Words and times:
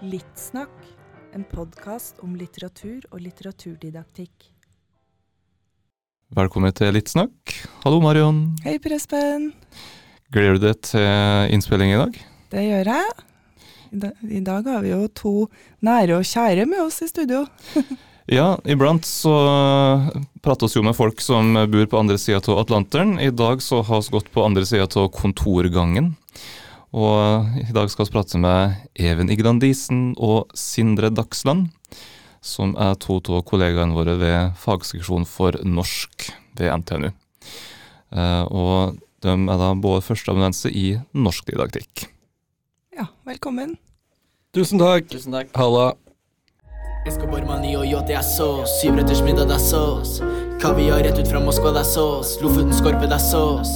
Littsnakk, 0.00 0.72
en 1.36 1.42
podkast 1.44 2.22
om 2.24 2.32
litteratur 2.32 3.02
og 3.10 3.20
litteraturdidaktikk. 3.20 4.46
Velkommen 6.32 6.72
til 6.72 6.94
Litt 6.96 7.10
snakk. 7.12 7.52
Hallo, 7.82 7.98
Marion. 8.00 8.38
Hei, 8.64 8.78
Per 8.80 8.94
Espen. 8.96 9.50
Gleder 10.32 10.56
du 10.56 10.64
deg 10.64 10.78
til 10.88 11.52
innspilling 11.52 11.92
i 11.92 11.98
dag? 12.00 12.16
Det 12.54 12.62
gjør 12.64 12.90
jeg. 12.94 13.10
I, 13.92 14.12
I 14.38 14.40
dag 14.46 14.70
har 14.72 14.86
vi 14.86 14.94
jo 14.94 15.02
to 15.20 15.34
nære 15.84 16.16
og 16.22 16.24
kjære 16.30 16.64
med 16.70 16.80
oss 16.86 17.02
i 17.04 17.10
studio. 17.10 17.44
Ja, 18.30 18.60
iblant 18.62 19.02
så 19.08 19.32
prater 20.38 20.68
vi 20.68 20.76
jo 20.78 20.84
med 20.86 20.94
folk 20.94 21.18
som 21.24 21.56
bor 21.72 21.88
på 21.90 21.98
andre 21.98 22.14
sida 22.20 22.38
av 22.38 22.60
Atlanteren. 22.60 23.16
I 23.18 23.32
dag 23.34 23.58
så 23.64 23.80
har 23.82 24.04
vi 24.04 24.12
gått 24.14 24.28
på 24.30 24.44
andre 24.46 24.62
sida 24.68 24.86
av 24.86 25.08
kontorgangen. 25.16 26.12
Og 26.90 27.60
i 27.60 27.70
dag 27.70 27.90
skal 27.90 28.08
vi 28.08 28.14
prate 28.16 28.38
med 28.42 28.74
Even 28.98 29.30
Iglandisen 29.30 30.10
og 30.18 30.50
Sindre 30.58 31.12
Dagsland, 31.14 31.68
som 32.42 32.72
er 32.74 32.96
to 32.98 33.20
av 33.20 33.44
kollegaene 33.46 33.94
våre 33.94 34.16
ved 34.18 34.56
fagseksjonen 34.58 35.28
for 35.28 35.54
norsk 35.62 36.30
ved 36.58 36.72
NTNU. 36.82 37.12
Eh, 38.10 38.44
og 38.50 38.98
de 39.22 39.36
er 39.36 39.60
da 39.62 39.70
både 39.78 40.02
førsteamanuense 40.02 40.72
i 40.72 40.96
norsk 41.14 41.52
didaktikk. 41.52 42.08
Ja, 42.96 43.06
velkommen. 43.28 43.76
Tusen 44.56 44.82
takk. 44.82 45.06
Tusen 45.12 45.36
takk. 45.36 45.54
Halla. 45.54 45.92
Escobar, 47.06 47.40
mani 47.48 47.76
og 47.76 47.86
yacht, 47.88 48.08
det 48.08 48.16
er 48.18 48.24
sås. 48.24 48.68
Syvretters 48.80 49.22
middag, 49.24 49.46
det 49.48 49.54
er 49.56 49.62
sås. 49.64 50.18
Kaviar 50.60 51.00
rett 51.00 51.16
ut 51.16 51.30
fra 51.30 51.40
Moskva, 51.40 51.72
det 51.72 51.80
er 51.80 51.88
sås. 51.88 52.34
Lofoten 52.42 52.74
skorpe, 52.76 53.08
det 53.08 53.16
er 53.16 53.24
sås. 53.24 53.70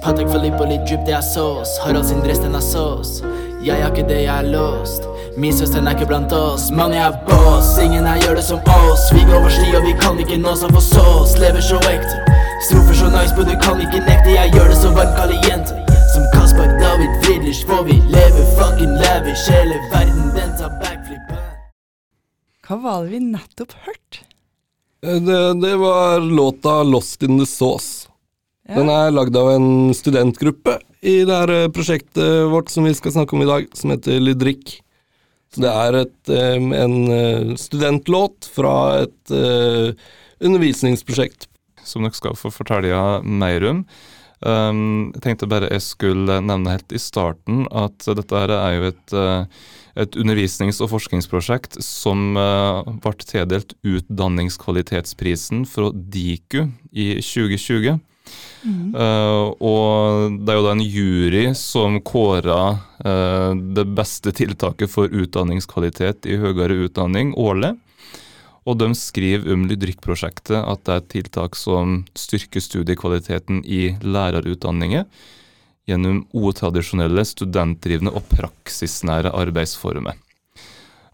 Patek 0.00 0.30
Filippo, 0.32 0.64
og 0.64 0.72
litt 0.72 0.86
drypp, 0.88 1.02
det 1.04 1.18
er 1.18 1.26
sås. 1.26 1.74
Harald 1.84 2.08
sin 2.08 2.22
dress, 2.24 2.40
den 2.40 2.56
er 2.56 2.64
sås. 2.64 3.20
Jeg 3.60 3.84
har 3.84 3.92
ikke 3.92 4.06
det, 4.08 4.22
jeg 4.24 4.32
er 4.32 4.48
låst. 4.48 5.04
Min 5.36 5.52
søster 5.52 5.84
er 5.84 5.92
ikke 5.92 6.08
blant 6.08 6.32
oss. 6.32 6.70
Mann, 6.72 6.96
jeg 6.96 7.04
er 7.04 7.20
boss. 7.28 7.76
Ingen 7.84 8.08
her 8.08 8.16
gjør 8.24 8.40
det 8.40 8.46
som 8.48 8.64
oss. 8.78 9.04
Vi 9.12 9.28
går 9.28 9.36
over 9.42 9.52
sti, 9.52 9.68
og 9.76 9.84
vi 9.84 9.92
kan 10.00 10.16
ikke 10.24 10.40
nå 10.40 10.56
som 10.56 10.72
for 10.72 10.86
sås. 10.88 11.36
Lever 11.42 11.60
så 11.60 11.84
ekte. 11.92 12.16
Strofer 12.64 12.96
så 12.96 13.12
nice, 13.12 13.36
på 13.36 13.44
du 13.44 13.56
kan 13.60 13.76
ikke 13.76 14.00
nekte. 14.08 14.32
Jeg 14.38 14.56
gjør 14.56 14.72
det 14.72 14.80
så 14.80 14.96
varmt, 14.96 15.36
jente 15.44 15.76
Som 16.14 16.24
Kaspar 16.32 16.72
David 16.80 17.12
Friedrich, 17.20 17.60
for 17.68 17.84
vi 17.84 18.00
lever 18.08 18.44
fucking 18.56 18.96
lavish. 19.04 19.44
Hele 19.52 19.76
verden. 19.92 19.99
Hva 22.70 22.76
var 22.78 23.00
det 23.02 23.16
vi 23.16 23.18
nettopp 23.32 23.72
hørte? 23.82 24.20
Eh, 25.02 25.18
Det, 25.18 25.60
det 25.60 25.76
var 25.76 26.20
låta 26.20 26.84
'Lost 26.84 27.22
in 27.22 27.38
the 27.38 27.44
Sauce'. 27.44 28.06
Ja. 28.68 28.76
Den 28.76 28.88
er 28.88 29.10
lagd 29.10 29.36
av 29.36 29.50
en 29.50 29.90
studentgruppe 29.90 30.76
i 31.02 31.24
det 31.26 31.34
her 31.34 31.50
eh, 31.50 31.68
prosjektet 31.74 32.46
vårt 32.46 32.70
som 32.70 32.86
vi 32.86 32.94
skal 32.94 33.10
snakke 33.10 33.34
om 33.34 33.42
i 33.42 33.48
dag, 33.48 33.66
som 33.74 33.90
heter 33.90 34.20
Lydrikk. 34.22 34.76
Så 35.50 35.64
det 35.64 35.72
er 35.72 35.98
et, 36.04 36.30
eh, 36.30 36.62
en 36.84 37.56
studentlåt 37.58 38.46
fra 38.54 39.02
et 39.02 39.34
undervisningsprosjekt. 40.38 41.48
som 41.82 42.02
dere 42.02 42.14
skal 42.14 42.36
få 42.38 42.52
fortelle 42.54 43.22
mer 43.24 43.64
om. 43.66 43.84
Um, 44.46 45.10
jeg 45.14 45.22
tenkte 45.22 45.48
bare 45.48 45.68
jeg 45.72 45.82
skulle 45.82 46.40
nevne 46.40 46.70
helt 46.70 46.92
i 46.92 46.98
starten 46.98 47.66
at 47.72 47.98
dette 47.98 48.30
her 48.30 48.48
er 48.48 48.76
jo 48.76 48.84
et, 48.92 49.14
et 49.98 50.16
undervisnings- 50.18 50.80
og 50.82 50.92
forskningsprosjekt 50.92 51.80
som 51.84 52.36
uh, 52.38 52.86
ble 53.02 53.16
tildelt 53.24 53.74
Utdanningskvalitetsprisen 53.86 55.64
fra 55.68 55.90
Diku 55.94 56.68
i 56.92 57.12
2020. 57.18 57.98
Uh, 58.94 59.50
og 59.56 60.36
det 60.44 60.52
er 60.52 60.58
jo 60.58 60.64
da 60.66 60.74
en 60.76 60.84
jury 60.84 61.44
som 61.58 61.96
kåra 62.06 62.60
uh, 62.76 63.52
det 63.56 63.86
beste 63.96 64.34
tiltaket 64.36 64.92
for 64.92 65.10
utdanningskvalitet 65.10 66.28
i 66.30 66.38
høyere 66.40 66.84
utdanning 66.86 67.32
årlig. 67.40 67.74
Og 68.68 68.76
de 68.78 68.92
skriver 68.94 69.54
om 69.54 69.64
Lydrykk-prosjektet 69.66 70.58
at 70.60 70.84
det 70.84 70.94
er 70.94 71.02
et 71.02 71.12
tiltak 71.16 71.56
som 71.58 72.02
styrker 72.18 72.62
studiekvaliteten 72.62 73.64
i 73.64 73.96
lærerutdanninger 74.04 75.08
gjennom 75.88 76.24
utradisjonelle, 76.36 77.24
studentdrivende 77.24 78.12
og 78.14 78.26
praksisnære 78.32 79.32
arbeidsformer. 79.32 80.18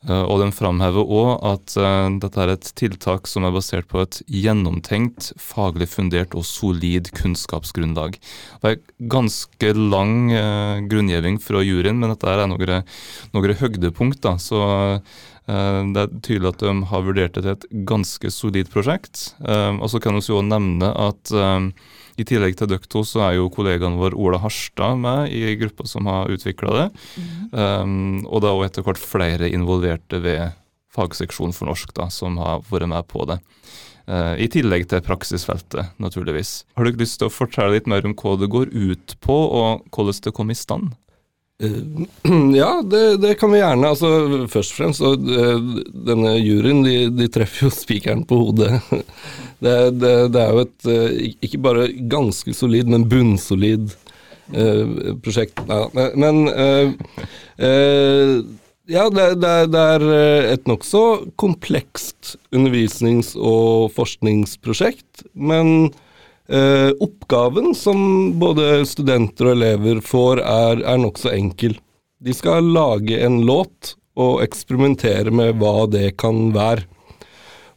Eh, 0.06 0.22
Og 0.22 0.41
den 0.43 0.53
framhever 0.54 1.03
òg 1.03 1.31
at 1.47 1.77
eh, 1.81 2.09
dette 2.22 2.43
er 2.43 2.53
et 2.54 2.71
tiltak 2.78 3.27
som 3.31 3.47
er 3.47 3.54
basert 3.54 3.88
på 3.91 4.03
et 4.04 4.21
gjennomtenkt, 4.31 5.32
faglig 5.41 5.88
fundert 5.91 6.37
og 6.38 6.47
solid 6.47 7.10
kunnskapsgrunnlag. 7.16 8.19
Det 8.62 8.75
er 8.75 8.82
ganske 9.10 9.72
lang 9.75 10.31
eh, 10.32 10.83
grunngiving 10.87 11.41
fra 11.43 11.65
juryen, 11.65 11.98
men 11.98 12.15
dette 12.15 12.31
er 12.31 12.47
noen, 12.47 12.84
noen 13.34 13.56
høydepunkt. 13.62 14.22
Da, 14.27 14.37
så 14.38 15.00
det 15.47 16.00
er 16.00 16.15
tydelig 16.27 16.48
at 16.50 16.62
de 16.65 16.72
har 16.91 17.04
vurdert 17.06 17.37
det 17.37 17.44
til 17.44 17.53
et 17.53 17.66
ganske 17.87 18.31
solid 18.34 18.66
prosjekt. 18.72 19.28
Og 19.47 19.84
så 19.93 20.00
kan 20.03 20.16
vi 20.19 20.25
jo 20.27 20.41
nevne 20.43 20.88
at 20.91 21.31
i 22.16 22.25
tillegg 22.25 22.56
til 22.56 22.71
dere 22.71 22.91
to, 22.91 23.03
så 23.04 23.22
er 23.27 23.37
jo 23.37 23.50
kollegaen 23.53 23.99
vår 24.00 24.16
Ola 24.16 24.41
Harstad 24.41 24.97
med 25.00 25.32
i 25.37 25.56
gruppa 25.60 25.87
som 25.88 26.09
har 26.09 26.32
utvikla 26.32 26.77
det. 26.77 26.87
Um, 27.53 28.25
og 28.25 28.43
det 28.43 28.49
er 28.49 28.54
også 28.54 28.69
etter 28.71 28.87
hvert 28.87 29.03
flere 29.03 29.50
involverte 29.53 30.22
ved 30.25 30.56
fagseksjonen 30.97 31.54
for 31.56 31.69
norsk 31.69 31.93
da, 31.97 32.09
som 32.12 32.38
har 32.41 32.65
vært 32.71 32.88
med 32.93 33.09
på 33.10 33.27
det. 33.28 33.41
Uh, 34.06 34.34
I 34.41 34.49
tillegg 34.49 34.87
til 34.88 35.03
praksisfeltet, 35.04 35.93
naturligvis. 36.03 36.60
Har 36.78 36.88
dere 36.88 37.03
lyst 37.03 37.21
til 37.21 37.28
å 37.28 37.34
fortelle 37.34 37.75
litt 37.75 37.91
mer 37.91 38.06
om 38.06 38.15
hva 38.16 38.37
det 38.41 38.48
går 38.53 38.72
ut 38.72 39.16
på, 39.21 39.37
og 39.37 39.84
hvordan 39.93 40.22
det 40.28 40.34
kom 40.37 40.54
i 40.54 40.59
stand? 40.59 40.94
Eh, 41.62 41.82
Ja, 42.56 42.82
det, 42.84 43.16
det 43.22 43.34
kan 43.40 43.52
vi 43.52 43.60
gjerne. 43.62 43.88
Altså, 43.94 44.10
først 44.52 44.74
og 44.74 44.78
fremst, 44.80 45.00
så, 45.02 45.12
eh, 45.16 45.84
denne 46.08 46.34
juryen 46.40 46.82
de, 46.84 46.96
de 47.16 47.28
treffer 47.32 47.66
jo 47.68 47.72
spikeren 47.84 48.24
på 48.28 48.42
hodet. 48.46 48.80
Det, 49.56 49.72
det, 49.96 50.10
det 50.34 50.40
er 50.42 50.50
jo 50.52 50.62
et 50.66 50.86
eh, 50.92 51.12
ikke 51.46 51.58
bare 51.64 51.86
ganske 52.12 52.52
solid, 52.52 52.90
men 52.92 53.06
bunnsolid 53.08 53.86
eh, 54.52 55.14
prosjekt. 55.24 55.62
Nei, 55.64 56.10
men 56.20 56.42
eh, 56.52 56.90
ja, 58.92 59.06
det, 59.08 59.24
er- 59.80 60.04
et 60.52 60.68
nokså 60.68 61.00
komplekst 61.40 62.34
undervisnings- 62.52 63.32
og 63.40 63.88
forskningsprosjekt. 63.96 65.24
Men 65.32 65.88
Eh, 66.48 66.90
oppgaven 67.00 67.74
som 67.74 67.98
både 68.38 68.84
studenter 68.86 69.48
og 69.48 69.56
elever 69.56 70.00
får, 70.04 70.42
er, 70.46 70.82
er 70.86 71.00
nokså 71.02 71.32
enkel. 71.34 71.74
De 72.22 72.34
skal 72.34 72.68
lage 72.70 73.18
en 73.26 73.40
låt 73.46 73.96
og 74.16 74.44
eksperimentere 74.44 75.32
med 75.34 75.58
hva 75.58 75.88
det 75.90 76.12
kan 76.20 76.52
være. 76.54 76.86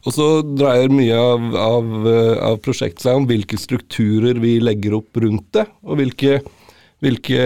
Og 0.06 0.14
så 0.16 0.28
dreier 0.56 0.92
mye 0.92 1.16
av, 1.18 1.50
av, 1.60 1.90
eh, 2.08 2.36
av 2.46 2.60
prosjektet 2.64 3.04
seg 3.04 3.18
om 3.18 3.26
hvilke 3.28 3.58
strukturer 3.60 4.38
vi 4.40 4.54
legger 4.62 4.96
opp 5.00 5.18
rundt 5.20 5.50
det, 5.58 5.66
og 5.84 5.98
hvilke, 6.00 6.38
hvilke 7.02 7.42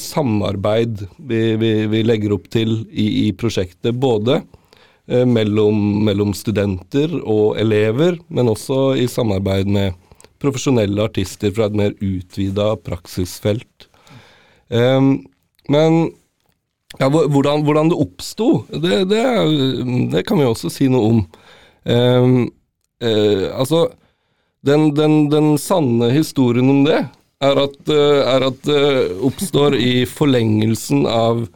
samarbeid 0.00 1.04
vi, 1.18 1.42
vi, 1.60 1.72
vi 1.92 2.02
legger 2.06 2.34
opp 2.38 2.48
til 2.50 2.80
i, 2.88 3.28
i 3.28 3.30
prosjektet. 3.36 3.92
Både 3.92 4.40
eh, 4.40 5.28
mellom, 5.28 6.00
mellom 6.08 6.32
studenter 6.34 7.12
og 7.20 7.60
elever, 7.60 8.16
men 8.32 8.50
også 8.50 8.96
i 8.98 9.06
samarbeid 9.10 9.70
med 9.70 10.00
profesjonelle 10.42 11.06
artister 11.06 11.50
fra 11.54 11.64
et 11.68 11.76
mer 11.78 11.92
utvida 12.02 12.74
praksisfelt. 12.84 13.86
Um, 14.68 15.24
men 15.70 16.10
ja, 16.98 17.08
hvordan, 17.08 17.62
hvordan 17.64 17.90
det 17.92 18.00
oppsto, 18.02 18.48
det, 18.68 19.04
det, 19.12 19.24
det 20.12 20.22
kan 20.28 20.38
vi 20.40 20.46
også 20.48 20.68
si 20.72 20.88
noe 20.92 21.04
om. 21.08 21.18
Um, 21.88 22.36
uh, 23.02 23.46
altså, 23.56 23.80
den, 24.66 24.80
den, 24.98 25.30
den 25.32 25.58
sanne 25.58 26.10
historien 26.12 26.68
om 26.70 26.84
det 26.86 27.00
er 27.42 27.56
at, 27.64 27.78
uh, 27.88 28.20
er 28.28 28.40
at 28.50 28.58
det 28.68 28.84
oppstår 29.24 29.74
i 29.80 30.04
forlengelsen 30.06 31.06
av 31.10 31.36
uh, 31.42 31.48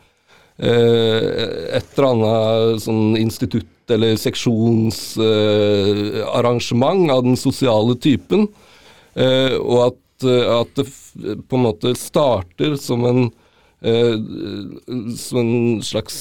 et 0.67 1.89
eller 1.95 2.11
annet 2.11 2.83
sånn 2.87 3.17
institutt 3.21 3.67
eller 3.91 4.17
seksjonsarrangement 4.19 7.07
eh, 7.07 7.15
av 7.15 7.23
den 7.23 7.37
sosiale 7.39 7.95
typen. 8.03 8.49
Eh, 9.17 9.57
og 9.57 9.81
at, 9.87 10.27
eh, 10.29 10.47
at 10.53 10.77
det 10.77 10.87
på 11.49 11.59
en 11.59 11.65
måte 11.65 11.95
starter 11.97 12.77
som 12.81 13.05
en, 13.09 13.31
eh, 13.81 14.17
som 15.17 15.41
en 15.41 15.83
slags 15.85 16.19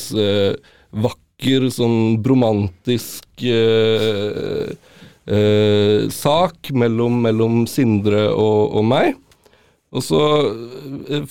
vakker, 0.95 1.67
sånn 1.75 2.21
bromantisk 2.23 3.43
sak 6.15 6.69
mellom, 6.71 7.17
mellom 7.25 7.65
Sindre 7.67 8.29
og, 8.31 8.77
og 8.79 8.85
meg. 8.87 9.17
Og 9.95 10.03
så 10.03 10.21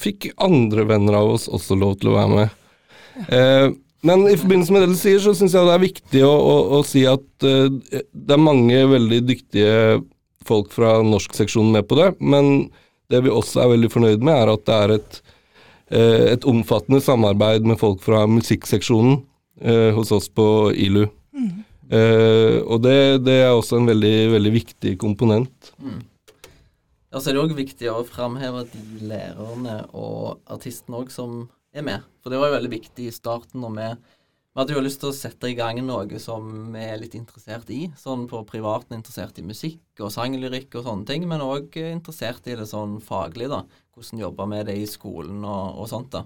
fikk 0.01 0.29
andre 0.43 0.85
venner 0.89 1.19
av 1.21 1.33
oss 1.37 1.49
også 1.49 1.77
lov 1.79 1.97
til 2.01 2.13
å 2.13 2.19
være 2.19 2.35
med. 2.35 2.61
Eh, 3.29 3.69
men 4.05 4.27
i 4.29 4.37
forbindelse 4.37 4.75
med 4.75 4.85
det 4.85 4.93
du 4.93 4.99
sier, 5.01 5.21
så 5.23 5.33
syns 5.37 5.55
jeg 5.57 5.69
det 5.69 5.75
er 5.75 5.85
viktig 5.85 6.25
å, 6.27 6.33
å, 6.33 6.57
å 6.79 6.81
si 6.87 7.05
at 7.09 7.47
eh, 7.49 8.03
det 8.13 8.37
er 8.37 8.43
mange 8.43 8.83
veldig 8.91 9.21
dyktige 9.29 9.77
folk 10.49 10.73
fra 10.75 10.97
norskseksjonen 11.05 11.75
med 11.79 11.89
på 11.91 11.99
det, 12.01 12.13
men 12.21 12.71
det 13.13 13.21
vi 13.25 13.33
også 13.33 13.65
er 13.65 13.75
veldig 13.75 13.91
fornøyd 13.93 14.25
med, 14.25 14.35
er 14.35 14.53
at 14.55 14.65
det 14.69 14.79
er 14.79 14.95
et, 14.97 15.21
eh, 15.91 16.25
et 16.33 16.49
omfattende 16.49 17.03
samarbeid 17.05 17.67
med 17.69 17.81
folk 17.81 18.03
fra 18.05 18.25
musikkseksjonen. 18.31 19.23
eh, 19.61 19.95
hos 19.95 20.11
oss 20.11 20.27
på 20.29 20.73
ILU. 20.75 21.05
Eh, 21.91 22.59
og 22.65 22.81
det, 22.83 23.23
det 23.23 23.37
er 23.45 23.53
også 23.53 23.79
en 23.79 23.87
veldig, 23.87 24.17
veldig 24.33 24.53
viktig 24.55 24.97
komponent. 24.99 25.73
Mm. 25.79 26.01
Ja, 27.13 27.21
så 27.21 27.31
er 27.31 27.37
det 27.37 27.45
òg 27.45 27.55
viktig 27.55 27.91
å 27.93 28.01
framheve 28.09 28.65
de 28.73 29.07
lærerne 29.07 29.77
og 29.95 30.41
artistene 30.51 30.99
òg 31.05 31.13
som 31.15 31.45
er 31.75 31.87
med. 31.87 32.07
For 32.23 32.33
det 32.33 32.41
var 32.41 32.51
jo 32.51 32.57
veldig 32.57 32.73
viktig 32.73 33.07
i 33.07 33.15
starten 33.15 33.63
når 33.63 33.77
vi 33.77 33.89
vi 34.55 34.61
hadde 34.63 34.75
jo 34.77 34.83
lyst 34.85 35.01
til 35.03 35.11
å 35.11 35.17
sette 35.17 35.49
i 35.51 35.57
gang 35.59 35.81
noe 35.83 36.19
som 36.23 36.45
vi 36.71 36.83
er 36.87 37.01
litt 37.01 37.17
interessert 37.19 37.71
i. 37.75 37.89
Sånn 37.99 38.29
på 38.31 38.39
privaten 38.47 38.95
interessert 38.95 39.41
i 39.41 39.43
musikk 39.43 39.99
og 39.99 40.13
sanglyrikk 40.15 40.77
og 40.79 40.85
sånne 40.87 41.09
ting, 41.09 41.25
men 41.27 41.43
òg 41.43 41.75
interessert 41.83 42.47
i 42.47 42.55
det 42.61 42.69
sånn 42.71 43.01
faglig, 43.03 43.49
da. 43.51 43.65
Hvordan 43.99 44.23
jobbe 44.23 44.47
med 44.53 44.69
det 44.71 44.77
i 44.79 44.87
skolen 44.87 45.43
og, 45.43 45.81
og 45.83 45.91
sånt, 45.91 46.15
da. 46.15 46.23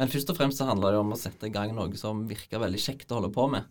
Men 0.00 0.08
først 0.08 0.32
og 0.32 0.38
fremst 0.38 0.62
så 0.62 0.70
handler 0.70 0.96
det 0.96 1.02
om 1.02 1.12
å 1.12 1.20
sette 1.20 1.50
i 1.50 1.52
gang 1.52 1.74
noe 1.76 2.00
som 2.00 2.22
virker 2.30 2.62
veldig 2.62 2.80
kjekt 2.80 3.12
å 3.12 3.18
holde 3.18 3.32
på 3.34 3.44
med. 3.52 3.68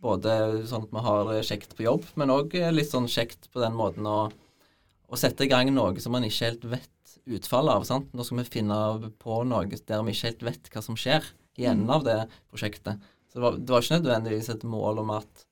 Både 0.00 0.38
sånn 0.70 0.86
at 0.86 0.94
vi 0.96 1.02
har 1.04 1.20
det 1.28 1.42
kjekt 1.50 1.76
på 1.76 1.84
jobb, 1.84 2.08
men 2.16 2.32
òg 2.32 2.56
litt 2.72 2.88
sånn 2.88 3.10
kjekt 3.12 3.50
på 3.52 3.60
den 3.60 3.76
måten 3.76 4.08
å, 4.08 4.22
å 5.04 5.20
sette 5.20 5.44
i 5.44 5.52
gang 5.52 5.68
noe 5.74 6.00
som 6.00 6.16
man 6.16 6.24
ikke 6.24 6.48
helt 6.48 6.64
vet 6.72 7.14
utfallet 7.28 7.76
av. 7.76 7.84
sant? 7.84 8.08
Nå 8.16 8.24
skal 8.24 8.40
vi 8.40 8.48
finne 8.56 8.80
på 9.20 9.42
noe 9.44 9.68
der 9.68 10.08
vi 10.08 10.16
ikke 10.16 10.30
helt 10.30 10.48
vet 10.48 10.72
hva 10.72 10.86
som 10.88 10.96
skjer 10.96 11.28
i 11.60 11.68
enden 11.68 11.92
av 11.92 12.08
det 12.08 12.22
prosjektet. 12.48 12.96
Så 13.28 13.38
det 13.38 13.44
var, 13.44 13.58
det 13.58 13.72
var 13.72 13.84
ikke 13.84 14.00
nødvendigvis 14.00 14.50
et 14.52 14.64
mål 14.64 15.02
om 15.04 15.14
at 15.18 15.44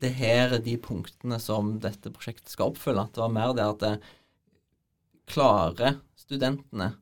det 0.00 0.10
her 0.16 0.54
er 0.56 0.62
de 0.64 0.74
punktene 0.80 1.38
som 1.42 1.76
dette 1.82 2.12
prosjektet 2.14 2.52
skal 2.52 2.72
oppfylle. 2.72 3.06
Det 3.12 3.22
var 3.22 3.32
mer 3.34 3.54
det 3.56 3.66
at 3.66 3.82
det 3.82 3.94
klarer 5.30 5.98
studentene 6.18 6.92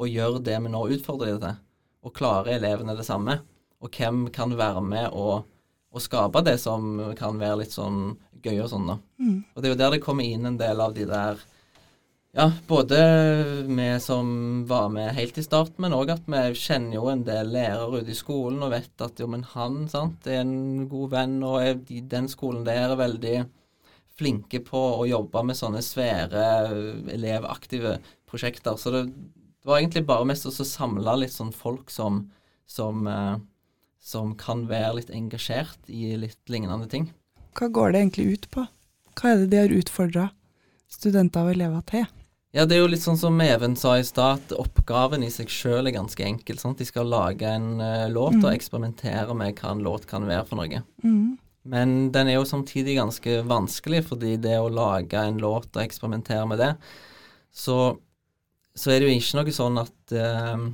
å 0.00 0.08
gjøre 0.08 0.42
det 0.44 0.56
vi 0.64 0.72
nå 0.72 0.82
utfordrer 0.96 1.34
dem 1.34 1.42
til, 1.42 1.58
og 2.04 2.14
klarer 2.16 2.56
elevene 2.56 2.96
det 2.98 3.06
samme, 3.06 3.38
og 3.80 3.94
hvem 3.94 4.26
kan 4.34 4.54
være 4.58 4.82
med 4.84 5.14
og, 5.14 5.46
og 5.94 6.02
skape 6.02 6.42
det 6.46 6.56
som 6.62 6.98
kan 7.18 7.38
være 7.40 7.62
litt 7.62 7.74
sånn 7.74 8.16
gøy 8.44 8.58
og 8.64 8.70
sånn, 8.72 8.88
da. 8.90 8.98
Mm. 9.22 9.36
Og 9.54 9.60
det 9.60 9.68
er 9.68 9.74
jo 9.74 9.80
der 9.80 9.94
det 9.94 10.04
kommer 10.04 10.26
inn 10.26 10.48
en 10.48 10.60
del 10.60 10.82
av 10.84 10.96
de 10.96 11.06
der 11.08 11.40
ja, 12.34 12.52
både 12.66 12.96
vi 13.68 14.00
som 14.02 14.28
var 14.66 14.88
med 14.90 15.12
helt 15.14 15.38
i 15.38 15.44
starten, 15.46 15.78
men 15.84 15.94
òg 15.94 16.10
at 16.16 16.24
vi 16.26 16.40
kjenner 16.58 16.96
jo 16.96 17.06
en 17.12 17.22
del 17.26 17.52
lærere 17.54 18.00
ute 18.02 18.10
i 18.10 18.18
skolen 18.18 18.64
og 18.66 18.72
vet 18.74 19.04
at 19.06 19.20
jo, 19.22 19.28
men 19.30 19.44
han 19.52 19.84
sant, 19.90 20.26
er 20.26 20.40
en 20.42 20.88
god 20.90 21.12
venn, 21.12 21.36
og 21.46 21.60
er, 21.62 21.78
den 22.10 22.26
skolen 22.32 22.64
der 22.66 22.88
er 22.88 22.98
veldig 22.98 23.36
flinke 24.18 24.60
på 24.66 24.80
å 24.98 25.06
jobbe 25.06 25.44
med 25.46 25.58
sånne 25.58 25.82
svære 25.82 26.42
elevaktive 27.14 28.00
prosjekter. 28.30 28.78
Så 28.82 28.90
det, 28.94 29.04
det 29.14 29.70
var 29.70 29.78
egentlig 29.78 30.04
bare 30.06 30.26
mest 30.26 30.50
å 30.50 30.52
samle 30.54 31.16
litt 31.22 31.34
sånn 31.34 31.54
folk 31.54 31.90
som, 31.90 32.24
som, 32.66 33.06
eh, 33.10 33.36
som 34.02 34.34
kan 34.38 34.66
være 34.70 34.98
litt 35.00 35.14
engasjert 35.14 35.86
i 35.86 36.16
litt 36.18 36.42
lignende 36.50 36.90
ting. 36.90 37.12
Hva 37.54 37.70
går 37.70 37.94
det 37.94 38.02
egentlig 38.02 38.26
ut 38.34 38.50
på? 38.54 38.66
Hva 39.14 39.30
er 39.30 39.44
det 39.44 39.50
de 39.54 39.62
har 39.62 39.78
utfordra 39.78 40.28
studenter 40.90 41.46
og 41.46 41.54
elever 41.54 41.86
til? 41.90 42.10
Ja, 42.54 42.62
det 42.70 42.76
er 42.76 42.84
jo 42.84 42.90
litt 42.92 43.02
sånn 43.02 43.18
som 43.18 43.40
Even 43.42 43.72
sa 43.74 43.96
i 43.98 44.04
stad, 44.06 44.44
at 44.44 44.52
oppgaven 44.54 45.24
i 45.26 45.30
seg 45.32 45.50
sjøl 45.50 45.88
er 45.90 45.96
ganske 45.96 46.22
enkel. 46.22 46.60
Sant? 46.60 46.78
De 46.78 46.86
skal 46.86 47.08
lage 47.10 47.48
en 47.50 47.80
uh, 47.82 48.06
låt 48.12 48.36
og 48.38 48.52
eksperimentere 48.52 49.34
med 49.34 49.58
hva 49.58 49.72
en 49.74 49.82
låt 49.82 50.06
kan 50.06 50.26
være 50.28 50.46
for 50.46 50.62
noe. 50.62 50.84
Mm. 51.02 51.34
Men 51.74 51.96
den 52.14 52.30
er 52.30 52.38
jo 52.38 52.46
samtidig 52.46 52.94
ganske 53.00 53.40
vanskelig, 53.50 54.04
fordi 54.06 54.36
det 54.38 54.54
å 54.60 54.70
lage 54.70 55.18
en 55.18 55.42
låt 55.42 55.72
og 55.72 55.82
eksperimentere 55.82 56.46
med 56.46 56.62
det, 56.62 56.70
så, 57.50 57.78
så 58.76 58.92
er 58.92 59.02
det 59.02 59.10
jo 59.10 59.18
ikke 59.18 59.40
noe 59.40 59.58
sånn 59.58 59.82
at 59.82 60.14
uh, 60.14 60.68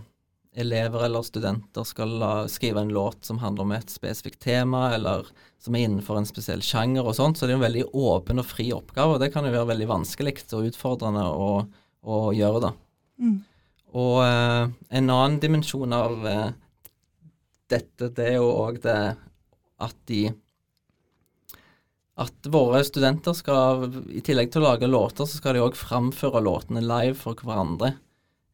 elever 0.60 1.06
eller 1.06 1.24
studenter 1.24 1.86
skal 1.88 2.12
la, 2.20 2.32
skrive 2.52 2.84
en 2.84 2.92
låt 2.92 3.24
som 3.24 3.40
handler 3.40 3.64
om 3.64 3.72
et 3.78 3.92
spesifikt 3.92 4.42
tema, 4.44 4.90
eller 4.98 5.32
som 5.60 5.76
er 5.76 5.84
innenfor 5.86 6.18
en 6.20 6.28
spesiell 6.28 6.62
sjanger 6.64 7.04
og 7.04 7.16
sånt. 7.18 7.38
Så 7.38 7.46
det 7.46 7.54
er 7.54 7.60
en 7.60 7.66
veldig 7.66 7.86
åpen 7.92 8.40
og 8.40 8.48
fri 8.48 8.70
oppgave, 8.74 9.16
og 9.16 9.22
det 9.22 9.30
kan 9.34 9.46
jo 9.46 9.54
være 9.54 9.72
veldig 9.74 9.90
vanskelig 9.90 10.36
og 10.56 10.70
utfordrende 10.70 11.26
å, 11.28 11.50
å 12.00 12.20
gjøre, 12.36 12.62
da. 12.68 12.74
Mm. 13.20 13.38
Og 14.00 14.20
eh, 14.24 14.70
en 14.98 15.10
annen 15.10 15.40
dimensjon 15.42 15.96
av 15.96 16.28
eh, 16.28 16.46
dette, 17.70 18.12
det 18.16 18.28
er 18.32 18.38
jo 18.38 18.52
òg 18.52 18.80
det 18.84 19.00
at 19.80 19.98
de 20.10 20.28
At 22.20 22.48
våre 22.52 22.82
studenter 22.84 23.32
skal, 23.32 23.86
i 24.12 24.20
tillegg 24.20 24.50
til 24.52 24.60
å 24.60 24.72
lage 24.74 24.88
låter, 24.90 25.24
så 25.24 25.38
skal 25.38 25.56
de 25.56 25.62
òg 25.64 25.78
framføre 25.78 26.42
låtene 26.44 26.82
live 26.84 27.16
for 27.16 27.38
hverandre 27.40 27.94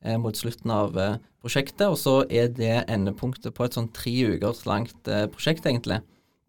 eh, 0.05 0.15
mot 0.23 0.37
slutten 0.39 0.71
av 0.71 0.95
eh, 1.03 1.17
prosjektet. 1.43 1.89
Og 1.89 1.99
så 1.99 2.21
er 2.31 2.53
det 2.55 2.85
endepunktet 2.85 3.57
på 3.57 3.67
et 3.67 3.75
sånn 3.75 3.91
tre 3.97 4.15
ukers 4.37 4.63
langt 4.71 5.11
eh, 5.11 5.27
prosjekt, 5.33 5.67
egentlig. 5.67 5.99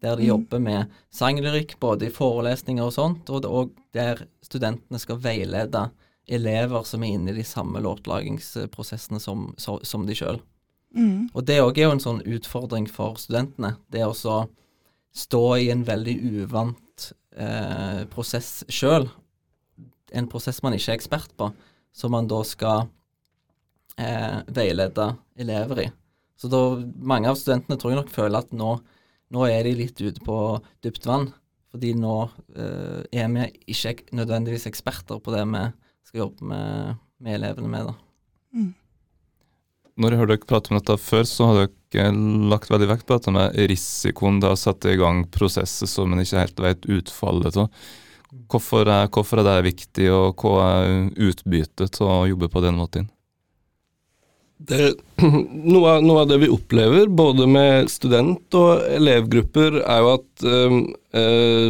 Der 0.02 0.16
de 0.16 0.22
Mm. 0.22 0.28
jobber 0.28 0.58
med 0.62 0.90
sanglyrikk, 1.10 1.78
både 1.80 2.06
i 2.06 2.10
forelesninger 2.14 2.84
og 2.84 2.92
sånt, 2.92 3.30
og, 3.30 3.44
og 3.44 3.72
der 3.92 4.26
studentene 4.42 4.98
skal 4.98 5.18
veilede 5.18 5.90
elever 6.28 6.84
som 6.84 7.02
er 7.02 7.16
inne 7.16 7.32
i 7.32 7.38
de 7.40 7.44
samme 7.44 7.80
låtlagingsprosessene 7.82 9.18
som, 9.20 9.54
så, 9.58 9.78
som 9.82 10.06
de 10.06 10.14
sjøl. 10.14 10.38
Mm. 10.94 11.30
Og 11.34 11.44
det 11.44 11.58
òg 11.60 11.78
er 11.78 11.88
jo 11.88 11.94
en 11.96 12.00
sånn 12.04 12.22
utfordring 12.22 12.86
for 12.88 13.18
studentene. 13.18 13.76
Det 13.90 14.04
å 14.06 14.14
stå 14.14 15.42
i 15.58 15.70
en 15.72 15.82
veldig 15.88 16.14
uvant 16.44 17.12
eh, 17.36 18.04
prosess 18.12 18.64
sjøl. 18.68 19.08
En 20.12 20.28
prosess 20.30 20.62
man 20.62 20.76
ikke 20.76 20.92
er 20.94 21.00
ekspert 21.00 21.34
på, 21.36 21.50
som 21.92 22.12
man 22.14 22.28
da 22.30 22.38
skal 22.46 22.86
eh, 23.98 24.38
veilede 24.46 25.10
elever 25.36 25.82
i. 25.86 25.88
Så 26.38 26.48
da, 26.52 26.62
mange 27.02 27.28
av 27.28 27.36
studentene 27.40 27.76
tror 27.80 27.92
jeg 27.92 28.00
nok 28.02 28.14
føler 28.14 28.44
at 28.44 28.52
nå, 28.54 28.76
nå 29.34 29.44
er 29.48 29.66
de 29.66 29.76
litt 29.76 30.00
ute 30.00 30.22
på 30.24 30.38
dypt 30.84 31.06
vann. 31.08 31.28
Fordi 31.68 31.92
nå 32.00 32.14
eh, 32.56 33.02
er 33.12 33.28
vi 33.34 33.48
ikke 33.74 34.08
nødvendigvis 34.16 34.68
eksperter 34.70 35.20
på 35.20 35.34
det 35.34 35.44
vi 35.50 35.64
skal 36.08 36.22
jobbe 36.24 36.48
med, 36.48 37.00
med 37.20 37.40
elevene 37.40 37.72
med. 37.72 37.90
da. 37.90 38.62
Når 39.98 40.14
jeg 40.14 40.20
hørte 40.20 40.34
dere 40.36 40.48
prate 40.48 40.72
om 40.72 40.78
dette 40.78 40.96
før, 41.02 41.24
så 41.28 41.48
har 41.48 41.68
dere 41.92 42.12
lagt 42.52 42.70
veldig 42.70 42.88
vekt 42.92 43.06
på 43.08 43.18
dette 43.18 43.34
med 43.34 43.56
risikoen 43.68 44.38
det 44.40 44.52
å 44.54 44.58
sette 44.58 44.94
i 44.94 45.00
gang 45.00 45.24
prosesser 45.34 45.90
som 45.90 46.14
en 46.14 46.22
ikke 46.22 46.44
helt 46.44 46.62
vet 46.64 46.88
utfallet 46.98 47.58
av. 47.58 47.68
Hvorfor 48.52 48.88
er, 48.88 49.08
hvorfor 49.12 49.40
er 49.40 49.48
det 49.48 49.70
viktig, 49.70 50.08
og 50.12 50.40
hva 50.44 50.64
er 50.84 51.08
utbyttet 51.28 52.00
av 52.04 52.14
å 52.14 52.28
jobbe 52.28 52.50
på 52.52 52.62
den 52.64 52.76
måten? 52.78 53.08
Det, 54.58 54.94
noe, 55.72 55.90
av, 55.90 56.02
noe 56.02 56.24
av 56.24 56.30
det 56.30 56.40
vi 56.42 56.50
opplever, 56.50 57.06
både 57.06 57.46
med 57.50 57.90
student- 57.92 58.56
og 58.58 58.82
elevgrupper, 58.90 59.82
er 59.84 60.00
jo 60.02 60.10
at, 60.16 60.46
øh, 60.50 61.68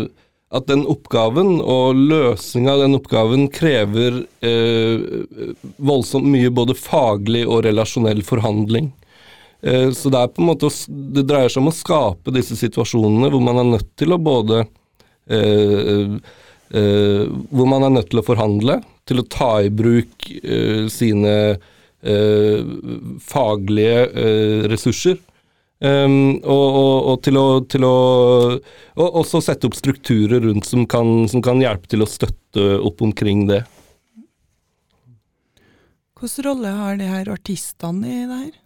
at 0.57 0.71
den 0.71 0.87
oppgaven 0.89 1.59
og 1.61 2.01
løsninga 2.01 2.73
av 2.73 2.87
den 2.87 2.97
oppgaven 2.97 3.47
krever 3.53 4.23
øh, 4.25 5.05
voldsomt 5.77 6.31
mye 6.33 6.53
både 6.55 6.79
faglig 6.79 7.45
og 7.45 7.67
relasjonell 7.69 8.25
forhandling. 8.25 8.91
Eh, 9.61 9.91
så 9.93 10.09
det 10.15 10.27
måte 10.39 10.71
Det 10.89 11.27
dreier 11.27 11.51
seg 11.51 11.65
om 11.65 11.73
å 11.73 11.75
skape 11.75 12.33
disse 12.33 12.57
situasjonene 12.57 13.29
hvor 13.33 13.43
man 13.43 13.59
er 13.59 13.73
nødt 13.75 13.89
til 13.99 14.15
å 14.15 14.23
både 14.23 14.63
øh, 15.35 16.21
Hvor 16.71 17.67
man 17.67 17.83
er 17.85 17.91
nødt 17.97 18.11
til 18.13 18.21
å 18.21 18.27
forhandle, 18.27 18.83
til 19.09 19.21
å 19.21 19.27
ta 19.29 19.57
i 19.65 19.71
bruk 19.73 20.27
sine 20.93 21.35
faglige 23.25 24.05
eh, 24.13 24.69
ressurser. 24.71 25.19
Um, 25.79 26.41
og, 26.43 26.65
og, 26.75 26.95
og 27.07 27.19
til 27.23 27.37
å, 27.39 27.47
til 27.71 27.85
å 27.87 27.97
og 28.99 29.19
også 29.21 29.39
sette 29.47 29.69
opp 29.69 29.77
strukturer 29.79 30.43
rundt 30.43 30.67
som 30.67 30.83
kan, 30.91 31.29
som 31.31 31.43
kan 31.45 31.63
hjelpe 31.63 31.87
til 31.87 32.03
å 32.03 32.09
støtte 32.11 32.65
opp 32.83 33.03
omkring 33.07 33.45
det. 33.47 33.61
Hvilken 36.19 36.49
rolle 36.49 36.73
har 36.75 36.99
de 36.99 37.07
her 37.07 37.31
artistene 37.31 38.11
i 38.11 38.25
det 38.27 38.41
her? 38.41 38.57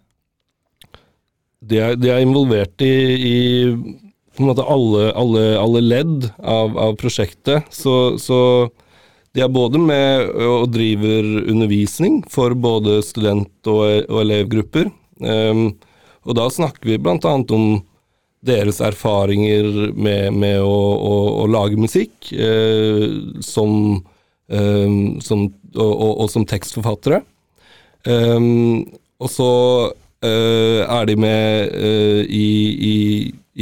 De 1.63 1.77
er, 1.79 1.99
de 2.01 2.09
er 2.09 2.23
involvert 2.25 2.81
i, 2.81 2.95
i 3.13 3.37
på 4.33 4.41
en 4.41 4.49
måte 4.49 4.65
alle, 4.65 5.11
alle, 5.13 5.43
alle 5.61 5.83
ledd 5.85 6.25
av, 6.41 6.73
av 6.81 6.97
prosjektet. 6.97 7.69
Så, 7.69 8.17
så 8.17 8.39
de 9.33 9.41
er 9.41 9.49
både 9.49 9.81
med 9.81 10.29
og 10.45 10.67
driver 10.73 11.25
undervisning 11.49 12.21
for 12.29 12.53
både 12.53 12.99
student- 13.05 13.69
og, 13.69 14.05
og 14.05 14.19
elevgrupper. 14.21 14.91
Um, 15.23 15.71
og 16.23 16.37
da 16.37 16.45
snakker 16.53 16.91
vi 16.91 16.99
bl.a. 17.01 17.17
om 17.17 17.65
deres 18.45 18.81
erfaringer 18.83 19.95
med, 19.95 20.35
med 20.37 20.61
å, 20.61 20.69
å, 20.69 21.15
å 21.41 21.49
lage 21.49 21.79
musikk 21.81 22.29
uh, 22.37 23.09
som, 23.41 24.03
um, 24.53 25.01
som, 25.23 25.47
og, 25.73 25.93
og, 25.93 26.13
og 26.13 26.31
som 26.31 26.45
tekstforfattere. 26.47 27.23
Um, 28.05 28.83
og 29.17 29.31
så 29.31 29.51
uh, 29.89 30.81
er 30.83 31.09
de 31.09 31.17
med 31.17 31.73
uh, 31.73 32.21
i, 32.27 32.47
i, 32.93 32.97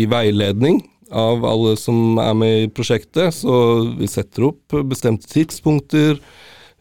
i 0.04 0.10
veiledning 0.10 0.82
av 1.12 1.46
alle 1.46 1.76
som 1.80 2.20
er 2.22 2.36
med 2.38 2.56
i 2.64 2.70
prosjektet. 2.72 3.36
Så 3.42 3.56
vi 4.00 4.10
setter 4.12 4.50
opp 4.52 4.78
bestemte 4.90 5.30
tidspunkter. 5.32 6.20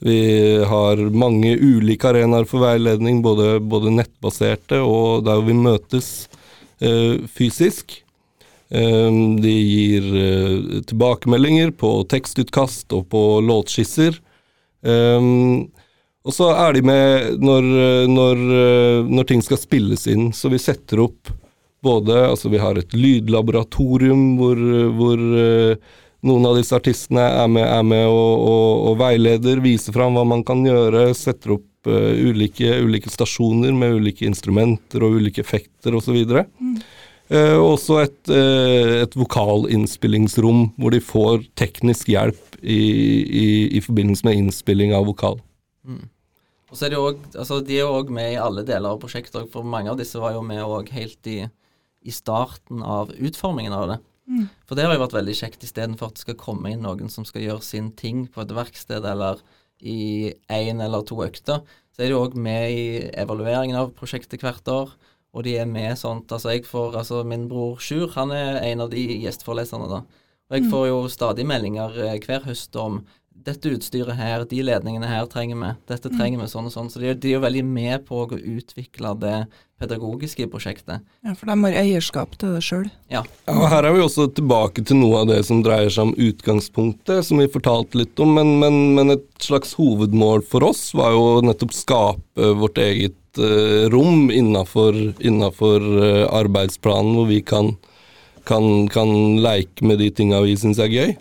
Vi 0.00 0.20
har 0.64 1.02
mange 1.12 1.56
ulike 1.60 2.08
arenaer 2.08 2.46
for 2.48 2.64
veiledning, 2.64 3.20
både, 3.22 3.58
både 3.60 3.92
nettbaserte 3.92 4.80
og 4.80 5.26
der 5.26 5.42
vi 5.44 5.56
møtes 5.58 6.30
eh, 6.80 7.20
fysisk. 7.28 7.98
Eh, 8.70 9.10
de 9.42 9.52
gir 9.52 10.04
eh, 10.14 10.80
tilbakemeldinger 10.86 11.72
på 11.74 11.90
tekstutkast 12.10 12.94
og 12.94 13.08
på 13.10 13.24
låtskisser. 13.42 14.14
Eh, 14.86 15.28
og 16.20 16.36
så 16.36 16.50
er 16.52 16.76
de 16.76 16.84
med 16.84 17.40
når, 17.40 17.66
når, 18.12 18.40
når, 19.08 19.26
ting 19.26 19.40
skal 19.40 19.56
spilles 19.56 20.04
inn, 20.12 20.34
så 20.36 20.50
vi 20.52 20.58
setter 20.60 21.00
opp 21.00 21.30
både 21.82 22.16
Altså, 22.28 22.50
vi 22.52 22.60
har 22.60 22.76
et 22.78 22.92
lydlaboratorium 22.94 24.36
hvor, 24.38 24.60
hvor 24.98 25.22
noen 26.26 26.46
av 26.48 26.58
disse 26.58 26.76
artistene 26.76 27.22
er 27.22 27.48
med, 27.50 27.64
er 27.64 27.84
med 27.86 28.06
og, 28.08 28.44
og, 28.44 28.70
og, 28.90 28.94
veileder, 29.00 29.62
viser 29.64 29.94
fram 29.96 30.16
hva 30.16 30.26
man 30.28 30.44
kan 30.46 30.62
gjøre, 30.66 31.10
setter 31.16 31.56
opp 31.56 31.88
uh, 31.88 32.12
ulike, 32.28 32.74
ulike, 32.84 33.12
stasjoner 33.12 33.72
med 33.76 33.96
ulike 34.00 34.28
instrumenter 34.28 35.04
og 35.06 35.20
ulike 35.20 35.44
effekter 35.44 35.96
osv. 35.96 36.18
Og 36.20 36.42
mm. 36.60 36.78
uh, 37.32 37.58
også 37.64 38.02
et, 38.04 38.20
uh, 38.28 39.00
et 39.00 39.16
vokalinnspillingsrom 39.16 40.66
hvor 40.76 40.96
de 40.96 41.02
får 41.04 41.46
teknisk 41.60 42.12
hjelp 42.12 42.60
i, 42.60 42.80
i, 43.24 43.46
i 43.78 43.84
forbindelse 43.84 44.26
med 44.28 44.42
innspilling 44.42 44.92
av 44.96 45.08
vokal. 45.08 45.40
Mm. 45.88 46.04
Og 46.70 46.78
så 46.78 46.86
er 46.86 46.92
de, 46.92 47.00
også, 47.00 47.32
altså, 47.34 47.62
de 47.66 47.80
er 47.80 47.86
jo 47.86 47.96
òg 47.96 48.12
med 48.14 48.34
i 48.34 48.38
alle 48.38 48.62
deler 48.66 48.92
av 48.92 49.00
prosjektet, 49.02 49.48
for 49.50 49.66
mange 49.66 49.90
av 49.90 49.96
disse 49.98 50.20
var 50.20 50.36
jo 50.36 50.44
med 50.46 50.60
òg 50.62 50.92
helt 50.94 51.32
i, 51.32 51.40
i 52.00 52.12
starten 52.14 52.82
av 52.82 53.12
utformingen 53.12 53.74
av 53.76 53.88
det. 53.90 53.98
Mm. 54.30 54.46
For 54.68 54.78
det 54.78 54.86
har 54.86 54.94
jo 54.94 55.02
vært 55.02 55.16
veldig 55.18 55.36
kjekt, 55.36 55.64
istedenfor 55.66 56.10
at 56.10 56.18
det 56.18 56.24
skal 56.24 56.38
komme 56.40 56.70
inn 56.70 56.84
noen 56.86 57.10
som 57.12 57.26
skal 57.26 57.44
gjøre 57.44 57.66
sin 57.66 57.90
ting 57.98 58.26
på 58.30 58.44
et 58.44 58.54
verksted 58.54 59.06
eller 59.06 59.42
i 59.80 60.32
én 60.52 60.82
eller 60.84 61.04
to 61.08 61.18
økter, 61.24 61.62
så 61.90 62.04
er 62.04 62.12
de 62.12 62.18
òg 62.18 62.36
med 62.38 62.72
i 62.72 62.84
evalueringen 63.18 63.78
av 63.80 63.94
prosjektet 63.96 64.44
hvert 64.44 64.68
år. 64.70 64.92
Og 65.30 65.44
de 65.46 65.54
er 65.62 65.68
med 65.70 65.94
sånt 65.94 66.32
Altså, 66.34 66.50
jeg 66.50 66.64
får 66.66 66.96
Altså, 66.98 67.20
min 67.22 67.44
bror 67.48 67.78
Sjur, 67.78 68.08
han 68.16 68.32
er 68.34 68.58
en 68.66 68.80
av 68.82 68.90
de 68.90 69.04
gjesteforeleserne, 69.22 69.86
da. 69.86 70.00
Og 70.50 70.56
jeg 70.56 70.64
mm. 70.66 70.70
får 70.72 70.86
jo 70.88 70.96
stadig 71.06 71.44
meldinger 71.46 71.94
eh, 72.02 72.16
hver 72.24 72.42
høst 72.48 72.74
om 72.74 73.04
dette 73.46 73.72
utstyret 73.74 74.18
her, 74.18 74.44
de 74.48 74.60
ledningene 74.64 75.08
her 75.08 75.26
trenger 75.30 75.58
vi, 75.60 75.72
dette 75.90 76.10
mm. 76.10 76.16
trenger 76.18 76.42
vi 76.42 76.48
sånn 76.52 76.68
og 76.68 76.74
sånn. 76.74 76.92
Så 76.92 77.02
de, 77.02 77.12
de 77.14 77.32
er 77.32 77.38
jo 77.38 77.42
veldig 77.44 77.64
med 77.66 78.06
på 78.08 78.24
å 78.24 78.38
utvikle 78.38 79.14
det 79.22 79.36
pedagogiske 79.80 80.44
prosjektet. 80.52 81.04
Ja, 81.24 81.34
for 81.38 81.48
de 81.48 81.56
har 81.62 81.76
eierskap 81.82 82.34
til 82.40 82.52
det 82.56 82.62
sjøl. 82.64 82.88
Ja. 83.12 83.22
ja. 83.46 83.54
og 83.54 83.68
Her 83.72 83.88
er 83.88 83.96
vi 83.96 84.02
også 84.04 84.28
tilbake 84.36 84.84
til 84.86 85.00
noe 85.00 85.22
av 85.22 85.30
det 85.30 85.40
som 85.48 85.62
dreier 85.64 85.92
seg 85.92 86.10
om 86.10 86.16
utgangspunktet, 86.28 87.24
som 87.26 87.40
vi 87.40 87.48
fortalte 87.52 88.02
litt 88.02 88.20
om. 88.20 88.34
Men, 88.36 88.58
men, 88.60 88.80
men 88.98 89.16
et 89.16 89.26
slags 89.40 89.72
hovedmål 89.80 90.44
for 90.50 90.68
oss 90.68 90.90
var 90.96 91.16
jo 91.16 91.40
nettopp 91.46 91.72
skape 91.76 92.52
vårt 92.60 92.80
eget 92.82 93.16
uh, 93.40 93.88
rom 93.92 94.28
innafor 94.34 95.00
uh, 95.16 96.26
arbeidsplanen, 96.28 97.16
hvor 97.16 97.30
vi 97.32 97.40
kan, 97.40 97.72
kan, 98.48 98.86
kan 98.92 99.16
leke 99.40 99.88
med 99.88 100.02
de 100.04 100.12
tinga 100.12 100.44
vi 100.44 100.60
syns 100.60 100.82
er 100.82 100.92
gøy. 100.92 101.16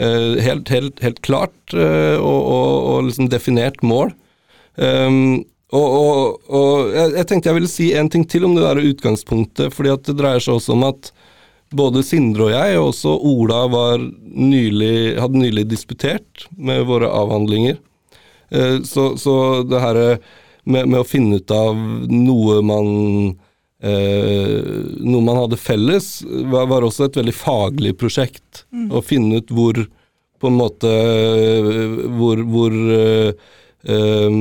Uh, 0.00 0.40
helt, 0.40 0.70
helt, 0.72 1.00
helt, 1.04 1.18
klart 1.20 1.74
og, 1.74 2.22
og, 2.24 2.76
og 2.88 3.08
liksom 3.10 3.28
definert 3.28 3.82
mål. 3.84 4.14
Um, 4.80 5.42
og, 5.72 6.40
og, 6.52 6.92
jeg, 6.92 7.12
jeg, 7.16 7.26
tenkte 7.28 7.48
jeg 7.48 7.56
ville 7.56 7.70
si 7.70 7.90
en 7.96 8.08
ting 8.12 8.24
til 8.28 8.44
om 8.44 8.56
det 8.56 8.64
der 8.64 8.80
utgangspunktet, 8.92 9.72
fordi 9.72 9.94
det 10.04 10.16
dreier 10.18 10.42
seg 10.44 10.58
også 10.58 10.74
om 10.76 10.84
at 10.88 11.12
både 11.72 12.02
Sindre 12.04 12.50
og 12.50 12.52
jeg, 12.52 12.76
og 12.78 12.90
også 12.90 13.14
Ola, 13.16 13.62
nylig, 14.36 15.16
hadde 15.20 15.40
nylig 15.40 15.64
disputert 15.70 16.46
med 16.56 16.84
våre 16.88 17.08
avhandlinger. 17.08 17.78
Eh, 18.52 18.82
så, 18.84 19.14
så 19.16 19.34
det 19.64 19.80
her 19.80 20.00
med, 20.64 20.86
med, 20.86 20.98
å 21.00 21.08
finne 21.08 21.40
ut 21.40 21.54
av 21.56 21.78
noe 22.12 22.60
man 22.64 22.90
eh, 23.82 24.58
Noe 25.02 25.24
man 25.26 25.40
hadde 25.44 25.58
felles, 25.60 26.22
var, 26.24 26.68
var, 26.70 26.86
også 26.86 27.08
et 27.08 27.18
veldig 27.20 27.34
faglig 27.36 27.96
prosjekt. 28.00 28.64
Mm. 28.70 28.90
Å 28.94 29.04
finne 29.04 29.42
ut 29.42 29.52
hvor 29.52 29.82
på 30.42 30.50
en 30.50 30.58
måte 30.58 30.90
Hvor, 32.18 32.44
hvor 32.50 32.76
eh, 32.98 33.32
eh 33.86 34.38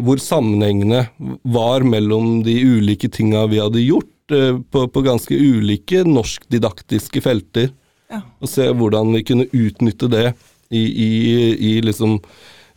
hvor 0.00 0.16
sammenhengende 0.16 1.06
var 1.42 1.84
mellom 1.84 2.40
de 2.46 2.54
ulike 2.64 3.10
tinga 3.12 3.44
vi 3.50 3.60
hadde 3.60 3.82
gjort 3.84 4.32
eh, 4.32 4.56
på, 4.56 4.86
på, 4.88 5.02
ganske 5.04 5.36
ulike 5.36 6.00
norskdidaktiske 6.08 7.20
felter. 7.24 7.68
Ja. 8.12 8.22
Og 8.40 8.48
se 8.48 8.70
hvordan 8.72 9.12
vi 9.16 9.24
kunne 9.28 9.48
utnytte 9.52 10.08
det 10.12 10.30
i, 10.72 10.80
i, 10.80 11.10
i 11.52 11.72
liksom 11.84 12.18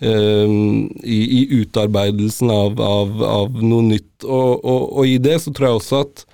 i, 0.02 1.20
i, 1.40 1.42
utarbeidelsen 1.62 2.52
av, 2.52 2.82
av, 2.82 3.24
av 3.24 3.62
noe 3.64 3.86
nytt. 3.94 4.26
Og, 4.26 4.60
og, 4.60 4.82
og, 4.90 5.04
i 5.08 5.18
det 5.22 5.38
så 5.44 5.54
tror 5.56 5.70
jeg 5.70 5.80
også 5.80 6.02
at, 6.04 6.26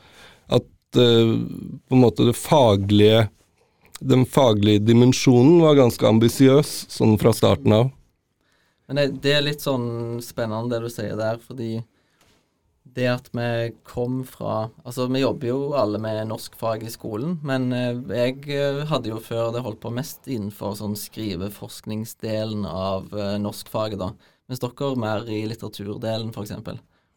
at 0.58 1.00
eh, 1.02 1.36
på 1.86 1.98
en 1.98 2.04
måte 2.04 2.26
det 2.26 2.38
faglige 2.40 3.28
den 4.02 4.26
faglige 4.26 4.82
dimensjonen 4.82 5.60
var 5.62 5.78
ganske 5.78 6.08
ambisiøs 6.10 6.70
sånn 6.90 7.20
fra 7.22 7.34
starten 7.38 7.76
av. 7.76 7.92
Men 8.90 8.98
det, 8.98 9.04
det, 9.24 9.34
er 9.38 9.44
litt 9.46 9.62
sånn 9.62 10.18
spennende 10.26 10.74
det 10.74 10.88
du 10.88 10.90
sier 10.92 11.14
der, 11.20 11.38
fordi 11.38 11.84
det 12.96 13.08
at 13.08 13.30
vi 13.36 13.72
kom 13.88 14.22
fra 14.28 14.70
Altså, 14.84 15.08
vi 15.12 15.22
jobber 15.24 15.48
jo 15.50 15.60
alle 15.78 16.00
med 16.02 16.20
norskfag 16.30 16.84
i 16.86 16.92
skolen, 16.94 17.38
men 17.48 17.70
eh, 17.76 18.02
jeg 18.18 18.44
eh, 18.52 18.84
hadde 18.90 19.12
jo 19.14 19.22
før 19.24 19.54
det 19.56 19.64
holdt 19.66 19.82
på 19.84 19.94
mest 19.96 20.28
innenfor 20.28 20.76
sånn 20.80 20.98
skriveforskningsdelen 21.00 22.68
av 22.68 23.10
uh, 23.16 23.38
norskfaget, 23.42 24.02
da. 24.02 24.12
Mens 24.52 24.62
dere 24.64 24.92
mer 25.00 25.28
i 25.32 25.46
litteraturdelen, 25.48 26.34
f.eks. 26.36 26.54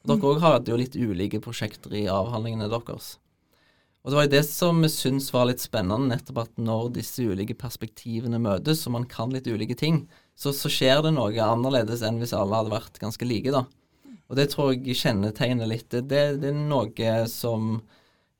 Dere 0.05 0.21
òg 0.21 0.39
mm. 0.39 0.45
hadde 0.45 0.73
jo 0.73 0.81
litt 0.81 0.97
ulike 0.97 1.43
prosjekter 1.43 1.95
i 1.97 2.07
avhandlingene 2.13 2.71
deres. 2.71 3.17
Og 4.05 4.13
det 4.13 4.19
var 4.19 4.27
jo 4.27 4.33
det 4.35 4.43
som 4.45 4.83
vi 4.85 4.91
syntes 4.93 5.31
var 5.33 5.49
litt 5.49 5.63
spennende, 5.65 6.11
nettopp 6.13 6.43
at 6.43 6.59
når 6.61 6.91
disse 6.99 7.25
ulike 7.25 7.57
perspektivene 7.57 8.37
møtes, 8.43 8.83
og 8.85 8.99
man 8.99 9.07
kan 9.09 9.33
litt 9.33 9.49
ulike 9.49 9.77
ting, 9.81 10.03
så, 10.37 10.53
så, 10.53 10.69
skjer 10.69 11.01
det 11.07 11.15
noe 11.17 11.33
annerledes 11.41 12.05
enn 12.05 12.21
hvis 12.21 12.35
alle 12.37 12.59
hadde 12.59 12.75
vært 12.75 13.01
ganske 13.01 13.25
like, 13.25 13.55
da. 13.55 13.65
Og 14.31 14.39
det 14.39 14.49
tror 14.53 14.73
jeg 14.73 14.97
kjennetegner 14.99 15.69
litt. 15.69 15.91
Det, 15.93 16.23
det 16.41 16.51
er 16.51 16.57
noe 16.57 17.17
som 17.31 17.77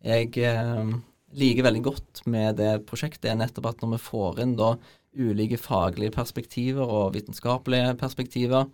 jeg 0.05 0.31
eh, 0.41 0.95
liker 1.37 1.67
veldig 1.67 1.83
godt 1.85 2.23
med 2.31 2.59
det 2.61 2.73
prosjektet, 2.89 3.31
er 3.31 3.41
nettopp 3.41 3.71
at 3.73 3.85
når 3.85 3.97
vi 3.97 4.05
får 4.07 4.41
inn 4.45 4.57
da 4.59 4.75
ulike 5.15 5.59
faglige 5.61 6.15
perspektiver 6.15 6.89
og 6.89 7.15
vitenskapelige 7.15 7.95
perspektiver, 8.01 8.67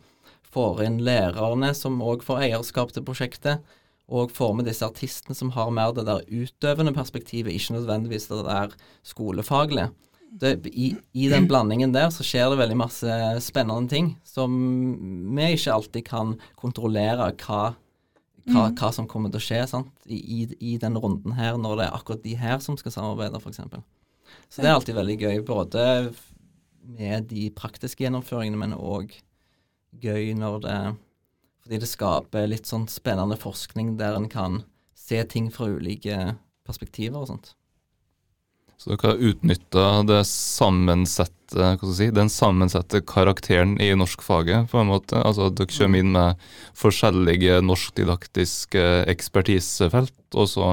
får 0.51 0.83
inn 0.87 0.99
lærerne 1.07 1.71
som 1.79 2.01
òg 2.03 2.25
får 2.27 2.47
eierskap 2.49 2.95
til 2.95 3.05
prosjektet, 3.07 3.61
og 4.11 4.33
får 4.35 4.57
med 4.59 4.67
disse 4.67 4.83
artistene 4.83 5.37
som 5.39 5.53
har 5.55 5.71
mer 5.71 5.93
det 5.95 6.03
der 6.09 6.25
utøvende 6.27 6.95
perspektivet, 6.97 7.55
ikke 7.55 7.77
nødvendigvis 7.77 8.27
det 8.33 8.41
der 8.49 8.73
skolefaglige 9.07 9.93
det, 10.31 10.67
i, 10.67 10.95
i, 11.13 11.29
den 11.29 11.49
blandingen 11.51 11.93
der 11.95 12.11
så 12.15 12.25
skjer 12.27 12.53
det 12.53 12.61
veldig 12.61 12.79
masse 12.79 13.15
spennende 13.43 13.91
ting 13.91 14.13
som 14.27 14.53
vi 15.35 15.49
ikke 15.57 15.75
alltid 15.75 16.07
kan 16.07 16.35
kontrollere 16.61 17.33
hva, 17.43 17.63
hva, 18.47 18.69
mm. 18.69 18.77
hva 18.79 18.91
som 18.95 19.09
kommer 19.11 19.33
til 19.33 19.41
å 19.41 19.45
skje 19.45 19.63
sant? 19.73 19.91
I, 20.07 20.47
i, 20.59 20.77
den 20.81 20.99
runden 21.01 21.35
her, 21.39 21.59
når 21.59 21.81
det 21.81 21.89
er 21.89 21.99
akkurat 21.99 22.23
de 22.27 22.37
her 22.39 22.63
som 22.63 22.79
skal 22.79 22.95
samarbeide, 22.95 23.43
f.eks. 23.43 23.63
Så 24.49 24.63
det 24.63 24.71
er 24.71 24.77
alltid 24.77 24.99
veldig 25.01 25.19
gøy, 25.19 25.41
både 25.47 25.85
med 26.91 27.29
de 27.31 27.49
praktiske 27.55 28.05
gjennomføringene, 28.05 28.61
men 28.61 28.79
òg 28.79 29.17
gøy 30.01 30.35
når 30.39 30.61
det 30.65 30.81
Fordi 31.61 31.77
det 31.83 31.89
skaper 31.91 32.47
litt 32.49 32.71
sånn 32.71 32.87
spennende 32.89 33.37
forskning 33.37 33.99
der 34.01 34.15
en 34.17 34.31
kan 34.33 34.63
se 34.97 35.19
ting 35.29 35.51
fra 35.53 35.67
ulike 35.69 36.39
perspektiver 36.65 37.21
og 37.21 37.29
sånt. 37.29 37.51
Så 38.81 38.95
dere 38.95 39.11
har 39.11 39.25
utnytta 39.29 39.87
det 40.09 40.23
sammensette, 40.25 41.67
si, 41.93 42.07
den 42.17 42.31
sammensette 42.33 43.03
karakteren 43.05 43.75
i 43.77 43.91
norskfaget, 43.93 44.71
på 44.73 44.81
en 44.81 44.89
måte. 44.89 45.21
Altså 45.21 45.51
at 45.51 45.59
dere 45.59 45.69
kommer 45.75 46.01
inn 46.01 46.15
med 46.15 46.47
forskjellige 46.81 47.59
norskdidaktiske 47.69 48.87
ekspertisefelt, 49.13 50.17
og 50.33 50.49
så 50.49 50.71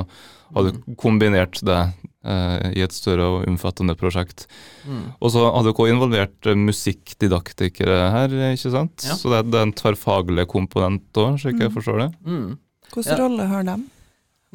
har 0.55 0.69
du 0.69 0.95
kombinert 0.95 1.59
det 1.67 1.81
eh, 2.23 2.69
i 2.79 2.85
et 2.85 2.95
større 2.95 3.27
og 3.27 3.49
omfattende 3.49 3.97
prosjekt. 3.99 4.45
Mm. 4.87 5.03
Og 5.19 5.33
så 5.35 5.43
har 5.43 5.67
dere 5.67 5.75
også 5.75 5.89
involvert 5.91 6.51
musikkdidaktikere 6.63 7.99
her, 8.13 8.39
ikke 8.53 8.71
sant? 8.71 9.03
Ja. 9.03 9.19
Så 9.19 9.35
det, 9.35 9.43
det, 9.51 9.59
er 9.59 9.67
en 9.67 9.75
tverrfaglig 9.75 10.47
komponent 10.55 11.19
òg, 11.19 11.41
slik 11.43 11.59
jeg 11.59 11.73
mm. 11.73 11.75
forstår 11.75 12.03
det. 12.05 12.09
Mm. 12.23 12.49
Hvilken 12.93 13.11
ja. 13.11 13.21
rolle 13.25 13.51
har 13.51 13.67
de? 13.67 13.77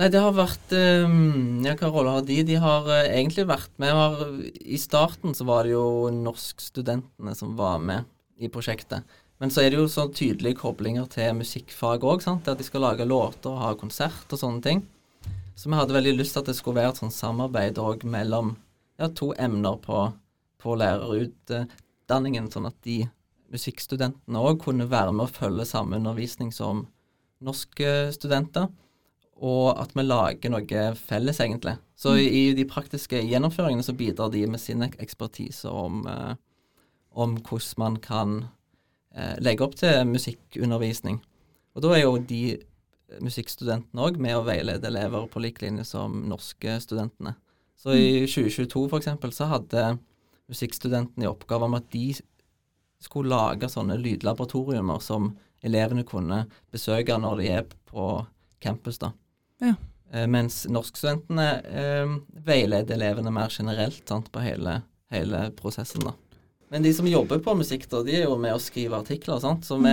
Nei, 0.02 0.08
det 0.10 0.18
har 0.18 0.32
vært 0.34 0.72
um, 0.74 1.60
Ja, 1.62 1.76
hva 1.78 1.88
rolle 1.94 2.12
har 2.16 2.24
de? 2.26 2.40
De 2.42 2.56
har 2.58 2.88
uh, 2.90 3.04
egentlig 3.04 3.44
vært 3.46 3.70
med 3.78 3.92
har, 3.94 4.24
I 4.58 4.74
starten 4.80 5.30
så 5.38 5.46
var 5.46 5.62
det 5.62 5.76
jo 5.76 6.08
norskstudentene 6.16 7.34
som 7.38 7.52
var 7.54 7.78
med 7.78 8.08
i 8.42 8.50
prosjektet. 8.50 9.06
Men 9.38 9.54
så 9.54 9.62
er 9.62 9.70
det 9.70 9.78
jo 9.78 9.86
så 9.86 10.08
tydelige 10.10 10.58
koblinger 10.58 11.06
til 11.12 11.38
musikkfag 11.38 12.02
òg, 12.02 12.26
at 12.26 12.50
de 12.58 12.66
skal 12.66 12.82
lage 12.82 13.06
låter 13.06 13.52
og 13.52 13.62
ha 13.62 13.70
konsert 13.78 14.34
og 14.34 14.42
sånne 14.42 14.64
ting. 14.66 14.82
Så 15.54 15.70
vi 15.70 15.78
hadde 15.78 15.94
veldig 15.94 16.16
lyst 16.18 16.34
til 16.34 16.42
at 16.42 16.50
det 16.50 16.58
skulle 16.58 16.80
være 16.80 16.96
et 16.96 17.02
sånt 17.04 17.14
samarbeid 17.14 17.78
òg 17.78 18.02
mellom 18.02 18.56
ja, 18.98 19.06
to 19.06 19.30
emner 19.38 19.78
på, 19.86 20.08
på 20.58 20.78
lærerutdanningen, 20.82 22.50
sånn 22.50 22.72
at 22.72 22.80
de 22.82 23.04
musikkstudentene 23.54 24.46
òg 24.50 24.64
kunne 24.66 24.90
være 24.90 25.14
med 25.14 25.28
og 25.28 25.38
følge 25.38 25.70
samme 25.76 26.02
undervisning 26.02 26.50
som 26.50 26.88
norske 27.38 28.10
studenter 28.18 28.66
og 29.42 29.72
at 29.82 29.90
vi 29.98 30.04
lager 30.06 30.52
noe 30.54 30.82
felles, 30.94 31.40
egentlig. 31.42 31.74
Så 31.98 32.14
i, 32.20 32.26
i 32.30 32.42
de 32.54 32.64
praktiske 32.70 33.18
gjennomføringene 33.26 33.82
så 33.82 33.94
bidrar 33.98 34.30
de 34.30 34.44
med 34.46 34.60
sin 34.62 34.84
ek- 34.86 34.98
ekspertise 35.02 35.66
om, 35.70 36.04
eh, 36.06 36.34
om 37.18 37.36
hvordan 37.42 37.78
man 37.82 37.96
kan 38.04 38.36
eh, 39.14 39.34
legge 39.42 39.64
opp 39.66 39.74
til 39.80 40.04
musikkundervisning. 40.06 41.18
Og 41.74 41.82
da 41.82 41.90
er 41.96 42.04
jo 42.04 42.18
de 42.18 42.58
musikkstudentene 43.20 44.00
òg 44.06 44.16
med 44.22 44.36
å 44.38 44.44
veilede 44.46 44.88
elever 44.88 45.26
på 45.28 45.42
lik 45.42 45.58
linje 45.62 45.84
som 45.90 46.22
norske 46.30 46.78
studentene. 46.80 47.34
Så 47.76 47.96
i 47.98 48.22
2022 48.30 48.86
for 48.88 49.00
eksempel 49.02 49.32
så 49.34 49.48
hadde 49.50 49.96
musikkstudentene 50.52 51.26
i 51.26 51.30
oppgave 51.30 51.66
om 51.66 51.74
at 51.78 51.88
de 51.92 52.12
skulle 53.02 53.32
lage 53.34 53.68
sånne 53.72 53.96
lydlaboratoriumer 53.98 55.02
som 55.02 55.32
elevene 55.66 56.04
kunne 56.06 56.44
besøke 56.72 57.16
når 57.18 57.40
de 57.42 57.48
er 57.58 57.66
på 57.90 58.06
campus. 58.62 58.98
da. 59.02 59.10
Ja. 59.62 59.74
Eh, 60.12 60.26
mens 60.28 60.64
norskstudentene 60.68 61.48
eh, 61.62 62.16
veileder 62.44 62.98
elevene 62.98 63.32
mer 63.32 63.52
generelt 63.54 64.04
sant, 64.08 64.28
på 64.32 64.42
hele, 64.44 64.80
hele 65.14 65.46
prosessen. 65.56 66.04
da. 66.04 66.16
Men 66.72 66.84
de 66.84 66.92
som 66.96 67.08
jobber 67.08 67.40
på 67.44 67.54
musikk, 67.56 67.88
da, 67.90 68.02
de 68.04 68.16
er 68.16 68.26
jo 68.26 68.38
med 68.40 68.54
å 68.56 68.62
skrive 68.62 68.98
artikler. 69.00 69.40
sant? 69.40 69.66
Så 69.68 69.78
vi, 69.80 69.92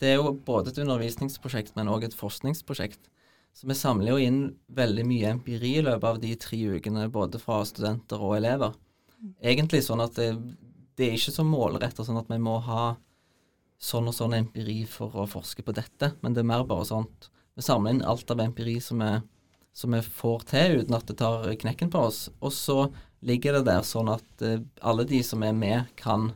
det 0.00 0.12
er 0.12 0.20
jo 0.20 0.34
både 0.46 0.72
et 0.72 0.80
undervisningsprosjekt, 0.84 1.74
men 1.76 1.90
òg 1.92 2.08
et 2.08 2.16
forskningsprosjekt. 2.16 3.10
Så 3.52 3.68
vi 3.68 3.76
samler 3.76 4.14
jo 4.14 4.20
inn 4.20 4.42
veldig 4.72 5.04
mye 5.08 5.32
empiri 5.36 5.74
i 5.78 5.84
løpet 5.84 6.08
av 6.08 6.20
de 6.20 6.32
tre 6.40 6.60
ukene, 6.76 7.08
både 7.12 7.40
fra 7.40 7.60
studenter 7.68 8.20
og 8.20 8.38
elever. 8.38 8.76
Egentlig 9.44 9.82
sånn 9.84 10.00
at 10.04 10.16
det, 10.16 10.30
det 10.96 11.08
er 11.08 11.18
ikke 11.18 11.34
så 11.34 11.44
målretta 11.46 12.04
sånn 12.06 12.20
at 12.20 12.32
vi 12.32 12.40
må 12.40 12.56
ha 12.64 12.94
sånn 13.82 14.08
og 14.08 14.16
sånn 14.16 14.36
empiri 14.38 14.82
for 14.88 15.12
å 15.18 15.28
forske 15.28 15.64
på 15.66 15.74
dette, 15.76 16.12
men 16.22 16.34
det 16.34 16.42
er 16.42 16.48
mer 16.48 16.64
bare 16.68 16.86
at 17.02 17.28
vi 17.56 17.62
samler 17.62 17.94
inn 17.94 18.02
alt 18.02 18.30
av 18.30 18.40
empiri 18.40 18.78
som 18.80 19.02
vi, 19.02 19.12
som 19.74 19.92
vi 19.96 20.02
får 20.02 20.44
til, 20.52 20.82
uten 20.82 20.96
at 20.96 21.08
det 21.08 21.18
tar 21.20 21.48
knekken 21.60 21.92
på 21.92 22.06
oss. 22.08 22.26
Og 22.40 22.52
så 22.52 22.86
ligger 23.22 23.58
det 23.58 23.66
der 23.70 23.86
sånn 23.86 24.10
at 24.12 24.44
eh, 24.44 24.60
alle 24.80 25.06
de 25.08 25.22
som 25.26 25.42
er 25.46 25.54
med, 25.56 25.92
kan 26.00 26.32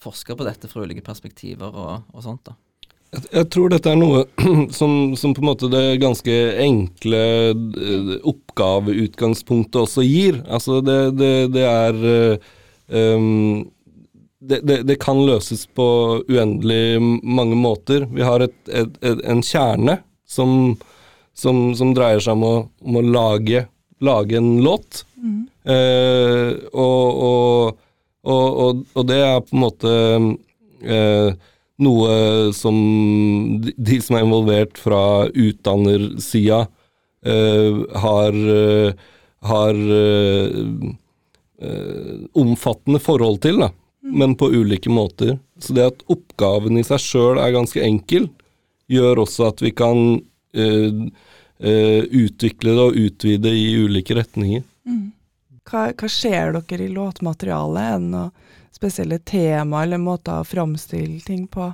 forske 0.00 0.36
på 0.36 0.46
dette 0.46 0.70
fra 0.70 0.84
ulike 0.86 1.04
perspektiver 1.04 1.74
og, 1.74 2.06
og 2.14 2.24
sånt. 2.24 2.46
da. 2.48 2.56
Jeg, 3.10 3.48
tror 3.50 3.72
dette 3.72 3.90
er 3.90 3.98
noe 3.98 4.22
som, 4.78 5.16
som 5.18 5.34
på 5.34 5.42
en 5.42 5.50
måte 5.50 5.70
det 5.72 5.98
ganske 6.02 6.36
enkle 6.62 7.22
eh, 7.50 8.14
oppgaveutgangspunktet 8.30 9.82
også 9.82 10.06
gir. 10.06 10.40
Altså 10.46 10.78
det, 10.86 11.00
det, 11.18 11.34
det 11.56 11.66
er 11.66 12.00
eh, 12.14 12.52
um, 13.18 13.66
det, 14.40 14.62
det 14.88 14.96
kan 15.02 15.18
løses 15.26 15.66
på 15.76 15.86
uendelig 16.30 17.00
mange 17.22 17.58
måter. 17.58 18.06
Vi 18.08 18.24
har 18.24 18.46
et, 18.46 18.56
et, 18.70 18.94
et, 19.04 19.26
en 19.28 19.42
kjerne 19.44 19.98
som, 20.30 20.74
som, 21.34 21.70
som 21.78 21.94
dreier 21.96 22.22
seg 22.22 22.38
om 22.38 22.46
å, 22.46 22.54
om 22.86 22.98
å 23.00 23.04
lage, 23.04 23.66
lage 24.04 24.38
en 24.38 24.52
låt. 24.64 25.04
Eh, 25.70 26.50
og, 26.72 27.22
og, 27.28 27.80
og, 28.24 28.84
og, 28.94 29.02
det 29.10 29.18
er 29.20 29.42
på 29.44 29.56
en 29.56 29.64
måte 29.66 29.94
eh, 30.80 31.48
noe 31.80 32.14
som 32.56 32.78
de, 33.64 33.74
de 33.76 33.98
som 34.04 34.16
er 34.16 34.24
involvert 34.24 34.80
fra 34.80 35.02
utdannersida, 35.28 36.62
eh, 37.26 37.82
har, 38.04 38.40
eh, 38.56 39.04
har 39.50 39.84
eh, 39.98 40.56
eh, 41.60 42.16
omfattende 42.40 43.02
forhold 43.02 43.42
til, 43.44 43.60
da, 43.66 43.70
men 44.00 44.36
på 44.36 44.48
ulike 44.52 44.92
måter. 44.92 45.38
Så 45.60 45.76
det 45.76 45.90
at 45.92 46.04
oppgaven 46.12 46.80
i 46.80 46.86
seg 46.86 47.04
sjøl 47.04 47.40
er 47.40 47.56
ganske 47.56 47.84
enkel, 47.84 48.30
gjør 48.90 49.26
også 49.26 49.50
at 49.52 49.60
vi 49.62 49.70
kan 49.76 50.20
utvikle 51.60 52.72
det 52.72 52.84
og 52.86 52.96
utvide 52.96 53.50
i 53.52 53.66
ulike 53.84 54.16
retninger. 54.16 54.62
Hva, 55.68 55.90
hva 55.92 56.08
ser 56.10 56.56
dere 56.56 56.86
i 56.86 56.94
låtmaterialet? 56.94 57.82
Er 57.82 58.00
det 58.00 58.08
noen 58.10 58.32
spesielle 58.74 59.20
tema 59.26 59.84
eller 59.84 60.00
måter 60.00 60.40
å 60.40 60.48
framstille 60.48 61.20
ting 61.24 61.44
på? 61.50 61.68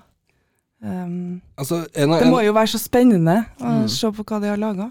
Um, 0.83 1.41
Altså, 1.57 1.85
en 1.97 2.13
av, 2.13 2.21
det 2.21 2.31
må 2.31 2.43
jo 2.45 2.55
være 2.57 2.75
så 2.75 2.81
spennende 2.83 3.39
å 3.63 3.87
se 3.91 4.11
på 4.13 4.27
hva 4.27 4.41
de 4.43 4.51
har 4.53 4.61
laga. 4.61 4.91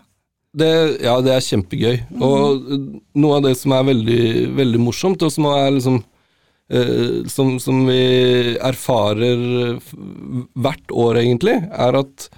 Det, 0.55 0.71
ja, 1.03 1.17
det 1.21 1.33
er 1.35 1.43
kjempegøy. 1.43 1.97
Og 2.23 2.69
eh, 2.71 2.83
noe 3.19 3.37
av 3.37 3.43
det 3.43 3.55
som 3.59 3.75
er 3.75 3.89
veldig, 3.89 4.25
veldig 4.55 4.81
morsomt, 4.81 5.25
og 5.27 5.33
som 5.33 5.49
er 5.51 5.73
liksom 5.75 5.99
eh, 6.71 7.27
som, 7.31 7.57
som 7.59 7.83
vi 7.89 7.99
erfarer 8.55 9.75
hvert 10.55 10.95
år, 10.95 11.19
egentlig, 11.25 11.57
er 11.67 11.99
at 11.99 12.29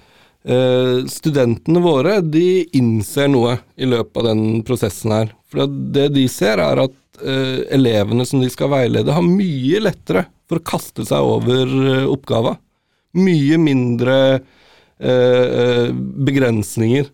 eh, 0.44 1.06
studentene 1.10 1.82
våre 1.82 2.20
de 2.22 2.64
innser 2.76 3.30
noe 3.32 3.58
i 3.76 3.88
løpet 3.88 4.22
av 4.22 4.30
den 4.30 4.62
prosessen 4.66 5.14
her. 5.14 5.34
For 5.48 5.66
det 5.66 6.10
de 6.14 6.26
ser, 6.28 6.60
er 6.60 6.84
at 6.84 6.96
uh, 7.22 7.60
elevene 7.72 8.26
som 8.28 8.42
de 8.42 8.50
skal 8.52 8.68
veilede, 8.68 9.14
har 9.16 9.24
mye 9.24 9.80
lettere 9.80 10.26
for 10.44 10.60
å 10.60 10.66
kaste 10.74 11.06
seg 11.08 11.24
over 11.24 11.72
uh, 11.72 12.10
oppgava. 12.12 12.58
Mye 13.16 13.56
mindre 13.58 14.18
begrensninger. 14.98 17.06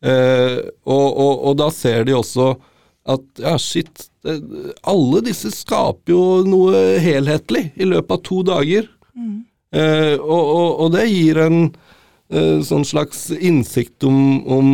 Eh, 0.00 0.58
og, 0.88 1.08
og, 1.20 1.32
og 1.50 1.56
da 1.60 1.68
ser 1.74 2.06
de 2.08 2.16
også 2.16 2.54
at 3.10 3.42
ja, 3.42 3.56
shit, 3.60 4.06
det, 4.24 4.38
alle 4.88 5.20
disse 5.26 5.50
skaper 5.52 6.14
jo 6.14 6.22
noe 6.46 7.00
helhetlig 7.02 7.66
i 7.76 7.88
løpet 7.88 8.16
av 8.16 8.22
to 8.24 8.40
dager. 8.46 8.88
Eh, 9.70 10.16
og, 10.16 10.80
og, 10.82 10.88
det 10.96 11.06
gir 11.10 11.42
en 11.44 11.60
sånn 12.62 12.84
slags 12.86 13.30
innsikt 13.34 14.04
om, 14.06 14.46
om, 14.46 14.68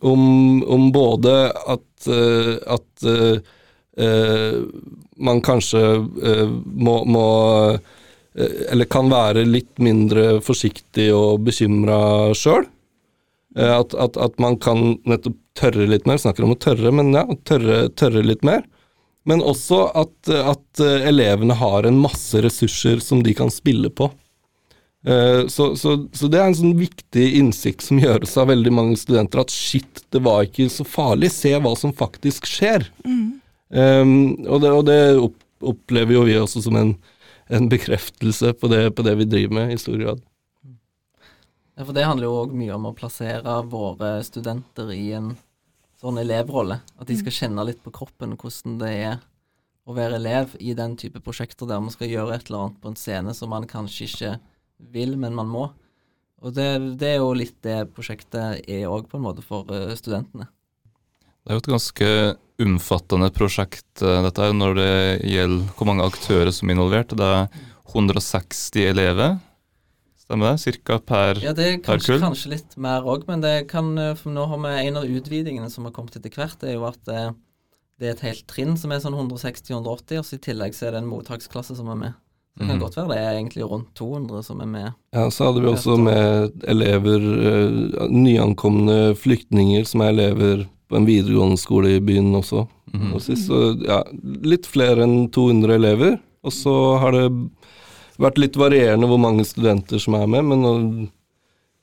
om, 0.00 0.22
om 0.62 0.88
både 0.94 1.32
at, 1.50 2.06
eh, 2.06 2.54
at 2.70 3.06
eh, 3.06 3.40
eh, 3.98 4.60
man 5.18 5.42
kanskje 5.42 5.82
eh, 6.22 6.46
må, 6.64 7.00
må 7.04 7.26
eh, 7.74 8.70
Eller 8.70 8.86
kan 8.86 9.10
være 9.10 9.42
litt 9.48 9.74
mindre 9.82 10.38
forsiktig 10.44 11.08
og 11.14 11.42
bekymra 11.48 12.30
sjøl. 12.38 12.68
Eh, 13.58 13.74
At, 13.80 13.94
at, 13.98 14.16
at 14.16 14.38
man 14.38 14.60
kan 14.62 15.00
nettopp 15.02 15.36
tørre 15.58 15.88
litt 15.90 16.06
mer. 16.06 16.20
Snakker 16.22 16.46
om 16.46 16.54
å 16.54 16.60
tørre, 16.62 16.92
men 16.94 17.10
ja, 17.16 17.26
tørre, 17.48 17.88
tørre 17.98 18.22
litt 18.22 18.46
mer. 18.46 18.62
Men 19.26 19.42
også 19.42 19.88
at, 19.98 20.30
at 20.30 20.80
eh, 20.80 21.08
elevene 21.10 21.58
har 21.58 21.84
en 21.84 21.98
masse 21.98 22.38
ressurser 22.40 23.02
som 23.02 23.24
de 23.26 23.34
kan 23.34 23.50
spille 23.50 23.90
på. 23.90 24.06
Eh, 25.06 25.46
Så, 25.46 25.76
så, 25.76 26.08
så 26.12 26.28
det 26.28 26.40
er 26.40 26.48
en 26.48 26.56
sånn 26.58 26.78
viktig 26.78 27.26
innsikt 27.38 27.84
som 27.86 28.00
gjøres 28.02 28.36
av 28.40 28.48
veldig 28.50 28.72
mange 28.74 28.96
studenter, 28.98 29.40
at 29.44 29.52
shit, 29.54 30.02
det 30.10 30.22
var 30.24 30.44
ikke 30.46 30.68
så 30.72 30.84
farlig, 30.84 31.30
se 31.32 31.54
hva 31.54 31.74
som 31.78 31.94
faktisk 31.94 32.46
skjer. 32.48 32.88
Um, 33.70 34.34
og 34.48 34.62
det, 34.64 34.72
og 34.72 34.84
det 34.88 35.00
opplever 35.60 36.14
jo 36.16 36.24
vi 36.24 36.36
også 36.40 36.62
som 36.64 36.76
en, 36.80 36.94
en 37.52 37.68
bekreftelse 37.68 38.54
på 38.58 38.70
det, 38.72 38.90
på 38.96 39.04
det 39.06 39.14
vi 39.20 39.28
driver 39.28 39.54
med, 39.60 39.72
i 39.74 39.80
stor 39.80 39.98
grad. 40.00 40.22
Ja, 41.78 41.84
for 41.84 41.94
det 41.94 42.06
handler 42.08 42.26
jo 42.26 42.38
òg 42.42 42.54
mye 42.58 42.74
om 42.74 42.88
å 42.90 42.94
plassere 42.96 43.60
våre 43.70 44.16
studenter 44.26 44.90
i 44.90 45.12
en 45.14 45.36
sånn 46.00 46.18
elevrolle. 46.18 46.80
At 46.98 47.06
de 47.10 47.16
skal 47.18 47.34
kjenne 47.34 47.64
litt 47.68 47.82
på 47.84 47.92
kroppen 47.94 48.34
hvordan 48.38 48.80
det 48.82 48.90
er 48.96 49.20
å 49.88 49.94
være 49.94 50.18
elev 50.18 50.56
i 50.58 50.74
den 50.74 50.96
type 50.98 51.22
prosjekter 51.22 51.68
der 51.70 51.80
man 51.80 51.94
skal 51.94 52.10
gjøre 52.10 52.34
et 52.34 52.48
eller 52.48 52.66
annet 52.66 52.80
på 52.82 52.90
en 52.90 52.98
scene 52.98 53.34
som 53.34 53.54
man 53.54 53.66
kanskje 53.70 54.08
ikke 54.08 54.32
vil, 54.78 55.16
men 55.18 55.34
man 55.36 55.50
må. 55.50 55.68
Og 56.38 56.54
det, 56.54 56.68
det 57.00 57.14
er 57.14 57.18
jo 57.18 57.32
litt 57.34 57.56
det 57.66 57.88
prosjektet 57.96 58.62
er 58.62 58.86
òg, 58.86 59.08
på 59.10 59.18
en 59.18 59.26
måte, 59.26 59.42
for 59.42 59.66
eh, 59.74 59.96
studentene. 59.98 60.46
Det 61.42 61.50
er 61.50 61.58
jo 61.58 61.62
et 61.64 61.72
ganske 61.72 62.10
omfattende 62.62 63.30
prosjekt 63.34 64.02
eh, 64.04 64.20
dette 64.26 64.44
her, 64.44 64.54
når 64.54 64.78
det 64.78 64.92
gjelder 65.32 65.74
hvor 65.78 65.90
mange 65.90 66.06
aktører 66.06 66.52
som 66.54 66.70
er 66.70 66.76
involvert. 66.78 67.14
Det 67.18 67.28
er 67.40 67.48
160 67.88 68.86
elever, 68.90 69.38
stemmer 70.20 70.52
det? 70.52 70.62
Cirka 70.62 70.98
per 71.00 71.42
Ja, 71.42 71.54
det 71.56 71.66
er 71.66 71.76
kanskje, 71.82 72.14
kull? 72.14 72.22
kanskje 72.26 72.52
litt 72.52 72.78
mer 72.78 73.06
òg, 73.08 73.26
men 73.30 73.42
det 73.42 73.56
kan 73.70 73.90
eh, 73.98 74.14
For 74.18 74.34
nå 74.34 74.46
har 74.50 74.62
vi 74.62 74.74
en 74.86 75.02
av 75.02 75.10
utvidingene 75.18 75.70
som 75.72 75.88
har 75.88 75.94
kommet 75.96 76.18
etter 76.20 76.34
hvert, 76.34 76.58
det 76.62 76.74
er 76.74 76.78
jo 76.78 76.86
at 76.90 77.12
eh, 77.14 77.30
det 77.98 78.06
er 78.06 78.14
et 78.14 78.26
helt 78.28 78.46
trinn 78.46 78.76
som 78.78 78.92
er 78.94 79.02
sånn 79.02 79.16
160-180, 79.18 80.20
og 80.20 80.26
så 80.26 80.36
i 80.36 80.42
tillegg 80.44 80.76
så 80.76 80.86
er 80.86 80.94
det 80.94 81.02
en 81.02 81.10
mottaksklasse 81.10 81.74
som 81.74 81.88
er 81.90 81.98
med. 82.04 82.18
Det 82.58 82.66
kan 82.66 82.74
mm. 82.74 82.82
godt 82.82 82.96
være 82.96 83.08
det 83.12 83.18
er 83.22 83.36
egentlig 83.36 83.66
rundt 83.70 83.90
200 83.94 84.42
som 84.42 84.62
er 84.64 84.66
med. 84.66 84.88
Ja, 85.14 85.28
så 85.30 85.46
hadde 85.46 85.62
vi 85.62 85.70
også 85.70 85.94
med 86.02 86.64
elever, 86.66 87.26
eh, 87.52 88.08
nyankomne 88.10 89.14
flyktninger 89.14 89.86
som 89.86 90.02
er 90.02 90.10
elever 90.16 90.64
på 90.88 90.98
en 90.98 91.06
videregående 91.06 91.60
skole 91.60 91.94
i 91.94 92.02
byen 92.02 92.32
også. 92.34 92.64
Mm. 92.94 93.12
Og 93.14 93.22
sist, 93.22 93.46
så, 93.46 93.76
ja, 93.86 94.00
litt 94.42 94.66
flere 94.66 95.04
enn 95.06 95.28
200 95.30 95.76
elever. 95.76 96.18
Og 96.42 96.54
så 96.54 96.74
har 97.02 97.14
det 97.14 97.28
vært 98.18 98.40
litt 98.42 98.58
varierende 98.58 99.06
hvor 99.10 99.20
mange 99.22 99.46
studenter 99.46 100.02
som 100.02 100.16
er 100.18 100.26
med, 100.30 100.50
men 100.50 100.66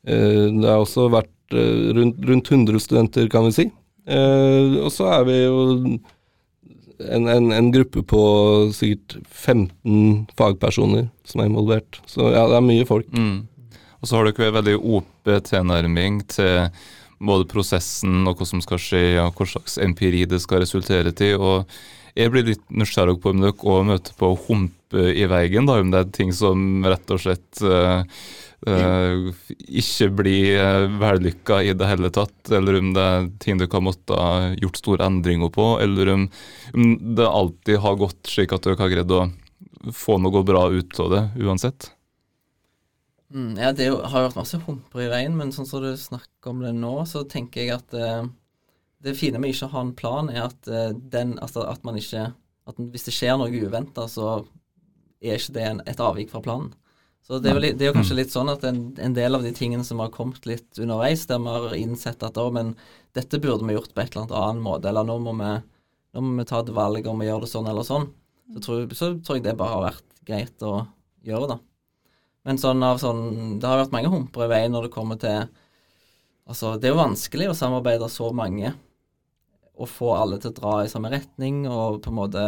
eh, 0.03 0.51
det 0.51 0.67
har 0.67 0.83
også 0.83 1.07
vært 1.13 1.55
eh, 1.55 1.91
rundt, 1.95 2.19
rundt 2.27 2.51
100 2.51 2.83
studenter, 2.83 3.31
kan 3.31 3.47
vi 3.47 3.55
si. 3.61 3.67
Eh, 4.05 4.75
og 4.83 4.91
så 4.93 5.07
er 5.21 5.25
vi 5.29 5.39
jo 5.45 5.61
en, 6.99 7.27
en, 7.31 7.51
en 7.51 7.71
gruppe 7.73 8.03
på 8.07 8.21
sikkert 8.75 9.17
15 9.31 10.27
fagpersoner 10.37 11.09
som 11.27 11.41
er 11.41 11.49
involvert. 11.49 11.99
Så 12.09 12.29
ja, 12.33 12.45
det 12.49 12.59
er 12.59 12.65
mye 12.65 12.87
folk. 12.87 13.09
Mm. 13.15 13.43
Og 13.99 14.09
så 14.09 14.17
har 14.17 14.29
dere 14.29 14.49
en 14.49 14.57
veldig 14.59 14.77
åpen 14.79 15.49
tilnærming 15.49 16.21
til 16.29 16.69
både 17.25 17.47
prosessen 17.49 18.25
og 18.27 18.39
hva 18.39 18.47
som 18.47 18.61
skal 18.63 18.81
skje, 18.81 19.03
og 19.23 19.37
hva 19.37 19.47
slags 19.49 19.79
empiri 19.81 20.25
det 20.29 20.41
skal 20.43 20.63
resultere 20.65 21.13
til. 21.15 21.39
og 21.39 21.69
jeg 22.15 22.31
blir 22.31 22.45
litt 22.47 22.63
nysgjerrig 22.71 23.17
på 23.19 23.33
om 23.33 23.41
dere 23.43 23.55
òg 23.59 23.87
møter 23.89 24.15
på 24.15 24.31
hump 24.45 24.95
i 24.95 25.25
veien, 25.27 25.67
da, 25.67 25.81
om 25.81 25.89
det 25.91 25.99
er 25.99 26.11
ting 26.15 26.31
som 26.31 26.85
rett 26.87 27.11
og 27.11 27.19
slett 27.19 27.63
uh, 27.65 28.05
uh, 28.67 29.31
ikke 29.67 30.09
blir 30.21 30.59
uh, 30.59 30.85
vellykka 31.01 31.61
i 31.65 31.73
det 31.77 31.89
hele 31.89 32.11
tatt, 32.13 32.37
eller 32.53 32.79
om 32.79 32.93
det 32.95 33.05
er 33.05 33.27
ting 33.43 33.59
dere 33.61 33.71
har 33.73 33.83
måttet 33.85 34.61
gjort 34.63 34.79
store 34.81 35.09
endringer 35.09 35.51
på, 35.53 35.67
eller 35.83 36.13
om, 36.13 36.29
det 37.15 37.27
alltid 37.27 37.81
har 37.83 37.99
gått 37.99 38.31
slik 38.31 38.55
at 38.55 38.65
dere 38.65 38.79
har 38.81 38.93
greid 38.93 39.11
å 39.11 39.27
få 39.93 40.17
noe 40.21 40.43
bra 40.45 40.67
ut 40.73 40.99
av 40.99 41.11
det 41.13 41.23
uansett. 41.45 41.91
Mm, 43.33 43.57
ja, 43.59 43.73
det 43.75 43.89
har 43.89 44.27
vært 44.27 44.37
masse 44.37 44.57
humper 44.63 45.03
i 45.03 45.11
veien, 45.11 45.35
men 45.37 45.51
sånn 45.53 45.67
som 45.67 45.83
du 45.83 45.91
snakker 45.99 46.53
om 46.53 46.63
det 46.63 46.73
nå, 46.77 46.95
så 47.09 47.25
tenker 47.27 47.65
jeg 47.65 47.75
at 47.75 47.95
uh, 47.97 48.25
det 49.03 49.17
fine 49.17 49.41
med 49.41 49.53
ikke 49.53 49.67
å 49.67 49.73
ha 49.75 49.85
en 49.85 49.95
plan, 49.97 50.29
er 50.31 50.45
at, 50.47 50.59
uh, 50.69 50.93
den, 50.93 51.35
altså 51.43 51.65
at 51.69 51.85
man 51.87 51.99
ikke 51.99 52.31
at 52.65 52.79
Hvis 52.81 53.03
det 53.05 53.11
skjer 53.13 53.35
noe 53.37 53.53
uventa, 53.53 54.07
så 54.09 54.39
er 55.21 55.37
ikke 55.37 55.53
det 55.53 55.65
en, 55.67 55.81
et 55.85 55.99
avvik 56.01 56.31
fra 56.31 56.39
planen. 56.41 56.71
Så 57.25 57.39
det 57.41 57.49
er, 57.49 57.57
jo, 57.57 57.69
det 57.73 57.81
er 57.81 57.89
jo 57.89 57.95
kanskje 57.95 58.19
litt 58.19 58.33
sånn 58.33 58.51
at 58.53 58.63
en, 58.69 58.81
en, 59.01 59.13
del 59.17 59.33
av 59.33 59.41
de 59.41 59.49
tingene 59.55 59.85
som 59.85 60.01
har 60.03 60.11
kommet 60.13 60.45
litt 60.45 60.77
underveis, 60.77 61.23
der 61.25 61.39
vi 61.41 61.53
har 61.55 61.73
innsett 61.79 62.21
at 62.23 62.37
å, 62.37 62.51
men 62.53 62.75
dette 63.17 63.39
burde 63.41 63.65
vi 63.65 63.73
gjort 63.73 63.95
på 63.95 64.03
et 64.03 64.13
eller 64.13 64.27
annet 64.27 64.35
annen 64.37 64.61
måte, 64.67 64.91
eller 64.91 65.07
nå 65.07 65.15
må 65.23 65.33
vi, 65.39 65.53
nå 66.13 66.21
må 66.21 66.35
vi 66.37 66.45
ta 66.51 66.61
et 66.61 66.69
valg 66.75 67.09
om 67.09 67.23
å 67.23 67.25
gjøre 67.25 67.47
det 67.47 67.49
sånn 67.49 67.69
eller 67.71 67.87
sånn, 67.87 68.05
så 68.53 68.61
tror, 68.67 68.85
så 68.93 69.09
tror 69.25 69.39
jeg 69.39 69.47
det 69.47 69.55
bare 69.57 69.73
har 69.73 69.87
vært 69.87 70.21
greit 70.27 70.65
å 70.69 70.75
gjøre, 71.25 71.55
da. 71.55 71.59
Men 72.45 72.61
sånn 72.61 72.85
av 72.85 72.99
sånn 73.01 73.23
Det 73.57 73.65
har 73.65 73.79
vært 73.79 73.93
mange 73.95 74.09
humper 74.13 74.45
i 74.45 74.51
veien 74.51 74.75
når 74.75 74.85
det 74.85 74.93
kommer 74.93 75.17
til 75.17 75.47
Altså, 76.45 76.75
det 76.77 76.85
er 76.85 76.91
jo 76.93 76.99
vanskelig 76.99 77.47
å 77.49 77.55
samarbeide 77.57 78.05
så 78.13 78.27
mange 78.37 78.69
og 79.75 79.89
få 79.89 80.11
alle 80.15 80.37
til 80.39 80.53
å 80.53 80.55
dra 80.55 80.73
i 80.85 80.91
samme 80.91 81.09
retning, 81.11 81.65
og 81.67 81.97
på 82.05 82.11
en 82.11 82.15
måte 82.15 82.43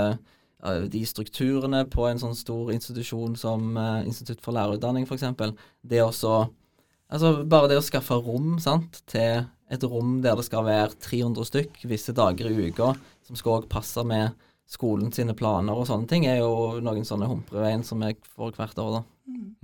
de 0.91 1.03
strukturene 1.05 1.83
på 1.85 2.07
en 2.09 2.17
sånn 2.21 2.35
stor 2.35 2.71
institusjon 2.73 3.35
som 3.37 3.75
uh, 3.77 4.01
Institutt 4.07 4.41
for 4.41 4.57
lærerutdanning, 4.57 5.05
f.eks. 5.05 5.27
Det 5.85 6.01
også 6.03 6.47
Altså 7.07 7.45
bare 7.47 7.69
det 7.71 7.77
å 7.79 7.85
skaffe 7.85 8.17
rom 8.19 8.57
sant, 8.59 8.97
til 9.07 9.45
et 9.71 9.83
rom 9.87 10.17
der 10.23 10.35
det 10.35 10.43
skal 10.43 10.65
være 10.67 10.97
300 11.05 11.47
stykk 11.47 11.85
visse 11.87 12.11
dager 12.15 12.49
i 12.51 12.67
uka, 12.67 12.89
som 13.23 13.39
skal 13.39 13.61
òg 13.61 13.69
passe 13.71 14.03
med 14.03 14.35
skolen 14.67 15.13
sine 15.15 15.31
planer 15.37 15.75
og 15.75 15.87
sånne 15.87 16.07
ting, 16.09 16.25
er 16.27 16.41
jo 16.41 16.81
noen 16.83 17.07
sånne 17.07 17.29
humper 17.29 17.61
i 17.61 17.63
veien 17.63 17.85
som 17.87 18.03
jeg 18.03 18.19
får 18.35 18.57
hvert 18.57 18.81
år, 18.83 18.97
da. 18.97 19.03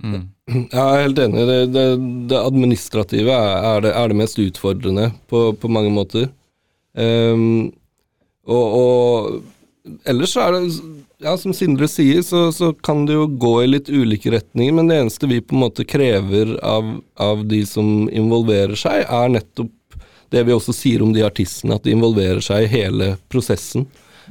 Mm. 0.04 0.24
Jeg 0.72 0.80
er 0.80 1.02
helt 1.02 1.20
enig. 1.20 1.44
Det, 1.48 1.58
det, 1.72 1.84
det 2.32 2.40
administrative 2.40 3.36
er 3.36 3.84
det, 3.84 3.92
er 3.92 4.10
det, 4.10 4.18
mest 4.18 4.40
utfordrende 4.40 5.10
på, 5.30 5.46
på 5.60 5.70
mange 5.72 5.92
måter. 5.92 6.28
Um, 6.96 7.72
og, 8.44 8.64
og, 8.80 9.30
ellers 10.04 10.32
så 10.34 10.44
er 10.46 10.56
det 10.56 10.62
ja, 11.24 11.36
Som 11.40 11.54
Sindre 11.56 11.88
sier, 11.88 12.22
så, 12.22 12.46
så, 12.52 12.72
kan 12.72 13.04
det 13.08 13.16
jo 13.16 13.26
gå 13.40 13.54
i 13.62 13.70
litt 13.70 13.88
ulike 13.88 14.32
retninger, 14.34 14.74
men 14.76 14.90
det 14.90 14.98
eneste 15.00 15.28
vi 15.30 15.40
på 15.44 15.56
en 15.56 15.64
måte 15.64 15.86
krever 15.88 16.56
av, 16.64 16.96
av 17.20 17.44
de 17.48 17.62
som 17.68 18.10
involverer 18.12 18.76
seg, 18.78 19.04
er 19.04 19.32
nettopp 19.32 19.72
det 20.34 20.42
vi 20.48 20.54
også 20.54 20.74
sier 20.74 21.04
om 21.04 21.12
de 21.14 21.22
artistene, 21.24 21.76
at 21.76 21.84
de 21.86 21.94
involverer 21.94 22.42
seg 22.44 22.64
i 22.64 22.72
hele 22.72 23.14
prosessen. 23.32 23.86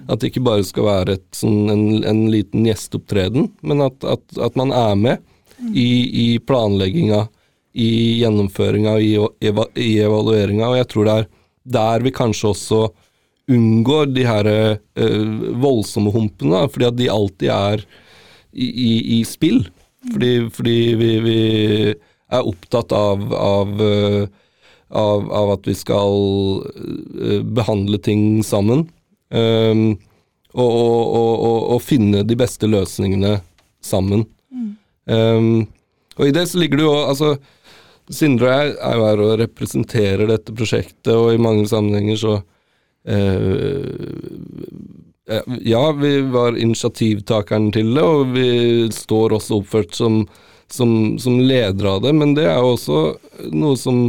At 0.09 0.19
det 0.19 0.31
ikke 0.31 0.43
bare 0.45 0.65
skal 0.67 0.87
være 0.89 1.17
et, 1.17 1.27
sånn, 1.37 1.69
en, 1.71 1.85
en, 2.09 2.23
liten 2.33 2.65
gjesteopptreden, 2.67 3.47
men 3.61 3.85
at, 3.85 3.97
at, 4.03 4.23
at, 4.41 4.57
man 4.59 4.73
er 4.75 4.97
med 4.99 5.69
i, 5.69 5.87
i 6.25 6.27
planlegginga, 6.43 7.23
i 7.73 7.89
gjennomføringa, 8.21 8.97
i, 8.99 9.15
i 9.17 9.91
evalueringa. 10.03 10.67
Og 10.69 10.79
jeg 10.81 10.89
tror 10.91 11.07
det 11.07 11.15
er 11.21 11.29
der 11.63 12.03
vi 12.03 12.11
kanskje 12.13 12.51
også 12.51 12.81
unngår 13.51 14.13
de 14.15 14.25
her 14.27 14.47
uh, 14.49 15.33
voldsomme 15.63 16.13
humpene, 16.13 16.63
fordi 16.71 16.87
at 16.89 16.99
de 16.99 17.09
alltid 17.11 17.51
er 17.53 17.83
i, 18.53 18.67
i, 18.67 18.91
i 19.17 19.23
spill. 19.27 19.65
Fordi, 20.11 20.31
fordi 20.51 20.77
vi, 20.99 21.11
vi, 21.23 21.37
er 22.33 22.47
opptatt 22.49 22.91
av, 22.95 23.27
av, 23.35 23.73
uh, 23.77 24.23
av, 24.89 25.27
av, 25.29 25.51
at 25.53 25.67
vi 25.69 25.75
skal 25.77 26.17
uh, 26.63 27.41
behandle 27.45 27.99
ting 28.01 28.41
sammen. 28.45 28.87
Um, 29.33 29.93
og, 30.53 30.69
og, 30.69 31.01
og, 31.17 31.59
og, 31.73 31.79
finne 31.81 32.21
de 32.27 32.37
beste 32.37 32.69
løsningene 32.69 33.39
sammen. 33.83 34.27
Mm. 34.53 34.71
Um, 35.09 35.53
og 36.17 36.29
i 36.29 36.33
det 36.35 36.45
så 36.51 36.61
ligger 36.61 36.79
det 36.79 36.85
jo 36.85 36.95
altså 37.01 37.35
Sindre 38.13 38.49
er, 38.51 38.73
er 38.83 38.97
jo 38.99 39.05
her 39.07 39.21
og 39.23 39.37
representerer 39.39 40.27
dette 40.27 40.51
prosjektet, 40.53 41.13
og 41.15 41.29
i 41.31 41.39
mange 41.39 41.63
sammenhenger 41.71 42.17
så 42.19 42.33
eh, 42.35 42.41
Ja, 45.63 45.81
vi 45.99 46.11
var 46.31 46.55
initiativtakeren 46.55 47.69
til 47.75 47.89
det, 47.97 48.03
og 48.03 48.31
vi 48.31 48.47
står 48.95 49.35
også 49.35 49.57
oppført 49.59 49.95
som, 49.97 50.21
som, 50.71 51.19
som 51.19 51.41
ledere 51.43 51.97
av 51.97 52.03
det, 52.05 52.13
men 52.15 52.31
det 52.37 52.45
er 52.47 52.59
jo 52.63 52.73
også 52.77 52.99
noe 53.51 53.79
som 53.79 54.05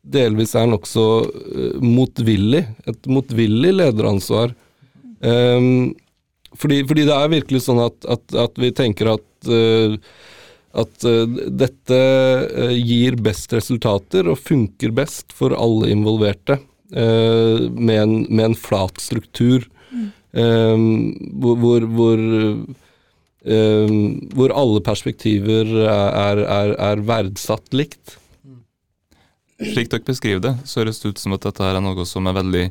delvis 0.00 0.54
er 0.58 0.68
nokså 0.70 1.06
uh, 1.26 1.80
motvillig. 1.82 2.64
Et 2.88 3.10
motvillig 3.10 3.72
lederansvar. 3.76 4.54
Um, 5.20 5.92
fordi, 6.56 6.82
fordi, 6.88 7.06
det 7.06 7.16
er 7.16 7.34
virkelig 7.36 7.64
sånn 7.66 7.82
at, 7.84 7.98
at, 8.10 8.24
at 8.48 8.60
vi 8.60 8.72
tenker 8.74 9.14
at 9.16 9.50
uh, 9.50 9.96
at 10.80 11.02
uh, 11.02 11.24
dette 11.50 11.96
gir 12.78 13.16
best 13.18 13.50
resultater 13.56 14.28
og 14.30 14.38
funker 14.38 14.92
best 14.94 15.34
for 15.34 15.50
alle 15.58 15.90
involverte 15.90 16.60
med, 16.90 17.96
en, 18.02 18.14
med, 18.28 18.44
en, 18.44 18.54
flat 18.58 18.96
struktur 18.98 19.66
mm. 19.90 20.06
hvor, 21.38 21.60
hvor, 21.62 21.86
hvor, 21.94 22.22
hvor, 24.34 24.54
alle 24.62 24.80
perspektiver 24.82 25.70
er, 25.86 26.42
er, 26.42 26.72
er 26.74 27.04
verdsatt 27.06 27.70
likt. 27.76 28.16
Slik 29.60 29.92
dere 29.92 30.06
beskriver 30.08 30.42
det, 30.48 30.54
så 30.64 30.82
høres 30.82 30.98
det 31.02 31.12
ut 31.12 31.22
som 31.22 31.36
at 31.36 31.46
dette 31.46 31.68
er 31.68 31.78
noe 31.84 32.08
som 32.08 32.26
er 32.26 32.38
veldig 32.40 32.64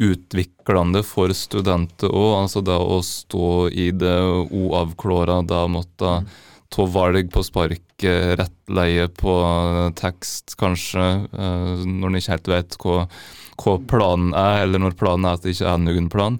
utviklende 0.00 1.04
for 1.06 1.32
studenter 1.36 2.12
òg. 2.12 2.34
Altså 2.42 2.60
det 2.66 2.76
å 2.76 3.00
stå 3.04 3.50
i 3.72 3.90
det 3.96 4.18
uavklåra, 4.52 5.40
å 5.40 5.66
måtte 5.72 6.20
mm 6.20 6.30
ta 6.70 6.86
valg 6.86 7.30
på 7.34 7.42
spark, 7.44 8.04
rettleie 8.38 9.08
på 9.18 9.34
tekst, 9.98 10.54
kanskje, 10.60 11.06
eh, 11.26 11.82
når 11.86 12.12
en 12.12 12.18
ikke 12.20 12.34
helt 12.36 12.50
vet 12.52 12.76
hva, 12.84 13.00
hva, 13.60 13.74
planen 13.90 14.34
er, 14.38 14.62
eller 14.64 14.84
når 14.84 14.96
planen 15.00 15.26
er 15.26 15.38
at 15.38 15.44
det 15.44 15.56
ikke 15.56 15.72
er 15.72 15.82
noen 15.82 16.06
plan. 16.12 16.38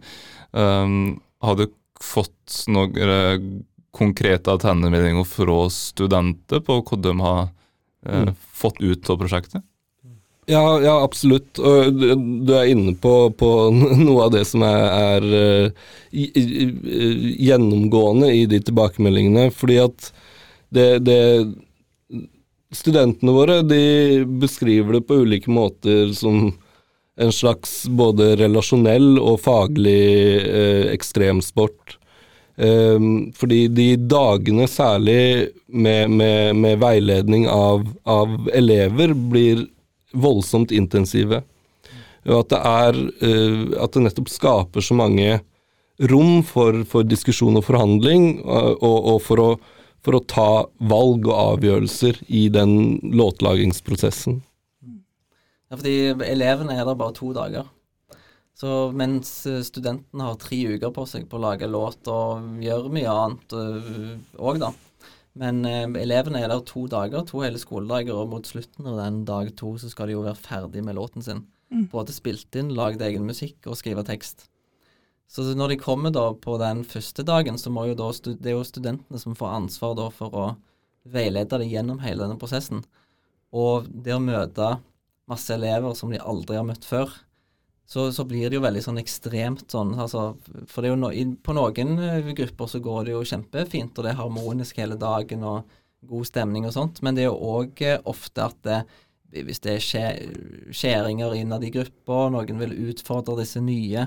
Um, 0.51 1.21
har 1.43 1.59
du 1.59 1.67
fått 2.03 2.63
noen 2.71 3.65
konkrete 3.95 4.55
tilbakemeldinger 4.63 5.27
fra 5.27 5.59
studenter 5.75 6.63
på 6.65 6.79
hva 6.87 7.01
de 7.03 7.17
har 7.21 7.43
uh, 7.51 8.31
fått 8.55 8.81
ut 8.83 9.11
av 9.11 9.19
prosjektet? 9.21 9.67
Ja, 10.49 10.81
ja, 10.83 11.05
absolutt. 11.05 11.59
Og 11.59 11.93
du 12.47 12.55
er 12.57 12.67
inne 12.73 12.95
på, 12.99 13.31
på 13.37 13.71
noe 14.07 14.25
av 14.27 14.33
det 14.35 14.45
som 14.49 14.63
er, 14.67 14.81
er 15.21 15.23
uh, 15.31 15.71
gjennomgående 16.11 18.33
i 18.35 18.47
de 18.51 18.61
tilbakemeldingene. 18.71 19.51
Fordi 19.55 19.79
at 19.89 19.99
det, 20.71 20.99
det 21.07 21.21
Studentene 22.71 23.33
våre 23.35 23.63
de 23.67 24.23
beskriver 24.39 24.95
det 24.95 25.01
på 25.09 25.17
ulike 25.25 25.51
måter 25.51 26.13
som 26.15 26.53
en 27.21 27.33
slags 27.35 27.89
både 27.89 28.37
relasjonell 28.39 29.19
og 29.19 29.41
faglig 29.43 30.39
eh, 30.39 30.87
ekstremsport. 30.93 31.99
Eh, 32.61 33.01
fordi 33.37 33.69
de 33.75 33.97
dagene 33.99 34.69
særlig 34.71 35.51
med, 35.67 36.15
med, 36.15 36.57
med 36.63 36.79
veiledning 36.81 37.49
av, 37.51 37.83
av, 38.09 38.49
elever 38.55 39.15
blir 39.35 39.67
voldsomt 40.13 40.73
intensive. 40.75 41.43
Og 42.29 42.43
at 42.43 42.51
det 42.53 42.61
er 42.69 42.99
eh, 43.25 43.61
At 43.81 43.95
det 43.95 44.03
nettopp 44.05 44.29
skaper 44.29 44.85
så 44.85 44.97
mange 44.99 45.41
rom 46.11 46.41
for, 46.45 46.83
for 46.89 47.05
diskusjon 47.05 47.57
og 47.61 47.65
forhandling, 47.67 48.43
og, 48.45 48.81
og 48.81 49.21
for 49.25 49.45
å 49.45 49.51
for 50.05 50.17
å 50.17 50.23
ta 50.25 50.51
valg 50.91 51.27
og 51.29 51.37
avgjørelser 51.37 52.23
i 52.33 52.47
den 52.53 52.73
låtlagingsprosessen. 53.05 54.41
Ja, 55.71 55.77
fordi 55.77 55.97
elevene 56.27 56.75
er 56.75 56.87
der 56.89 56.99
bare 56.99 57.15
to 57.17 57.35
dager. 57.37 57.69
Så 58.61 58.91
mens 58.97 59.31
studentene 59.65 60.27
har 60.27 60.41
tre 60.41 60.59
uker 60.75 60.93
på 60.93 61.07
seg 61.09 61.29
på 61.31 61.39
å 61.39 61.45
lage 61.47 61.69
låt 61.71 62.09
og 62.13 62.61
gjøre 62.61 62.93
mye 62.93 63.13
annet 63.13 63.55
òg, 63.57 64.61
da. 64.61 64.73
Men 65.39 65.63
eh, 65.69 65.87
elevene 66.03 66.43
er 66.43 66.51
der 66.51 66.63
to 66.67 66.87
dager, 66.91 67.23
to 67.27 67.43
hele 67.45 67.61
skoledager, 67.61 68.17
og 68.19 68.33
mot 68.33 68.47
slutten 68.47 68.89
av 68.91 68.99
den 68.99 69.23
dag 69.29 69.53
to 69.59 69.77
så 69.79 69.91
skal 69.93 70.11
de 70.11 70.17
jo 70.17 70.25
være 70.27 70.41
ferdig 70.41 70.83
med 70.87 70.99
låten 70.99 71.25
sin. 71.25 71.45
Mm. 71.71 71.87
Både 71.93 72.15
spilt 72.15 72.57
inn, 72.59 72.73
lagd 72.75 73.03
egen 73.07 73.29
musikk 73.29 73.69
og 73.71 73.79
skrive 73.79 74.03
tekst. 74.07 74.49
Så 75.31 75.45
når 75.55 75.75
de 75.75 75.79
kommer 75.79 76.11
da 76.11 76.25
på 76.35 76.57
den 76.59 76.83
første 76.83 77.23
dagen, 77.23 77.59
så 77.59 77.71
må 77.71 77.87
jo 77.87 77.95
da 77.99 78.09
det 78.27 78.51
er 78.51 78.57
jo 78.57 78.67
studentene 78.67 79.21
som 79.23 79.37
får 79.39 79.55
ansvar 79.61 79.95
da 79.95 80.09
for 80.11 80.35
å 80.35 80.47
veilede 81.07 81.61
dem 81.61 81.71
gjennom 81.71 82.01
hele 82.03 82.25
denne 82.25 82.39
prosessen. 82.41 82.83
Og 83.55 83.87
det 83.87 84.17
å 84.17 84.23
møte 84.23 84.81
masse 85.31 85.55
elever 85.55 85.95
som 85.95 86.11
de 86.11 86.19
aldri 86.19 86.59
har 86.59 86.67
møtt 86.67 86.87
før, 86.87 87.13
så, 87.91 88.07
så 88.15 88.25
blir 88.29 88.47
det 88.47 88.59
jo 88.59 88.63
veldig 88.63 88.83
sånn 88.85 89.01
ekstremt 89.03 89.73
sånn. 89.73 89.97
Altså, 89.99 90.29
for 90.71 90.83
det 90.83 90.91
er 90.91 90.95
jo 90.95 91.01
no, 91.01 91.11
i, 91.11 91.25
på 91.27 91.55
noen 91.57 91.97
eh, 91.99 92.33
grupper 92.39 92.71
så 92.71 92.81
går 92.85 93.09
det 93.09 93.17
jo 93.17 93.27
kjempefint, 93.27 93.97
og 93.99 94.07
det 94.07 94.13
er 94.13 94.21
harmonisk 94.21 94.79
hele 94.79 94.99
dagen 95.01 95.43
og 95.47 95.79
god 96.11 96.29
stemning 96.29 96.69
og 96.69 96.73
sånt, 96.77 97.03
men 97.05 97.17
det 97.17 97.27
er 97.27 97.29
jo 97.29 97.57
òg 97.59 97.83
ofte 98.09 98.47
at 98.47 98.61
det, 98.65 98.79
hvis 99.49 99.61
det 99.67 99.75
er 99.75 99.83
skjæringer 100.73 101.35
innad 101.37 101.67
i 101.67 101.73
gruppa, 101.75 102.23
noen 102.33 102.63
vil 102.63 102.79
utfordre 102.91 103.37
disse 103.43 103.61
nye 103.63 104.07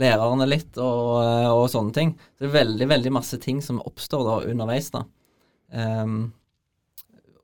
lærerne 0.00 0.46
litt 0.48 0.80
og, 0.82 1.20
og, 1.52 1.66
sånne 1.70 1.94
ting. 1.94 2.14
Så 2.34 2.44
det 2.44 2.50
er 2.50 2.56
veldig, 2.58 2.88
veldig 2.90 3.12
masse 3.14 3.38
ting 3.42 3.60
som 3.62 3.82
oppstår 3.84 4.24
da 4.26 4.38
underveis, 4.50 4.90
da. 4.94 5.04
Um, 5.74 6.32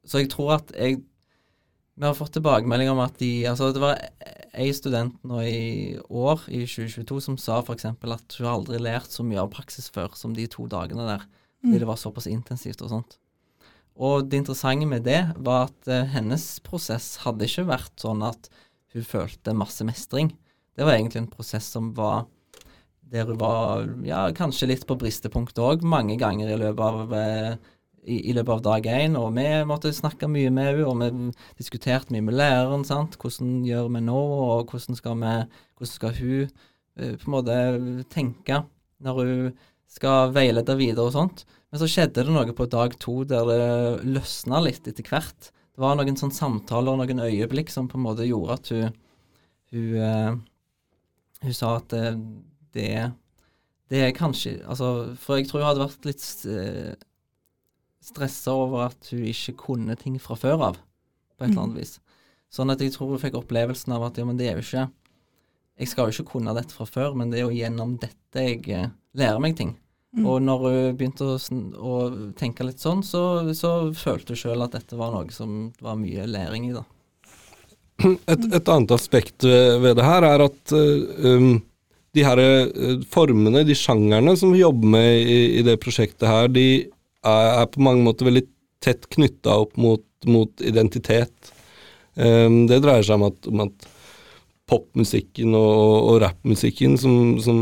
så 0.06 0.22
jeg 0.22 0.32
tror 0.32 0.56
at 0.58 0.74
jeg 0.74 1.00
Vi 2.00 2.06
har 2.06 2.16
fått 2.16 2.32
tilbakemelding 2.32 2.88
om 2.94 3.02
at 3.04 3.18
de 3.20 3.44
Altså, 3.50 3.74
det 3.76 3.82
var 3.82 3.98
ei 4.56 4.70
student 4.72 5.18
nå 5.26 5.42
i 5.44 5.98
år, 6.08 6.46
i 6.48 6.62
2022, 6.64 7.18
som 7.26 7.36
sa 7.38 7.58
f.eks. 7.60 7.84
at 7.92 8.36
hun 8.38 8.48
aldri 8.48 8.80
lært 8.80 9.12
så 9.12 9.24
mye 9.26 9.42
av 9.42 9.50
praksis 9.52 9.90
før 9.92 10.14
som 10.16 10.32
de 10.36 10.46
to 10.48 10.64
dagene 10.70 11.04
der. 11.04 11.26
Fordi 11.60 11.76
mm. 11.76 11.82
det 11.82 11.90
var 11.90 12.00
såpass 12.00 12.28
intensivt 12.30 12.80
og 12.86 12.94
sånt. 12.94 13.18
Og 14.00 14.30
det 14.32 14.40
interessante 14.40 14.88
med 14.88 15.04
det 15.04 15.20
var 15.44 15.68
at 15.68 15.90
uh, 15.92 16.08
hennes 16.08 16.44
prosess 16.64 17.18
hadde 17.26 17.44
ikke 17.44 17.68
vært 17.68 17.92
sånn 18.00 18.24
at 18.24 18.48
hun 18.94 19.04
følte 19.04 19.54
masse 19.56 19.84
mestring. 19.84 20.32
Det 20.72 20.86
var 20.86 20.96
egentlig 20.96 21.26
en 21.26 21.32
prosess 21.34 21.68
som 21.68 21.92
var 21.98 22.24
der 23.10 23.28
hun 23.28 23.40
var 23.42 23.84
ja, 24.06 24.22
kanskje 24.32 24.70
litt 24.70 24.86
på 24.88 24.96
bristepunktet 24.96 25.60
òg, 25.60 25.84
mange 25.84 26.16
ganger 26.16 26.48
i 26.48 26.58
løpet 26.62 26.80
av 26.80 27.12
uh, 27.12 27.70
i, 28.04 28.16
i, 28.30 28.34
løpet 28.36 28.54
av 28.56 28.62
dag 28.64 28.86
én, 28.88 29.16
og 29.18 29.34
vi 29.36 29.46
måtte 29.68 29.92
snakke 29.92 30.28
mye 30.30 30.50
med 30.54 30.70
henne, 30.70 30.86
og 30.88 31.00
vi 31.02 31.32
diskuterte 31.60 32.14
mye 32.14 32.24
med 32.24 32.38
læreren. 32.38 32.84
sant? 32.88 33.18
Hvordan 33.20 33.60
gjør 33.66 33.90
vi 33.92 34.04
nå, 34.06 34.20
og 34.20 34.72
hvordan 34.72 34.98
skal, 34.98 35.18
vi, 35.20 35.34
hvordan 35.76 35.92
skal 35.92 36.14
hun 36.16 36.48
uh, 36.48 37.14
på 37.20 37.28
en 37.28 37.34
måte 37.36 37.58
tenke 38.12 38.62
når 39.00 39.20
hun 39.20 39.50
skal 39.90 40.34
veilede 40.34 40.76
videre 40.78 41.08
og 41.08 41.16
sånt. 41.16 41.44
Men 41.70 41.82
så 41.82 41.88
skjedde 41.90 42.24
det 42.26 42.34
noe 42.34 42.54
på 42.56 42.68
dag 42.70 42.94
to 43.02 43.20
der 43.28 43.48
det 43.48 44.10
løsna 44.16 44.60
litt 44.62 44.86
etter 44.90 45.06
hvert. 45.06 45.50
Det 45.50 45.82
var 45.82 45.96
noen 45.98 46.18
sånne 46.18 46.36
samtaler 46.36 46.92
og 46.92 47.02
noen 47.02 47.24
øyeblikk 47.24 47.72
som 47.72 47.88
på 47.90 47.98
en 47.98 48.06
måte 48.08 48.28
gjorde 48.28 48.58
at 48.58 48.74
hun 48.74 48.98
Hun, 49.70 49.90
uh, 50.02 50.34
hun 51.44 51.54
sa 51.54 51.76
at 51.76 51.92
det, 51.92 52.08
det, 52.74 52.88
det 53.86 54.00
er 54.02 54.16
kanskje 54.16 54.56
Altså, 54.66 55.14
for 55.14 55.38
jeg 55.38 55.46
tror 55.46 55.62
hun 55.62 55.68
hadde 55.68 55.84
vært 55.84 56.08
litt 56.08 56.24
uh, 56.50 56.56
eh, 56.58 57.04
stressa 58.04 58.54
over 58.56 58.88
at 58.88 59.10
hun 59.12 59.26
ikke 59.28 59.56
kunne 59.66 59.96
ting 60.00 60.16
fra 60.22 60.36
før 60.38 60.64
av, 60.70 60.78
på 61.36 61.44
et 61.44 61.50
eller 61.50 61.66
annet 61.66 61.76
mm. 61.76 61.82
vis. 61.82 61.98
Sånn 62.50 62.72
at 62.72 62.80
jeg 62.82 62.94
tror 62.94 63.12
hun 63.12 63.22
fikk 63.22 63.38
opplevelsen 63.38 63.94
av 63.94 64.08
at 64.08 64.18
ja, 64.18 64.26
men 64.26 64.38
det 64.38 64.50
er 64.50 64.58
jo 64.58 64.64
ikke 64.64 64.88
Jeg 65.80 65.88
skal 65.88 66.08
jo 66.08 66.16
ikke 66.16 66.32
kunne 66.34 66.52
dette 66.56 66.74
fra 66.76 66.84
før, 66.84 67.14
men 67.16 67.30
det 67.30 67.38
er 67.40 67.46
jo 67.46 67.56
gjennom 67.56 67.94
dette 68.02 68.42
jeg 68.44 68.64
uh, 68.76 68.90
lærer 69.16 69.40
meg 69.40 69.54
ting. 69.56 69.70
Mm. 70.12 70.26
Og 70.26 70.42
når 70.42 70.64
hun 70.64 70.96
begynte 70.98 71.24
å, 71.24 71.36
å, 71.38 71.94
tenke 72.36 72.66
litt 72.66 72.82
sånn, 72.82 73.00
så, 73.06 73.22
så 73.56 73.88
følte 73.96 74.34
hun 74.34 74.40
sjøl 74.42 74.66
at 74.66 74.74
dette 74.74 74.98
var 74.98 75.14
noe 75.14 75.30
som 75.32 75.70
var 75.80 75.96
mye 75.96 76.26
læring 76.28 76.68
i. 76.68 76.74
da. 76.76 76.84
Et, 78.32 78.44
et 78.56 78.70
annet 78.74 78.92
aspekt 78.96 79.44
ved 79.44 79.96
det 79.96 80.04
her 80.04 80.24
er 80.24 80.44
at 80.44 80.74
um, 80.74 81.50
de 82.16 82.24
her 82.26 82.40
formene, 83.12 83.64
de 83.64 83.76
sjangerne 83.76 84.34
som 84.36 84.52
vi 84.52 84.64
jobber 84.64 84.96
med 84.98 85.10
i, 85.20 85.40
i 85.60 85.64
det 85.64 85.78
prosjektet 85.80 86.28
her, 86.28 86.48
de 86.52 86.90
er, 87.26 87.66
på 87.70 87.82
mange 87.84 88.04
måter 88.04 88.28
veldig 88.28 88.46
tett 88.80 89.08
knytta 89.12 89.58
opp 89.64 89.76
mot, 89.80 90.04
mot 90.26 90.64
identitet. 90.64 91.52
Um, 92.16 92.66
det 92.68 92.80
dreier 92.84 93.04
seg 93.06 93.20
om 93.20 93.28
at, 93.28 93.48
at 93.66 93.88
popmusikken 94.70 95.54
og, 95.56 96.10
og 96.10 96.20
rappmusikken 96.24 96.96
som, 97.00 97.14
som 97.42 97.60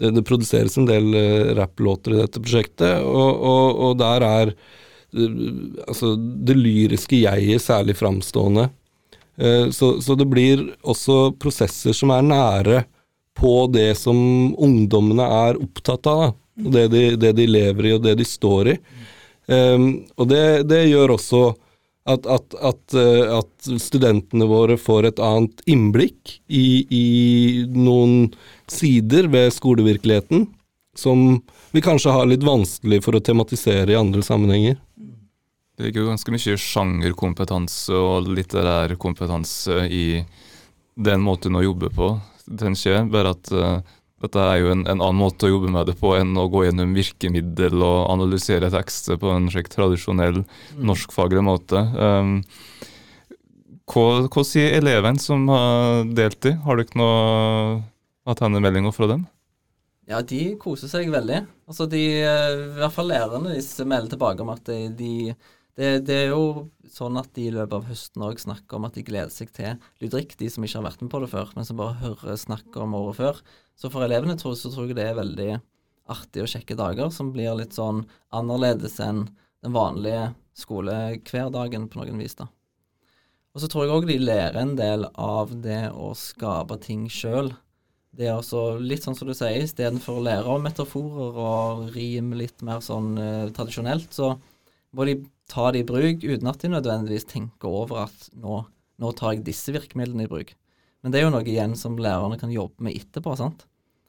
det, 0.00 0.12
det, 0.16 0.24
produseres 0.26 0.76
en 0.78 0.88
del 0.88 1.12
uh, 1.14 1.52
rapplåter 1.58 2.14
i 2.14 2.22
dette 2.22 2.42
prosjektet, 2.42 3.02
og, 3.02 3.30
og, 3.36 3.84
og 3.88 4.00
der 4.00 4.26
er 4.26 4.54
uh, 4.54 5.46
altså 5.86 6.14
det 6.16 6.58
lyriske 6.58 7.22
jeget 7.24 7.64
særlig 7.66 7.98
framstående. 7.98 8.68
Uh, 9.36 9.68
så, 9.74 9.96
så, 10.00 10.16
det 10.18 10.28
blir 10.30 10.62
også 10.86 11.34
prosesser 11.40 11.96
som 11.96 12.14
er 12.14 12.26
nære 12.26 12.84
på 13.36 13.66
det 13.68 13.90
som 14.00 14.16
ungdommene 14.64 15.26
er 15.44 15.58
opptatt 15.60 16.08
av, 16.08 16.22
da. 16.22 16.34
Og 16.64 16.72
det 16.72 16.86
de, 16.94 17.04
det 17.20 17.34
de 17.36 17.46
lever 17.50 17.90
i, 17.90 17.94
og 17.96 18.02
det 18.06 18.16
de 18.20 18.26
står 18.26 18.72
i. 18.72 18.76
Um, 19.46 19.86
og 20.16 20.28
det, 20.30 20.44
det, 20.70 20.86
gjør 20.90 21.14
også 21.14 21.42
at, 22.10 22.26
at, 22.26 22.54
at, 22.58 22.96
at, 22.96 23.68
studentene 23.82 24.48
våre 24.50 24.74
får 24.78 25.10
et 25.10 25.22
annet 25.22 25.62
innblikk 25.70 26.38
i, 26.46 26.82
i 26.90 27.06
noen 27.70 28.32
sider 28.70 29.28
ved 29.30 29.54
skolevirkeligheten 29.54 30.48
som 30.98 31.42
vi 31.70 31.82
kanskje 31.84 32.14
har 32.14 32.26
litt 32.26 32.44
vanskelig 32.46 33.02
for 33.04 33.18
å 33.18 33.22
tematisere 33.22 33.92
i 33.92 33.98
andre 33.98 34.22
sammenhenger. 34.24 34.78
Det 35.76 35.84
ligger 35.84 36.02
jo 36.02 36.10
ganske 36.10 36.32
mye 36.32 36.56
sjangerkompetanse 36.56 37.98
og 38.00 38.30
litterær 38.32 38.94
kompetanse 39.00 39.84
i 39.92 40.06
den 40.96 41.20
måten 41.20 41.58
å 41.58 41.64
jobbe 41.66 41.90
på, 41.92 42.14
tenker 42.48 42.94
jeg. 42.94 43.08
Bare 43.12 43.34
at 43.36 43.52
uh, 43.52 43.95
dette 44.24 44.40
er 44.40 44.62
jo 44.62 44.70
en, 44.72 44.86
en, 44.88 45.00
annen 45.02 45.18
måte 45.20 45.44
å 45.44 45.50
jobbe 45.52 45.70
med 45.72 45.90
det 45.90 45.96
på 46.00 46.14
enn 46.16 46.32
å 46.40 46.46
gå 46.48 46.64
gjennom 46.64 46.94
virkemiddel 46.96 47.82
og 47.84 48.06
analysere 48.14 48.70
tekster 48.72 49.18
på 49.20 49.28
en 49.34 49.50
slik 49.52 49.68
tradisjonell 49.72 50.40
mm. 50.40 50.84
norskfaglig 50.88 51.42
måte. 51.44 51.82
Um, 51.92 52.38
hva, 53.86 54.06
hva, 54.24 54.44
sier 54.46 54.78
eleven 54.78 55.20
som 55.20 55.44
har 55.52 56.08
delt 56.16 56.48
i? 56.48 56.54
Har 56.64 56.78
du 56.78 56.86
ikke 56.86 57.00
noe 57.02 58.62
meldinger 58.64 58.96
fra 58.96 59.10
dem? 59.12 59.26
Ja, 60.06 60.22
de 60.22 60.54
koser 60.62 60.88
seg 60.88 61.10
veldig. 61.12 61.42
Altså 61.66 61.88
de, 61.90 62.00
eh, 62.22 62.54
I 62.54 62.80
hvert 62.80 62.94
fall 62.94 63.10
lærerne 63.10 63.52
de 63.58 63.86
melder 63.90 64.14
tilbake 64.14 64.42
om 64.44 64.52
at 64.54 64.70
de, 64.70 65.34
det, 65.76 65.90
det, 66.06 66.16
er 66.16 66.30
jo 66.30 66.68
sånn 66.88 67.18
at 67.20 67.28
de 67.36 67.48
i 67.48 67.52
løpet 67.54 67.74
av 67.74 67.88
høsten 67.90 68.24
òg 68.24 68.40
snakker 68.40 68.78
om 68.78 68.86
at 68.88 68.96
de 68.96 69.04
gleder 69.06 69.34
seg 69.34 69.50
til 69.54 69.76
lydrikk, 70.00 70.36
de 70.38 70.48
som 70.52 70.64
ikke 70.64 70.80
har 70.80 70.86
vært 70.86 71.02
med 71.04 71.12
på 71.12 71.20
det 71.24 71.30
før, 71.34 71.50
men 71.58 71.66
som 71.68 71.80
bare 71.80 71.98
hører 72.00 72.38
snakk 72.40 72.78
om 72.80 72.94
året 72.96 73.18
før. 73.18 73.42
Så 73.76 73.90
for 73.92 74.06
elevene 74.06 74.38
tror, 74.40 74.56
så 74.56 74.72
tror 74.72 74.88
jeg 74.88 74.96
det 74.98 75.06
er 75.10 75.18
veldig 75.18 75.50
artige 76.12 76.46
og 76.46 76.52
kjekke 76.52 76.78
dager 76.78 77.10
som 77.12 77.32
blir 77.34 77.56
litt 77.58 77.76
sånn 77.76 78.04
annerledes 78.34 78.98
enn 79.04 79.26
den 79.64 79.74
vanlige 79.74 80.30
skolehverdagen 80.56 81.88
på 81.90 82.00
noen 82.00 82.22
vis, 82.22 82.36
da. 82.38 82.48
Og 83.56 83.62
så 83.62 83.70
tror 83.72 83.86
jeg 83.86 83.94
òg 83.96 84.06
de 84.08 84.18
lærer 84.20 84.58
en 84.60 84.74
del 84.76 85.06
av 85.16 85.52
det 85.64 85.86
å 85.96 86.10
skape 86.16 86.76
ting 86.84 87.06
sjøl. 87.08 87.54
Det 88.16 88.28
er 88.28 88.34
altså 88.36 88.76
litt 88.80 89.04
sånn 89.04 89.16
som 89.16 89.28
du 89.28 89.32
sier, 89.36 89.62
istedenfor 89.64 90.18
å 90.18 90.24
lære 90.24 90.52
om 90.52 90.62
metaforer 90.64 91.40
og 91.40 91.86
rim 91.96 92.34
litt 92.36 92.60
mer 92.64 92.82
sånn 92.84 93.16
eh, 93.20 93.48
tradisjonelt, 93.56 94.12
så 94.12 94.34
må 94.96 95.08
de 95.08 95.18
ta 95.52 95.70
det 95.72 95.84
i 95.84 95.88
bruk 95.88 96.24
uten 96.24 96.50
at 96.52 96.60
de 96.60 96.72
nødvendigvis 96.72 97.28
tenker 97.28 97.80
over 97.80 98.06
at 98.06 98.28
nå, 98.36 98.62
nå, 99.00 99.12
tar 99.16 99.36
jeg 99.36 99.44
disse 99.48 99.72
virkemidlene 99.72 100.24
i 100.24 100.30
bruk. 100.30 100.52
Men 101.06 101.12
det 101.14 101.20
er 101.20 101.28
jo 101.28 101.34
noe 101.36 101.46
igjen 101.46 101.76
som 101.78 101.94
lærerne 102.02 102.34
kan 102.34 102.50
jobbe 102.50 102.82
med 102.82 102.96
etterpå. 102.98 103.36
sant? 103.38 103.60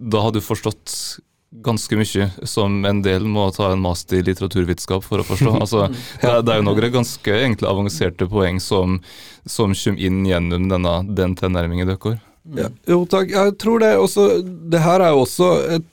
da 0.00 0.22
har 0.24 0.32
du 0.32 0.40
forstått 0.40 1.20
ganske 1.62 1.96
mye 2.00 2.28
som 2.48 2.78
en 2.88 3.02
del 3.04 3.26
må 3.28 3.44
ta 3.52 3.74
en 3.74 3.82
master 3.84 4.22
i 4.22 4.24
litteraturvitenskap 4.24 5.04
for 5.04 5.20
å 5.20 5.26
forstå. 5.26 5.52
Altså, 5.62 5.82
det, 5.92 6.30
er, 6.30 6.40
det 6.40 6.54
er 6.54 6.62
jo 6.62 6.66
noen 6.70 6.94
ganske 6.94 7.34
egentlig 7.36 7.68
avanserte 7.68 8.28
poeng 8.30 8.60
som, 8.62 8.96
som 9.44 9.76
kommer 9.76 10.06
inn 10.08 10.22
gjennom 10.26 10.70
denne, 10.72 10.94
den 11.12 11.36
tilnærmingen 11.36 11.92
deres. 11.92 12.22
Ja, 12.56 12.70
jo 12.88 13.04
takk, 13.06 13.30
jeg 13.30 13.52
tror 13.62 13.78
det 13.78 13.92
også 14.02 14.24
Det 14.42 14.80
her 14.82 15.04
er 15.04 15.12
jo 15.14 15.20
også 15.22 15.50
et 15.76 15.84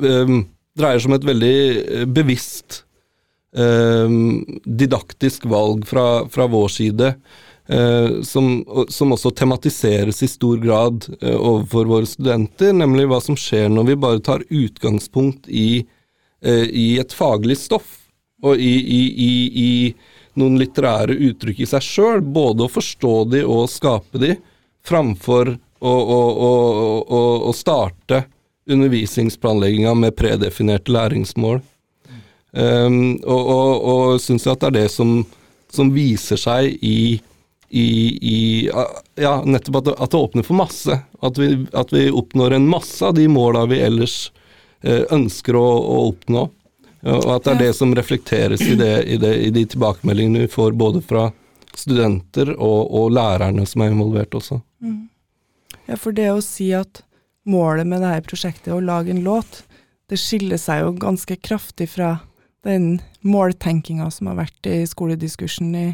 um, 0.00 0.46
Dreier 0.78 1.02
seg 1.02 1.10
om 1.10 1.16
et 1.18 1.26
veldig 1.28 1.56
eh, 1.82 2.06
bevisst 2.08 2.78
didaktisk 3.50 5.48
valg 5.50 5.82
fra, 5.90 6.04
fra 6.30 6.44
vår 6.46 6.68
side. 6.70 7.08
Uh, 7.70 8.22
som, 8.22 8.64
som, 8.88 9.12
også 9.14 9.30
tematiseres 9.30 10.22
i 10.22 10.28
stor 10.28 10.56
grad 10.58 11.04
uh, 11.22 11.36
overfor 11.36 11.86
våre 11.86 12.08
studenter, 12.08 12.72
nemlig 12.74 13.04
hva 13.06 13.20
som 13.22 13.36
skjer 13.38 13.68
når 13.70 13.86
vi 13.92 13.96
bare 14.02 14.22
tar 14.26 14.42
utgangspunkt 14.48 15.46
i, 15.46 15.84
uh, 16.42 16.66
i 16.66 16.96
et 16.98 17.14
faglig 17.14 17.60
stoff, 17.60 17.92
og 18.42 18.58
i, 18.58 18.72
i, 18.74 19.30
i, 19.62 19.70
noen 20.40 20.58
litterære 20.58 21.14
uttrykk 21.28 21.62
i 21.62 21.68
seg 21.70 21.84
sjøl, 21.84 22.24
både 22.24 22.66
å 22.66 22.72
forstå 22.72 23.14
de 23.36 23.44
og 23.46 23.70
skape 23.70 24.18
de, 24.18 24.34
framfor 24.82 25.52
å, 25.54 25.94
å, 25.94 26.20
å, 27.06 27.22
å 27.46 27.54
starte 27.54 28.24
undervisningsplanlegginga 28.70 29.94
med 29.94 30.16
predefinerte 30.18 30.90
læringsmål. 30.96 31.62
Um, 32.52 33.20
og 33.22 33.50
og, 33.54 33.84
og 33.92 34.20
syns 34.22 34.46
jeg 34.46 34.56
at 34.56 34.62
det 34.64 34.70
er 34.72 34.76
det 34.80 34.88
som, 34.90 35.20
som 35.70 35.92
viser 35.94 36.40
seg 36.40 36.72
i, 36.82 37.20
i, 37.70 37.88
i 38.18 38.38
Ja, 39.20 39.36
nettopp 39.46 39.80
at 39.80 39.86
det, 39.86 39.94
at 39.96 40.14
det, 40.14 40.22
åpner 40.22 40.46
for 40.46 40.58
masse. 40.58 40.96
At 41.22 41.38
vi, 41.38 41.52
at 41.72 41.94
vi, 41.94 42.08
oppnår 42.10 42.56
en 42.56 42.70
masse 42.70 43.04
av 43.06 43.14
de 43.18 43.28
måla 43.30 43.66
vi 43.70 43.82
ellers 43.86 44.32
uh, 44.86 45.04
ønsker 45.14 45.58
å, 45.58 45.66
å, 45.66 46.00
oppnå. 46.14 46.48
Og 47.00 47.30
at 47.32 47.46
det 47.46 47.52
er 47.52 47.60
det 47.62 47.74
som 47.78 47.94
reflekteres 47.96 48.60
i, 48.60 48.74
det, 48.76 48.90
i, 49.08 49.14
det, 49.16 49.30
i 49.46 49.52
de 49.54 49.62
tilbakemeldingene 49.72 50.42
vi 50.42 50.50
får 50.52 50.74
både 50.76 51.00
fra 51.00 51.30
studenter 51.72 52.50
og, 52.58 52.90
og 52.92 53.14
lærerne 53.14 53.64
som 53.68 53.80
er 53.80 53.94
involvert 53.94 54.34
også. 54.36 54.58
Mm. 54.84 55.06
Ja, 55.86 55.96
for 55.96 56.12
det 56.12 56.28
å 56.32 56.42
si 56.44 56.70
at 56.76 57.00
målet 57.48 57.88
med 57.88 58.04
dette 58.04 58.26
prosjektet 58.28 58.68
er 58.68 58.76
å 58.76 58.84
lage 58.84 59.14
en 59.14 59.24
låt, 59.24 59.62
det 60.10 60.18
skiller 60.20 60.60
seg 60.60 60.84
jo 60.84 60.92
ganske 61.00 61.36
kraftig 61.40 61.88
fra 61.94 62.18
den 62.66 63.00
måltenkinga 63.24 64.10
som 64.12 64.30
har 64.30 64.40
vært 64.42 64.68
i 64.68 64.82
skolediskursen 64.88 65.74
i 65.76 65.86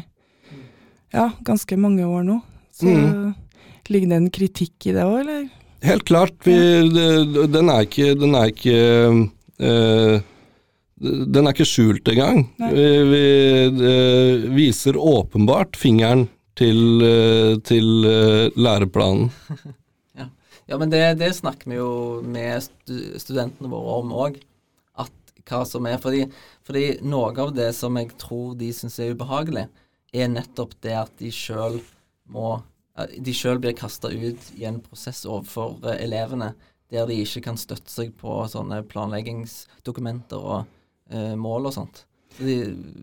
ja, 1.13 1.29
ganske 1.47 1.77
mange 1.79 2.05
år 2.05 2.25
nå. 2.27 2.39
Så 2.75 2.91
mm. 2.91 3.33
ligger 3.89 4.11
det 4.11 4.19
en 4.21 4.31
kritikk 4.33 4.89
i 4.89 4.95
det 4.95 5.05
òg, 5.05 5.21
eller? 5.23 5.45
Helt 5.87 6.07
klart. 6.09 6.35
Vi, 6.43 6.57
det, 6.91 7.47
den 7.53 7.69
er 7.71 7.85
ikke, 7.87 8.13
den 8.17 8.35
er 8.35 8.51
ikke 8.51 8.79
øh, 9.61 10.17
den 10.97 11.45
er 11.45 11.53
ikke 11.53 11.67
skjult 11.69 12.09
engang. 12.09 12.47
Vi, 12.57 12.85
vi 13.11 13.25
viser 14.57 14.97
åpenbart 14.97 15.77
fingeren 15.77 16.25
til, 16.57 17.03
øh, 17.05 17.61
til 17.61 18.05
øh, 18.05 18.51
læreplanen. 18.55 19.31
Ja, 20.67 20.75
men 20.75 20.91
det, 20.91 20.99
det, 21.15 21.29
snakker 21.31 21.69
vi 21.71 21.77
jo 21.77 22.19
med 22.27 22.65
studentene 23.23 23.69
våre 23.71 24.01
om 24.01 24.09
òg. 24.11 24.41
Hva 25.47 25.61
som 25.63 25.85
er 25.87 25.95
fordi, 26.03 26.25
fordi, 26.67 26.97
noe 27.07 27.31
av 27.39 27.53
det 27.55 27.69
som 27.77 27.95
jeg 27.99 28.11
tror 28.19 28.55
de 28.59 28.71
syns 28.75 28.99
er 28.99 29.13
ubehagelig, 29.15 29.67
er 30.15 30.31
nettopp 30.31 30.75
det 30.83 30.95
at 30.99 31.13
de 31.19 31.31
sjøl 31.33 31.79
må 32.31 32.57
De 33.21 33.29
sjøl 33.35 33.59
blir 33.61 33.75
kasta 33.77 34.09
ut 34.09 34.47
i 34.57 34.63
en 34.65 34.79
prosess 34.81 35.19
overfor 35.29 35.75
uh, 35.83 35.91
elevene 36.01 36.55
der 36.89 37.05
de 37.05 37.19
ikke 37.21 37.43
kan 37.45 37.59
støtte 37.59 37.91
seg 37.91 38.15
på 38.17 38.39
sånne 38.49 38.79
planleggingsdokumenter 38.89 40.39
og 40.39 40.69
eh, 41.11 41.35
mål 41.35 41.69
og 41.69 41.75
sånt. 41.75 42.03
Så, 42.37 42.45
de, 42.47 42.55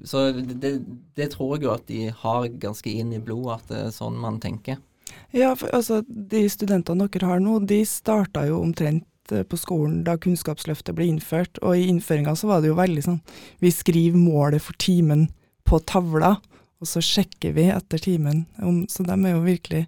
så 0.08 0.22
det, 0.32 0.72
det, 1.18 1.28
tror 1.34 1.56
jeg 1.56 1.66
jo 1.66 1.72
at 1.74 1.86
de 1.90 2.00
har 2.22 2.48
ganske 2.62 2.90
inn 2.90 3.12
i 3.12 3.20
blodet, 3.22 3.58
at 3.58 3.72
det 3.72 3.80
er 3.82 3.94
sånn 3.94 4.16
man 4.20 4.40
tenker. 4.42 4.80
Ja, 5.34 5.52
for 5.58 5.68
altså, 5.76 6.00
De 6.06 6.44
studentene 6.50 7.08
dere 7.12 7.28
har 7.28 7.42
nå, 7.42 7.58
de 7.68 7.82
starta 7.86 8.46
jo 8.48 8.62
omtrent 8.62 9.04
eh, 9.04 9.13
på 9.30 9.56
skolen 9.56 10.02
da 10.06 10.16
Kunnskapsløftet 10.20 10.96
ble 10.96 11.06
innført, 11.08 11.60
og 11.62 11.78
i 11.78 11.86
innføringa 11.88 12.34
så 12.36 12.50
var 12.50 12.60
det 12.60 12.72
jo 12.72 12.78
veldig 12.78 13.04
sånn 13.06 13.20
Vi 13.62 13.72
skriver 13.72 14.20
målet 14.20 14.64
for 14.64 14.76
timen 14.80 15.28
på 15.64 15.80
tavla, 15.88 16.36
og 16.80 16.88
så 16.88 17.00
sjekker 17.00 17.54
vi 17.56 17.70
etter 17.72 18.02
timen. 18.02 18.44
Så 18.92 19.06
de 19.06 19.14
er 19.16 19.32
jo 19.32 19.44
virkelig 19.46 19.86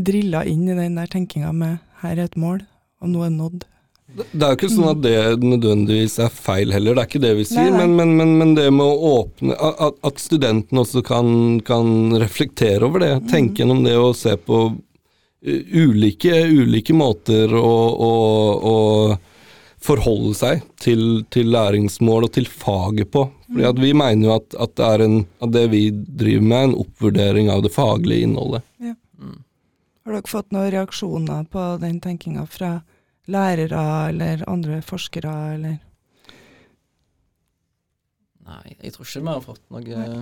drilla 0.00 0.44
inn 0.48 0.68
i 0.68 0.76
den 0.78 0.96
der 0.96 1.10
tenkinga 1.12 1.52
med 1.52 1.82
her 2.02 2.16
er 2.16 2.28
et 2.28 2.38
mål, 2.38 2.62
og 3.02 3.12
nå 3.12 3.26
er 3.26 3.34
nådd. 3.34 3.66
Det 4.08 4.40
er 4.40 4.54
jo 4.54 4.56
ikke 4.56 4.70
sånn 4.72 4.88
at 4.88 5.00
det 5.04 5.16
nødvendigvis 5.42 6.14
er 6.24 6.32
feil 6.32 6.72
heller, 6.72 6.96
det 6.96 7.02
er 7.02 7.08
ikke 7.10 7.20
det 7.20 7.32
vi 7.36 7.44
sier. 7.50 7.68
Men, 7.74 7.92
men, 7.98 8.14
men, 8.16 8.30
men, 8.40 8.54
det 8.56 8.64
med 8.72 8.86
å 8.86 9.10
åpne 9.18 9.52
At, 9.52 9.98
at 10.06 10.22
studentene 10.22 10.80
også 10.80 11.02
kan, 11.04 11.28
kan, 11.66 12.16
reflektere 12.16 12.88
over 12.88 13.04
det. 13.04 13.10
Mm. 13.18 13.26
Tenke 13.28 13.62
gjennom 13.62 13.82
det 13.84 13.98
og 14.00 14.16
se 14.16 14.32
på 14.40 14.62
ulike, 15.46 16.46
ulike 16.46 16.94
måter 16.94 17.54
å, 17.54 17.72
å, 17.94 18.12
å 18.58 18.76
forholde 19.82 20.34
seg 20.34 20.62
til, 20.82 21.24
til, 21.30 21.50
læringsmål 21.54 22.26
og 22.26 22.32
til 22.34 22.48
faget 22.50 23.12
på. 23.14 23.28
Fordi 23.46 23.66
at 23.70 23.80
Vi 23.80 23.92
mener 23.96 24.28
jo 24.28 24.34
at, 24.34 24.54
at, 24.58 24.74
det 24.76 24.88
er 24.88 25.04
en, 25.06 25.18
at 25.40 25.52
det 25.54 25.66
vi 25.72 25.82
driver 25.92 26.46
med, 26.46 26.58
er 26.58 26.70
en 26.70 26.78
oppvurdering 26.84 27.50
av 27.54 27.62
det 27.64 27.72
faglige 27.74 28.26
innholdet. 28.26 28.66
Ja. 28.82 28.94
Mm. 29.18 29.42
Har 30.04 30.16
dere 30.18 30.30
fått 30.30 30.54
noen 30.54 30.72
reaksjoner 30.74 31.44
på 31.52 31.66
den 31.82 32.00
tenkinga 32.04 32.46
fra 32.50 32.78
lærere 33.28 33.84
eller 34.08 34.42
andre 34.48 34.80
forskere, 34.82 35.34
eller? 35.54 35.78
Nei, 38.48 38.76
jeg 38.80 38.94
tror 38.94 39.04
ikke 39.04 39.20
vi 39.20 39.32
har 39.34 39.44
fått 39.44 39.64
noe 39.68 39.84
Nei. 39.84 40.20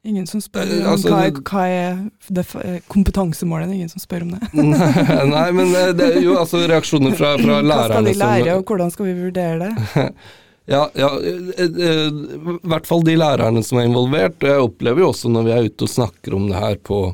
Ingen 0.00 0.24
som 0.26 0.40
spør 0.40 0.64
om 0.64 0.86
altså, 0.94 1.10
hva, 1.12 1.24
er, 1.28 1.40
hva 1.44 1.62
er 1.68 1.98
det 2.32 2.44
eh, 2.62 2.76
kompetansemålet? 2.88 3.72
Ingen 3.76 3.90
som 3.92 4.00
spør 4.00 4.24
om 4.24 4.30
det. 4.32 4.46
Nei, 5.34 5.48
men 5.52 5.74
eh, 5.76 5.90
det 5.92 6.06
er 6.14 6.22
jo 6.24 6.38
altså 6.40 6.62
reaksjoner 6.70 7.12
fra, 7.18 7.34
fra 7.36 7.58
lærerne 7.60 7.68
som 7.68 7.74
Hva 7.76 7.90
skal 7.90 8.08
de 8.08 8.14
lære, 8.22 8.54
og 8.56 8.70
hvordan 8.72 8.94
skal 8.94 9.10
vi 9.10 9.16
vurdere 9.18 9.58
det? 9.66 10.06
ja, 10.74 10.86
ja, 10.96 11.10
eh, 11.20 12.08
i 12.08 12.56
hvert 12.72 12.88
fall 12.88 13.04
de 13.04 13.18
lærerne 13.20 13.64
som 13.66 13.82
er 13.82 13.90
involvert. 13.90 14.40
Jeg 14.40 14.64
opplever 14.70 15.04
jo 15.04 15.10
også 15.12 15.34
når 15.36 15.50
vi 15.50 15.54
er 15.58 15.68
ute 15.68 15.84
og 15.84 15.92
snakker 15.98 16.38
om 16.38 16.48
det 16.48 16.62
her 16.62 16.80
på 16.80 17.10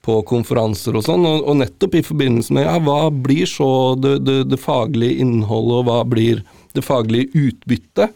på 0.00 0.14
konferanser 0.24 0.96
og 0.96 1.02
sånn, 1.04 1.26
og, 1.28 1.42
og, 1.44 1.58
nettopp 1.60 1.98
i 1.98 2.00
forbindelse 2.00 2.54
med 2.56 2.64
ja, 2.64 2.78
hva 2.80 3.10
blir 3.12 3.44
så 3.44 3.66
det, 4.00 4.14
det, 4.24 4.38
det, 4.48 4.56
faglige 4.56 5.20
innholdet, 5.20 5.74
og 5.76 5.90
hva 5.90 5.98
blir 6.08 6.40
det 6.72 6.84
faglige 6.86 7.28
utbyttet, 7.36 8.14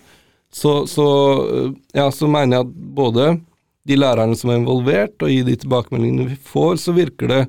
så, 0.49 0.73
så, 0.89 1.05
ja, 1.93 2.07
så 2.09 2.31
mener 2.31 2.57
jeg 2.57 2.65
at 2.65 2.73
både 2.97 3.27
de 3.89 3.99
lærerne 3.99 4.37
som 4.39 4.51
er 4.51 4.63
involvert, 4.63 5.17
og 5.23 5.31
i 5.31 5.43
de 5.45 5.57
tilbakemeldingene 5.61 6.31
vi 6.33 6.39
får, 6.41 6.77
så 6.85 6.95
virker 6.97 7.31
det 7.31 7.43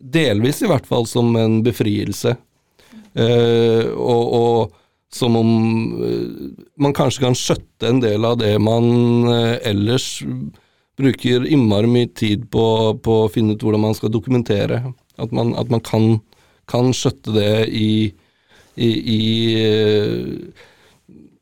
delvis 0.00 0.62
i 0.62 0.70
hvert 0.70 0.86
fall 0.88 1.06
som 1.08 1.36
en 1.40 1.60
befrielse. 1.64 2.36
Eh, 3.16 3.86
og, 3.92 4.24
og, 4.36 4.82
som 5.12 5.36
om 5.38 5.50
eh, 6.04 6.52
man 6.82 6.94
kanskje 6.96 7.24
kan 7.24 7.36
skjøtte 7.38 7.88
en 7.88 8.00
del 8.02 8.26
av 8.28 8.36
det 8.42 8.54
man 8.60 8.84
eh, 9.32 9.56
ellers 9.70 10.20
bruker 10.96 11.44
innmari 11.48 11.88
mye 11.88 12.10
tid 12.16 12.46
på, 12.52 12.64
på, 13.04 13.16
å 13.24 13.32
finne 13.32 13.56
ut 13.56 13.64
hvordan 13.64 13.84
man 13.86 13.96
skal 13.96 14.12
dokumentere. 14.12 14.82
At 15.20 15.32
man, 15.32 15.54
at 15.56 15.72
man 15.72 15.82
kan, 15.84 16.18
kan, 16.68 16.92
skjøtte 16.96 17.32
det 17.36 17.68
i, 17.72 18.12
i, 18.76 18.90
i 19.16 19.20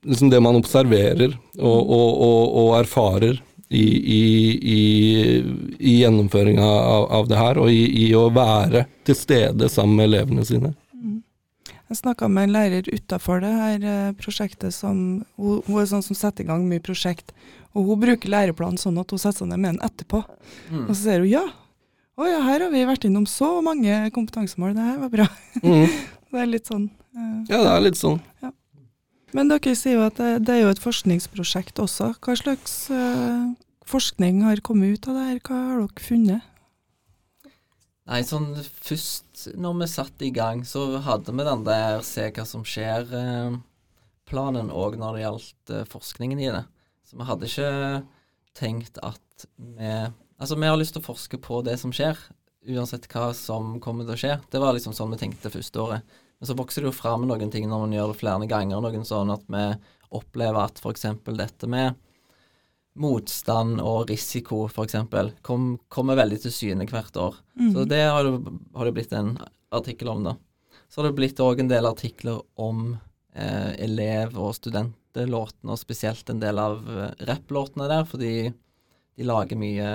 liksom 0.06 0.30
det 0.30 0.42
man 0.42 0.58
observerer 0.58 1.34
og, 1.58 1.80
og, 1.80 2.08
og, 2.28 2.42
og 2.62 2.70
erfarer 2.82 3.40
i, 3.74 3.88
i, 4.74 4.78
i 5.78 5.96
gjennomføringa 6.00 6.64
av, 6.64 7.08
av, 7.18 7.28
det 7.30 7.40
her, 7.40 7.60
og 7.60 7.72
i, 7.72 8.08
å 8.16 8.28
være 8.34 8.86
til 9.06 9.18
stede 9.18 9.68
sammen 9.72 9.98
med 9.98 10.10
elevene 10.10 10.46
sine. 10.48 10.72
Mm. 10.94 11.18
Jeg 11.90 12.00
snakka 12.00 12.30
med 12.32 12.48
en 12.48 12.54
lærer 12.54 12.88
utafor 12.92 13.42
det 13.44 13.52
her 13.52 13.90
eh, 13.90 14.14
prosjektet 14.20 14.76
som 14.76 14.96
hun, 15.36 15.60
hun 15.66 15.82
er 15.82 15.90
sånn 15.90 16.06
som 16.06 16.18
setter 16.18 16.46
i 16.46 16.48
gang 16.52 16.64
mye 16.68 16.84
prosjekt. 16.84 17.34
Og 17.74 17.90
hun 17.90 18.02
bruker 18.04 18.30
læreplanen 18.30 18.78
sånn 18.80 18.98
at 19.02 19.10
hun 19.10 19.20
setter 19.20 19.42
seg 19.42 19.50
ned 19.50 19.60
med 19.60 19.74
den 19.74 19.84
etterpå. 19.84 20.22
Mm. 20.70 20.86
Og 20.86 20.92
så 20.94 21.00
sier 21.02 21.24
hun 21.24 21.32
ja. 21.32 21.44
Å 22.14 22.26
ja, 22.30 22.42
her 22.46 22.62
har 22.62 22.70
vi 22.70 22.84
vært 22.86 23.08
innom 23.08 23.24
så 23.26 23.56
mange 23.66 24.04
kompetansemål, 24.14 24.76
det 24.76 24.84
her 24.86 25.00
var 25.00 25.10
bra. 25.10 25.24
Mm. 25.64 25.88
det 26.30 26.44
er 26.44 26.52
litt 26.52 26.70
sånn. 26.70 26.86
Uh, 27.14 27.40
ja, 27.50 27.58
det 27.58 27.72
er 27.72 27.82
litt 27.82 27.98
sånn. 27.98 28.20
Ja. 28.44 28.52
Men 29.34 29.50
dere 29.50 29.74
sier 29.74 29.98
jo 29.98 30.04
at 30.06 30.20
det, 30.20 30.30
det, 30.46 30.54
er 30.54 30.62
jo 30.62 30.70
et 30.70 30.82
forskningsprosjekt 30.82 31.80
også. 31.82 32.12
Hva 32.22 32.36
slags 32.38 32.76
uh, 32.94 33.50
forskning 33.88 34.42
har 34.46 34.64
kommet 34.64 34.96
ut 34.96 35.08
av 35.10 35.18
det 35.18 35.28
her? 35.28 35.40
Hva 35.44 35.60
har 35.68 35.84
dere 35.84 36.04
funnet? 36.04 36.50
Nei, 38.04 38.20
sånn 38.28 38.50
først 38.60 39.46
når 39.56 39.78
vi 39.80 39.86
satte 39.88 40.26
i 40.26 40.34
gang, 40.34 40.60
så 40.68 41.00
hadde 41.04 41.32
vi 41.32 41.46
den 41.46 41.64
der 41.64 42.02
se 42.04 42.26
hva 42.36 42.44
som 42.48 42.64
skjer-planen 42.68 44.68
òg 44.68 44.98
når 45.00 45.16
det 45.16 45.24
gjaldt 45.24 45.72
eh, 45.72 45.86
forskningen 45.88 46.42
i 46.42 46.50
det. 46.52 46.64
Så 47.08 47.16
vi 47.16 47.28
hadde 47.30 47.48
ikke 47.48 47.70
tenkt 48.56 49.00
at 49.02 49.48
vi 49.56 50.12
Altså, 50.34 50.56
vi 50.58 50.66
har 50.66 50.74
lyst 50.76 50.96
til 50.96 51.00
å 51.00 51.06
forske 51.06 51.38
på 51.38 51.60
det 51.64 51.76
som 51.78 51.92
skjer, 51.94 52.18
uansett 52.74 53.06
hva 53.12 53.28
som 53.38 53.76
kommer 53.80 54.04
til 54.04 54.16
å 54.16 54.18
skje. 54.18 54.32
Det 54.50 54.60
var 54.60 54.74
liksom 54.74 54.92
sånn 54.92 55.12
vi 55.14 55.20
tenkte 55.20 55.52
første 55.52 55.80
året. 55.80 56.16
Men 56.40 56.48
så 56.50 56.56
vokser 56.58 56.82
det 56.82 56.90
jo 56.90 56.96
fram 56.96 57.22
noen 57.30 57.52
ting 57.54 57.68
når 57.70 57.84
man 57.84 57.94
gjør 57.94 58.10
det 58.10 58.18
flere 58.18 58.48
ganger, 58.50 58.82
noen 58.82 59.06
sånn 59.06 59.30
at 59.32 59.46
vi 59.46 59.62
opplever 60.18 60.58
at 60.58 60.82
f.eks. 60.82 61.06
dette 61.38 61.70
med 61.70 61.94
motstand 62.94 63.80
og 63.82 64.08
risiko, 64.10 64.64
f.eks., 64.68 64.96
kom, 65.42 65.74
kommer 65.90 66.18
veldig 66.18 66.40
til 66.44 66.54
syne 66.54 66.86
hvert 66.90 67.16
år. 67.18 67.38
Mm. 67.58 67.70
Så 67.74 67.86
det 67.90 68.02
har 68.06 68.26
det, 68.26 68.52
har 68.74 68.88
det 68.88 68.94
blitt 68.96 69.14
en 69.18 69.34
artikkel 69.74 70.12
om, 70.12 70.22
da. 70.28 70.36
Så 70.88 71.00
har 71.00 71.08
det 71.08 71.18
blitt 71.18 71.42
òg 71.42 71.62
en 71.62 71.70
del 71.72 71.88
artikler 71.88 72.38
om 72.60 72.92
eh, 73.34 73.72
elev- 73.82 74.38
og 74.38 74.54
studentlåtene, 74.54 75.74
og 75.74 75.80
spesielt 75.80 76.30
en 76.30 76.42
del 76.42 76.60
av 76.62 76.84
eh, 76.86 77.10
rapplåtene 77.30 77.90
der, 77.90 78.06
fordi 78.06 78.34
de 79.14 79.26
lager 79.26 79.58
mye 79.58 79.88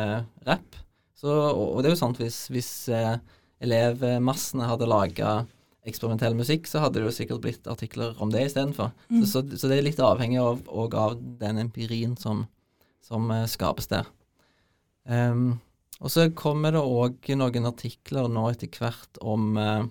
rapp. 0.48 0.82
Og, 1.24 1.78
og 1.78 1.80
det 1.82 1.90
er 1.90 1.96
jo 1.96 2.02
sant, 2.02 2.20
hvis, 2.20 2.42
hvis 2.52 2.72
eh, 2.96 3.16
elevmassene 3.64 4.68
hadde 4.68 4.88
laga 4.90 5.40
eksperimentell 5.88 6.36
musikk, 6.38 6.68
så 6.68 6.84
hadde 6.84 7.00
det 7.00 7.08
jo 7.08 7.16
sikkert 7.16 7.44
blitt 7.44 7.68
artikler 7.72 8.18
om 8.22 8.32
det 8.32 8.46
istedenfor. 8.50 8.92
Mm. 9.08 9.24
Så, 9.24 9.40
så, 9.40 9.44
så 9.56 9.72
det 9.72 9.80
er 9.80 9.88
litt 9.88 10.02
avhengig 10.04 10.40
av, 10.44 10.62
av 10.68 11.16
den 11.40 11.64
empirien 11.64 12.16
som, 12.20 12.44
som 13.10 13.30
eh, 13.34 13.48
skapes 13.50 13.90
der. 13.92 14.08
Um, 15.10 15.58
og 16.00 16.14
så 16.14 16.30
kommer 16.38 16.76
det 16.76 16.84
òg 16.86 17.32
noen 17.36 17.68
artikler 17.68 18.30
nå 18.32 18.46
etter 18.54 18.72
hvert 18.80 19.20
om, 19.26 19.52
eh, 19.60 19.88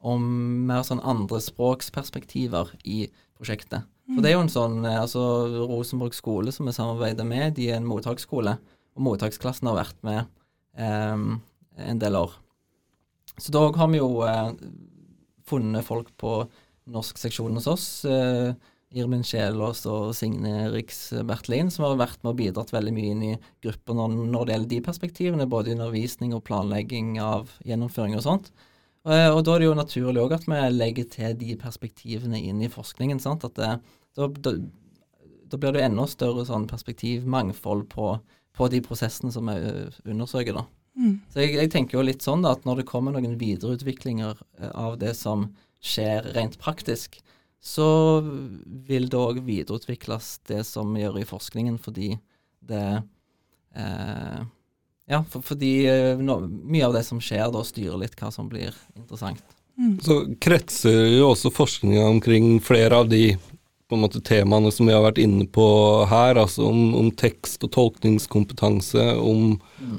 om 0.00 0.28
mer 0.70 0.84
sånn 0.86 1.02
andrespråksperspektiver 1.02 2.72
i 2.88 3.02
prosjektet. 3.36 3.88
For 4.10 4.24
det 4.24 4.30
er 4.30 4.38
jo 4.38 4.44
en 4.46 4.52
sånn 4.52 4.78
eh, 4.86 5.00
altså 5.02 5.22
Rosenborg 5.68 6.16
skole 6.16 6.54
som 6.54 6.70
vi 6.70 6.74
samarbeider 6.74 7.26
med, 7.28 7.54
de 7.58 7.68
er 7.70 7.78
en 7.78 7.88
mottaksskole. 7.88 8.56
Og 8.96 9.04
mottaksklassen 9.06 9.68
har 9.70 9.78
vært 9.78 10.00
med 10.06 10.24
um, 10.74 11.36
en 11.78 12.00
del 12.00 12.16
år. 12.18 12.32
Så 13.38 13.52
da 13.54 13.62
har 13.76 13.90
vi 13.92 14.00
jo 14.00 14.24
uh, 14.26 14.50
funnet 15.46 15.86
folk 15.86 16.10
på 16.20 16.40
norskseksjonen 16.90 17.60
hos 17.60 17.68
oss. 17.70 17.86
Eh, 18.08 18.50
Irmin 18.90 19.22
Kjelås 19.26 19.84
og 19.86 20.10
Signe 20.18 20.66
Riks 20.72 21.12
Bertlin, 21.26 21.70
som 21.70 21.86
har 21.86 22.00
vært 22.00 22.24
med 22.24 22.32
og 22.32 22.40
bidratt 22.40 22.72
veldig 22.74 22.94
mye 22.96 23.12
inn 23.14 23.22
i 23.28 23.36
grupper 23.62 23.94
når, 23.94 24.16
når 24.32 24.48
det 24.48 24.54
gjelder 24.54 24.72
de 24.72 24.80
perspektivene, 24.88 25.46
både 25.50 25.76
undervisning 25.76 26.34
og 26.34 26.42
planlegging 26.48 27.14
av 27.22 27.52
gjennomføring 27.66 28.18
og 28.18 28.26
sånt. 28.26 28.50
Og, 29.06 29.14
og 29.14 29.44
da 29.46 29.54
er 29.54 29.62
det 29.62 29.68
jo 29.68 29.78
naturlig 29.78 30.24
òg 30.24 30.34
at 30.36 30.48
vi 30.50 30.58
legger 30.74 31.06
til 31.14 31.38
de 31.40 31.54
perspektivene 31.60 32.42
inn 32.50 32.60
i 32.64 32.72
forskningen. 32.72 33.22
sant? 33.22 33.46
At 33.46 33.56
det, 33.56 33.70
da, 34.18 34.28
da, 34.28 34.56
da 35.50 35.60
blir 35.60 35.72
det 35.72 35.84
jo 35.84 35.88
enda 35.88 36.10
større 36.10 36.44
sånn 36.48 36.66
perspektivmangfold 36.70 37.86
på, 37.94 38.12
på 38.58 38.70
de 38.74 38.82
prosessene 38.84 39.32
som 39.32 39.48
vi 39.48 39.56
undersøker. 40.10 40.58
da. 40.58 40.66
Mm. 40.98 41.16
Så 41.32 41.44
jeg, 41.44 41.56
jeg 41.56 41.72
tenker 41.72 41.98
jo 41.98 42.06
litt 42.06 42.26
sånn 42.26 42.44
da, 42.44 42.56
at 42.56 42.66
når 42.66 42.82
det 42.82 42.90
kommer 42.90 43.14
noen 43.14 43.38
videreutviklinger 43.40 44.40
eh, 44.60 44.72
av 44.74 44.98
det 45.00 45.14
som 45.18 45.48
skjer 45.80 46.34
rent 46.34 46.58
praktisk, 46.60 47.22
så 47.60 48.20
vil 48.88 49.08
det 49.12 49.18
òg 49.20 49.42
videreutvikles 49.44 50.38
det 50.48 50.62
som 50.68 50.94
vi 50.94 51.04
gjør 51.04 51.20
i 51.20 51.28
forskningen, 51.28 51.76
fordi 51.82 52.14
det 52.60 52.86
eh, 53.76 54.40
Ja, 55.10 55.24
for, 55.26 55.42
fordi 55.42 55.72
eh, 55.90 56.20
no, 56.22 56.38
mye 56.46 56.86
av 56.86 56.94
det 56.94 57.04
som 57.08 57.20
skjer 57.20 57.50
da, 57.52 57.64
styrer 57.66 57.98
litt 58.00 58.14
hva 58.16 58.30
som 58.32 58.48
blir 58.48 58.74
interessant. 58.94 59.42
Mm. 59.80 59.96
Så 60.04 60.20
kretser 60.40 61.08
jo 61.16 61.32
også 61.32 61.50
forskninga 61.52 62.04
omkring 62.06 62.60
flere 62.62 63.00
av 63.02 63.08
de 63.10 63.34
på 63.90 63.96
en 63.96 64.04
måte 64.04 64.20
temaene 64.22 64.70
som 64.70 64.86
vi 64.86 64.94
har 64.94 65.02
vært 65.02 65.18
inne 65.18 65.48
på 65.50 65.66
her, 66.06 66.38
altså 66.38 66.68
om, 66.68 66.92
om 66.94 67.08
tekst 67.10 67.64
og 67.66 67.72
tolkningskompetanse, 67.74 69.02
om, 69.18 69.56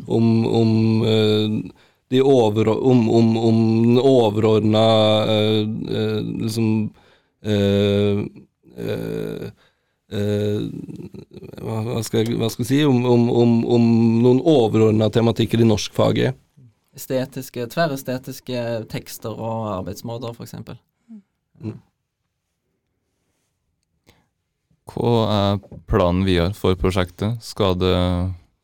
om, 0.07 0.29
om 0.47 0.71
eh, 1.03 1.57
de 2.11 2.21
over, 2.23 2.71
om, 2.71 3.03
om, 3.11 3.33
om 3.37 3.59
den 3.83 3.99
overordna 3.99 4.85
eh, 5.27 5.59
eh, 5.91 6.17
liksom 6.45 6.69
eh, 7.43 8.21
eh, 8.77 9.45
eh, 10.11 10.61
hva, 11.61 11.79
hva, 11.87 11.99
skal 12.05 12.23
jeg, 12.23 12.37
hva 12.39 12.49
skal 12.51 12.65
jeg 12.65 12.69
si 12.71 12.79
om, 12.87 13.01
om, 13.05 13.27
om, 13.43 13.57
om 13.77 13.87
noen 14.23 14.41
overordna 14.45 15.09
tematikker 15.13 15.63
i 15.63 15.67
norskfaget. 15.67 16.39
Estetiske, 16.97 17.69
tverrestetiske 17.71 18.63
tekster 18.91 19.31
og 19.31 19.69
arbeidsmåter, 19.77 20.35
f.eks. 20.35 20.57
Hva 24.91 25.11
er 25.31 25.61
planen 25.87 26.25
videre 26.27 26.51
for 26.57 26.75
prosjektet? 26.79 27.39
Skal 27.45 27.77
det 27.79 27.95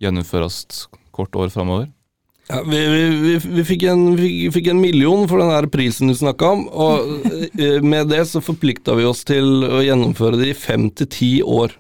gjennomføres 0.04 0.88
kort 1.16 1.36
år 1.40 1.54
framover? 1.54 1.88
Ja, 2.48 2.62
vi, 2.64 2.80
vi, 2.88 3.38
vi, 3.44 3.64
fikk 3.68 3.84
en, 3.92 4.04
vi 4.16 4.48
fikk 4.56 4.70
en 4.72 4.80
million 4.80 5.26
for 5.28 5.42
den 5.44 5.52
her 5.52 5.68
prisen 5.72 6.08
du 6.08 6.16
snakka 6.16 6.54
om, 6.56 6.62
og 6.72 7.28
eh, 7.60 7.82
med 7.84 8.08
det 8.14 8.22
så 8.30 8.40
forplikta 8.44 8.96
vi 8.96 9.08
oss 9.08 9.26
til 9.28 9.66
å 9.68 9.82
gjennomføre 9.84 10.40
det 10.40 10.54
i 10.54 10.56
fem 10.56 10.88
til 10.96 11.12
ti 11.12 11.32
år. 11.44 11.76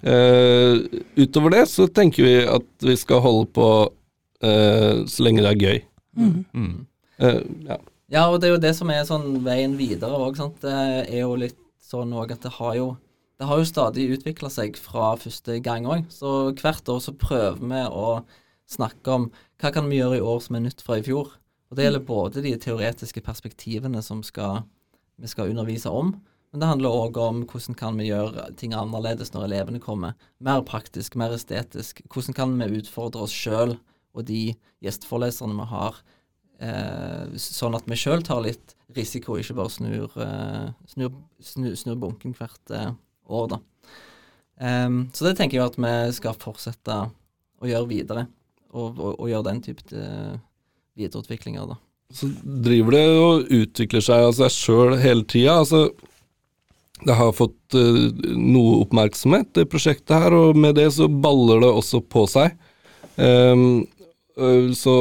Uh, 0.00 0.80
utover 1.16 1.52
det 1.52 1.66
så 1.68 1.84
tenker 1.92 2.24
vi 2.24 2.36
at 2.48 2.84
vi 2.84 2.94
skal 2.96 3.20
holde 3.20 3.50
på 3.52 3.66
uh, 3.88 5.02
så 5.04 5.24
lenge 5.24 5.44
det 5.44 5.50
er 5.50 5.64
gøy. 5.64 5.82
Mm. 6.16 6.38
Mm. 6.52 6.76
Eh, 7.20 7.40
ja. 7.68 7.76
Ja, 8.10 8.24
og 8.26 8.40
det 8.40 8.48
er 8.48 8.54
jo 8.56 8.62
det 8.64 8.72
som 8.74 8.90
er 8.90 9.04
sånn 9.06 9.28
veien 9.44 9.76
videre 9.78 10.16
òg, 10.18 10.34
sant. 10.40 10.56
Det 10.64 10.72
er 10.72 11.20
jo 11.22 11.36
litt 11.38 11.58
sånn 11.84 12.10
òg 12.16 12.32
at 12.34 12.42
det 12.44 12.56
har 12.56 12.74
jo 12.78 12.88
det 13.40 13.46
har 13.48 13.60
jo 13.60 13.68
stadig 13.68 14.10
utvikla 14.18 14.50
seg 14.52 14.74
fra 14.76 15.14
første 15.16 15.60
gang 15.64 15.86
òg. 15.88 16.08
Så 16.12 16.50
hvert 16.58 16.90
år 16.92 16.98
så 17.00 17.14
prøver 17.16 17.62
vi 17.62 17.84
å 17.88 18.08
snakke 18.68 19.14
om 19.14 19.30
hva 19.60 19.70
kan 19.74 19.88
vi 19.90 20.00
gjøre 20.00 20.18
i 20.18 20.24
år 20.24 20.40
som 20.44 20.56
er 20.56 20.64
nytt 20.64 20.82
fra 20.84 20.98
i 21.00 21.04
fjor. 21.04 21.34
Og 21.70 21.78
det 21.78 21.86
gjelder 21.86 22.06
både 22.06 22.42
de 22.44 22.56
teoretiske 22.58 23.22
perspektivene 23.22 24.02
som 24.02 24.24
skal, 24.26 24.64
vi 25.20 25.30
skal 25.30 25.52
undervise 25.52 25.92
om, 25.92 26.14
men 26.50 26.62
det 26.62 26.66
handler 26.66 26.96
òg 27.04 27.18
om 27.22 27.44
hvordan 27.46 27.76
kan 27.78 27.98
vi 28.00 28.08
gjøre 28.08 28.48
ting 28.58 28.72
annerledes 28.74 29.30
når 29.34 29.46
elevene 29.46 29.82
kommer. 29.82 30.16
Mer 30.42 30.64
praktisk, 30.66 31.14
mer 31.20 31.36
estetisk. 31.36 32.02
Hvordan 32.10 32.34
kan 32.34 32.56
vi 32.58 32.80
utfordre 32.80 33.22
oss 33.22 33.34
sjøl 33.34 33.76
og 34.16 34.26
de 34.26 34.56
gjesteforeleserne 34.82 35.54
vi 35.60 35.68
har, 35.70 36.00
eh, 36.58 37.36
sånn 37.38 37.76
at 37.78 37.86
vi 37.86 37.98
sjøl 38.00 38.24
tar 38.26 38.42
litt 38.42 38.74
risiko, 38.96 39.38
ikke 39.38 39.54
bare 39.60 39.70
snur, 39.70 40.10
eh, 40.18 40.72
snur, 40.90 41.14
snur, 41.38 41.76
snur 41.78 42.00
bunken 42.02 42.34
hvert 42.34 42.74
eh, 42.74 42.90
år, 43.30 43.48
da. 43.54 43.60
Um, 44.60 45.08
så 45.14 45.24
det 45.24 45.38
tenker 45.38 45.56
jeg 45.56 45.70
at 45.70 45.78
vi 45.80 46.12
skal 46.12 46.34
fortsette 46.36 46.96
å 47.00 47.68
gjøre 47.68 47.88
videre, 47.88 48.26
og, 48.72 48.98
og, 48.98 49.14
og 49.18 49.30
gjøre 49.30 49.46
den 49.48 49.62
type 49.64 49.96
eh, 49.96 50.36
videreutviklinger, 50.98 51.72
da. 51.72 51.78
Så 52.10 52.26
driver 52.42 52.96
det 52.96 53.04
og 53.14 53.52
utvikler 53.54 54.02
seg 54.02 54.24
av 54.26 54.32
seg 54.34 54.50
sjøl 54.50 54.96
hele 54.98 55.22
tida. 55.30 55.60
Altså, 55.62 55.84
det 57.06 57.14
har 57.16 57.30
fått 57.36 57.76
uh, 57.78 58.08
noe 58.34 58.80
oppmerksomhet, 58.82 59.52
det 59.54 59.68
prosjektet 59.70 60.18
her, 60.18 60.34
og 60.34 60.58
med 60.58 60.74
det 60.80 60.88
så 60.96 61.06
baller 61.06 61.62
det 61.62 61.70
også 61.70 62.02
på 62.02 62.26
seg. 62.28 62.56
Um, 63.14 63.86
så 64.74 64.96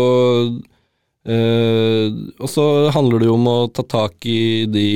uh, 0.53 2.07
Og 2.37 2.49
så 2.51 2.65
handler 2.93 3.21
det 3.21 3.29
jo 3.29 3.35
om 3.39 3.49
å 3.49 3.59
ta 3.73 3.85
tak 3.87 4.25
i 4.29 4.65
de 4.69 4.89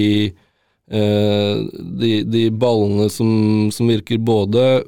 de, 0.94 2.10
de 2.28 2.42
ballene 2.54 3.08
som, 3.10 3.30
som 3.74 3.88
virker 3.90 4.20
både 4.22 4.84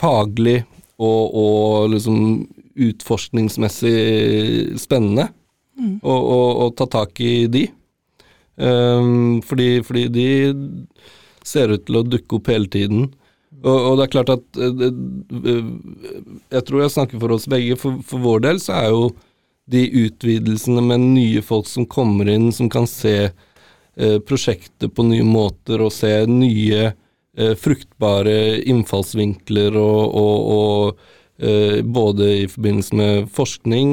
faglig 0.00 0.62
og, 0.98 1.34
og 1.34 1.90
liksom 1.94 2.46
utforskningsmessig 2.76 4.78
spennende, 4.80 5.28
Mm. 5.74 5.96
og, 6.06 6.26
og 6.62 6.76
ta 6.78 6.84
tak 6.86 7.18
i 7.18 7.48
de. 7.50 7.64
Um, 8.54 9.40
fordi, 9.42 9.80
fordi 9.82 10.04
de 10.14 10.26
ser 11.42 11.72
ut 11.74 11.82
til 11.88 11.96
å 11.98 12.04
dukke 12.06 12.36
opp 12.38 12.46
hele 12.52 12.68
tiden. 12.70 13.08
Og, 13.64 13.74
og 13.74 13.96
det 13.98 14.04
er 14.04 14.12
klart 14.12 14.30
at 14.36 14.44
eh, 14.62 14.70
det- 14.70 14.94
eh, 15.50 15.66
Jeg 16.54 16.62
tror 16.68 16.80
jeg 16.84 16.92
snakker 16.94 17.18
for 17.24 17.34
oss 17.34 17.48
begge. 17.50 17.74
For, 17.76 17.98
for 18.06 18.18
vår 18.22 18.40
del 18.46 18.60
så 18.62 18.72
er 18.84 18.88
jo 18.94 19.08
de 19.66 19.82
utvidelsene 20.04 20.78
med 20.86 21.00
nye 21.00 21.42
folk 21.42 21.66
som 21.66 21.86
kommer 21.90 22.30
inn, 22.30 22.52
som 22.54 22.70
kan 22.70 22.86
se 22.86 23.16
eh, 23.32 24.18
prosjektet 24.22 24.94
på 24.94 25.02
nye 25.10 25.26
måter 25.26 25.82
og 25.82 25.90
se 25.90 26.20
nye 26.30 26.92
fruktbare 27.58 28.62
innfallsvinkler 28.70 29.74
og, 29.80 30.14
og, 30.14 30.50
og 30.54 31.42
eh, 31.42 31.80
både 31.82 32.28
i 32.44 32.46
forbindelse 32.50 32.98
med 32.98 33.30
forskning 33.34 33.88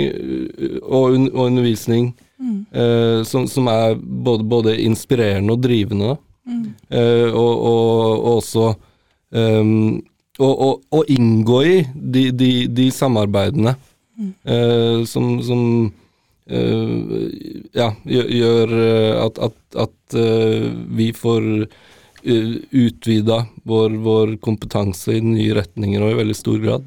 eh, 0.00 0.78
og, 0.82 1.12
un 1.16 1.28
og 1.32 1.42
undervisning, 1.50 2.14
Mm. 2.36 2.66
eh, 2.68 3.22
som, 3.24 3.46
som 3.48 3.68
er 3.72 3.94
både, 3.96 4.44
både 4.44 4.74
inspirerende 4.84 5.54
og 5.54 5.62
drivende. 5.64 6.16
Mm. 6.44 6.66
Eh, 6.92 7.30
og, 7.32 7.62
og, 7.64 7.86
og 8.12 8.26
også 8.36 8.66
um, 9.32 10.02
og, 10.38 10.82
å 10.92 11.00
inngå 11.08 11.62
i 11.64 11.78
de, 11.94 12.26
de, 12.36 12.50
de 12.68 12.90
samarbeidene 12.92 13.72
eh, 14.44 15.00
som, 15.08 15.30
som 15.42 15.62
uh, 16.52 17.24
ja, 17.72 17.88
gjør, 18.04 18.76
eh, 18.84 19.12
at, 19.24 19.40
at, 19.48 19.58
at 19.88 20.18
uh, 20.20 20.68
vi 21.00 21.08
får 21.16 21.48
uh, 21.64 21.66
utvida 22.26 23.44
vår, 23.62 23.96
vår 24.02 24.36
kompetanse 24.42 25.16
i 25.16 25.24
nye 25.24 25.54
retninger, 25.56 26.02
og 26.02 26.12
i 26.12 26.20
veldig 26.20 26.36
stor 26.36 26.60
grad. 26.62 26.86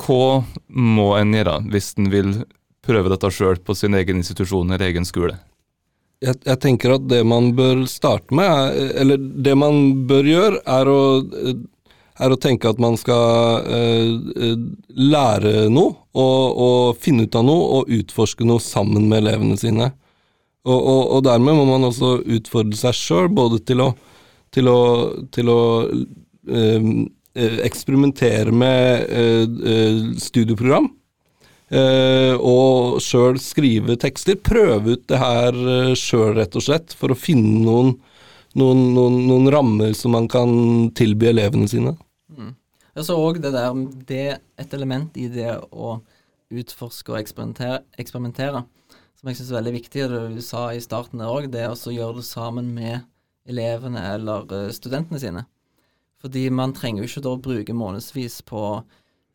Hva 0.00 0.42
må 0.68 1.12
en 1.18 1.34
gjøre 1.34 1.60
hvis 1.72 1.94
en 1.98 2.10
vil 2.12 2.34
prøve 2.84 3.12
dette 3.12 3.30
sjøl 3.34 3.60
på 3.64 3.76
sin 3.76 3.96
egen 3.98 4.20
institusjon 4.22 4.70
eller 4.70 4.90
egen 4.90 5.08
skole? 5.08 5.36
Jeg, 6.20 6.36
jeg, 6.44 6.58
tenker 6.60 6.98
at 6.98 7.06
det 7.08 7.22
man 7.24 7.54
bør 7.56 7.86
starte 7.88 8.34
med, 8.36 8.44
er, 8.48 8.90
eller 9.00 9.20
det 9.20 9.54
man 9.56 10.04
bør 10.08 10.26
gjøre, 10.28 10.58
er 10.68 10.90
å, 10.92 11.00
er 12.20 12.34
å 12.34 12.40
tenke 12.40 12.68
at 12.68 12.82
man 12.82 12.98
skal 13.00 13.64
eh, 13.64 14.58
lære 15.00 15.70
noe, 15.72 15.94
og, 16.12 16.60
og, 16.66 17.00
finne 17.00 17.24
ut 17.24 17.38
av 17.40 17.46
noe, 17.48 17.64
og 17.78 17.94
utforske 18.00 18.44
noe 18.44 18.60
sammen 18.60 19.08
med 19.08 19.22
elevene 19.22 19.56
sine. 19.60 19.92
Og, 20.68 20.76
og, 20.76 21.02
og 21.16 21.24
dermed 21.24 21.56
må 21.56 21.64
man 21.68 21.88
også 21.88 22.18
utfordre 22.36 22.76
seg 22.76 22.96
sjøl, 22.96 23.30
både 23.32 23.62
til 23.64 23.80
å, 23.86 23.90
til 24.52 24.68
å, 24.68 24.80
til 25.32 25.52
å 25.52 25.60
uh, 25.88 26.90
eksperimentere 27.64 28.52
med 28.52 29.12
uh, 29.12 30.16
studieprogram, 30.20 30.90
Uh, 31.70 32.34
og 32.42 32.96
sjøl 32.98 33.36
skrive 33.38 33.94
tekster. 34.02 34.34
Prøve 34.42 34.96
ut 34.96 35.04
det 35.06 35.20
her 35.20 35.54
uh, 35.54 35.92
sjøl, 35.94 36.32
rett 36.34 36.56
og 36.58 36.64
slett, 36.66 36.96
for 36.98 37.14
å 37.14 37.18
finne 37.18 37.60
noen, 37.62 37.92
noen, 38.58 38.80
noen, 38.96 39.20
noen 39.28 39.46
rammer 39.54 39.94
som 39.94 40.16
man 40.16 40.26
kan 40.26 40.50
tilby 40.98 41.28
elevene 41.30 41.70
sine. 41.70 41.92
Mm. 42.34 42.56
Jeg 42.98 43.06
så 43.06 43.20
òg 43.22 43.38
det 43.44 43.52
der 43.54 43.78
det 44.08 44.24
Et 44.58 44.74
element 44.74 45.14
i 45.14 45.28
det 45.30 45.52
å 45.70 46.00
utforske 46.50 47.14
og 47.14 47.20
eksperimentere, 47.20 47.84
eksperimentere 48.02 48.64
som 49.20 49.28
jeg 49.28 49.36
syns 49.36 49.50
er 49.52 49.58
veldig 49.58 49.72
viktig, 49.74 50.04
det 50.08 50.20
du 50.32 50.40
sa 50.40 50.70
i 50.72 50.80
starten 50.80 51.20
òg, 51.20 51.50
det 51.52 51.60
er 51.60 51.74
å 51.74 51.92
gjøre 51.92 52.22
det 52.22 52.24
sammen 52.24 52.70
med 52.72 53.02
elevene 53.50 54.00
eller 54.14 54.46
uh, 54.48 54.70
studentene 54.72 55.20
sine. 55.20 55.42
Fordi 56.24 56.46
man 56.52 56.72
trenger 56.76 57.04
jo 57.04 57.10
ikke 57.10 57.22
da 57.26 57.34
bruke 57.44 57.76
månedsvis 57.76 58.38
på 58.48 58.62
å 58.64 58.78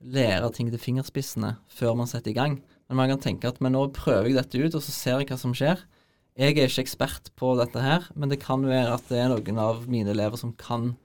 lære 0.01 0.49
ting 0.57 0.71
til 0.73 0.81
fingerspissene 0.81 1.55
før 1.69 1.93
man 2.01 2.09
setter 2.09 2.33
i 2.33 2.37
gang. 2.37 2.57
Men 2.89 2.97
man 2.97 3.13
kan 3.13 3.21
tenke 3.21 3.49
at 3.49 3.61
men 3.61 3.77
nå 3.77 3.83
prøver 3.93 4.31
jeg 4.31 4.39
dette 4.39 4.61
ut, 4.61 4.77
og 4.77 4.81
så 4.81 4.93
ser 4.93 5.21
jeg 5.21 5.29
hva 5.29 5.37
som 5.41 5.53
skjer. 5.57 5.85
Jeg 6.35 6.57
er 6.57 6.65
ikke 6.67 6.83
ekspert 6.87 7.29
på 7.37 7.53
dette 7.61 7.81
her, 7.81 8.09
men 8.17 8.33
det 8.33 8.41
kan 8.41 8.65
være 8.65 8.97
at 8.97 9.05
det 9.09 9.21
er 9.21 9.31
noen 9.31 9.61
av 9.61 9.85
mine 9.89 10.11
elever 10.17 10.41
som 10.41 10.53
kan 10.57 10.95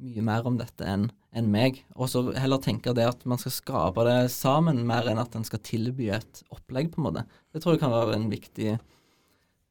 mye 0.00 0.24
mer 0.24 0.46
om 0.48 0.56
dette 0.58 0.86
enn 0.86 1.08
en 1.36 1.50
meg. 1.50 1.82
Og 1.94 2.10
så 2.10 2.22
heller 2.34 2.60
tenke 2.62 2.94
det 2.96 3.06
at 3.06 3.22
man 3.28 3.40
skal 3.40 3.54
skape 3.54 4.04
det 4.08 4.18
sammen, 4.34 4.82
mer 4.88 5.08
enn 5.10 5.20
at 5.22 5.36
en 5.38 5.46
skal 5.46 5.62
tilby 5.66 6.10
et 6.14 6.42
opplegg, 6.50 6.90
på 6.92 7.00
en 7.00 7.08
måte. 7.08 7.26
Det 7.52 7.62
tror 7.62 7.76
jeg 7.76 7.82
kan 7.84 7.94
være 7.94 8.16
en 8.16 8.28
viktig, 8.32 8.74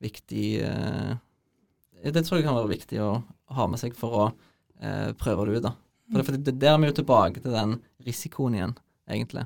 viktig 0.04 0.48
uh, 0.64 1.14
Det 2.00 2.24
tror 2.24 2.40
jeg 2.40 2.48
kan 2.48 2.58
være 2.58 2.74
viktig 2.74 3.02
å 3.04 3.12
ha 3.58 3.68
med 3.68 3.82
seg 3.82 3.98
for 3.98 4.18
å 4.22 4.26
uh, 4.30 5.10
prøve 5.20 5.50
det 5.50 5.60
ut, 5.60 5.68
da. 5.70 5.76
For 6.10 6.34
det, 6.34 6.58
Der 6.58 6.74
er 6.74 6.82
vi 6.82 6.90
jo 6.90 7.00
tilbake 7.02 7.44
til 7.44 7.54
den 7.54 7.78
risikoen 8.06 8.56
igjen, 8.58 8.76
egentlig. 9.10 9.46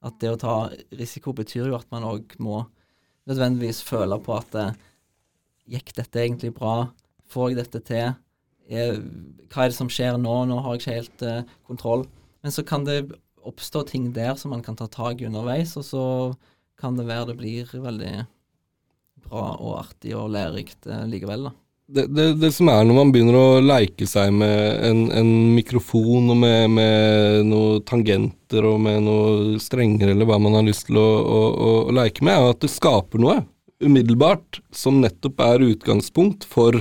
At 0.00 0.16
det 0.22 0.32
å 0.32 0.40
ta 0.40 0.54
risiko 0.96 1.34
betyr 1.36 1.68
jo 1.68 1.76
at 1.76 1.90
man 1.92 2.06
òg 2.08 2.34
må 2.42 2.64
nødvendigvis 3.28 3.82
føle 3.84 4.16
på 4.22 4.34
at 4.38 4.56
eh, 4.58 4.78
Gikk 5.70 5.92
dette 5.94 6.18
egentlig 6.18 6.50
bra? 6.56 6.88
Får 7.30 7.52
jeg 7.52 7.60
dette 7.60 7.80
til? 7.86 8.14
Er, 8.70 9.00
hva 9.50 9.64
er 9.64 9.72
det 9.72 9.78
som 9.78 9.90
skjer 9.90 10.18
nå? 10.20 10.36
Nå 10.46 10.60
har 10.62 10.76
jeg 10.76 10.82
ikke 10.82 10.98
helt 10.98 11.24
eh, 11.26 11.54
kontroll. 11.66 12.04
Men 12.44 12.54
så 12.54 12.64
kan 12.66 12.86
det 12.86 13.02
oppstå 13.46 13.84
ting 13.88 14.10
der 14.16 14.36
som 14.38 14.54
man 14.54 14.62
kan 14.62 14.76
ta 14.78 14.86
tak 14.90 15.20
i 15.20 15.26
underveis, 15.28 15.74
og 15.80 15.86
så 15.86 16.04
kan 16.80 16.96
det 16.96 17.08
være 17.08 17.32
det 17.32 17.40
blir 17.40 17.72
veldig 17.72 18.14
bra 19.26 19.46
og 19.58 19.74
artig 19.82 20.14
og 20.16 20.30
lærerikt 20.32 20.88
eh, 20.88 21.08
likevel, 21.10 21.50
da 21.50 21.56
det, 21.90 22.06
det, 22.14 22.26
det, 22.38 22.50
som 22.54 22.68
er 22.70 22.84
når 22.86 22.96
man 22.96 23.12
begynner 23.14 23.36
å 23.36 23.62
leke 23.64 24.06
seg 24.06 24.30
med 24.34 24.84
en, 24.86 25.00
en 25.10 25.30
mikrofon 25.56 26.30
og 26.30 26.38
med, 26.38 26.68
med 26.76 27.48
noen 27.50 27.82
tangenter 27.86 28.66
og 28.68 28.78
med 28.84 29.02
noe 29.06 29.58
strenger 29.62 30.12
eller 30.12 30.28
hva 30.28 30.38
man 30.42 30.54
har 30.58 30.68
lyst 30.68 30.86
til 30.88 31.00
å, 31.00 31.08
å, 31.18 31.40
å, 31.50 31.72
å 31.90 31.96
leke 31.96 32.24
med, 32.26 32.36
er 32.36 32.54
at 32.54 32.62
det 32.62 32.70
skaper 32.70 33.22
noe 33.22 33.40
umiddelbart 33.80 34.60
som 34.76 35.00
nettopp 35.02 35.40
er 35.42 35.66
utgangspunkt 35.70 36.46
for, 36.46 36.78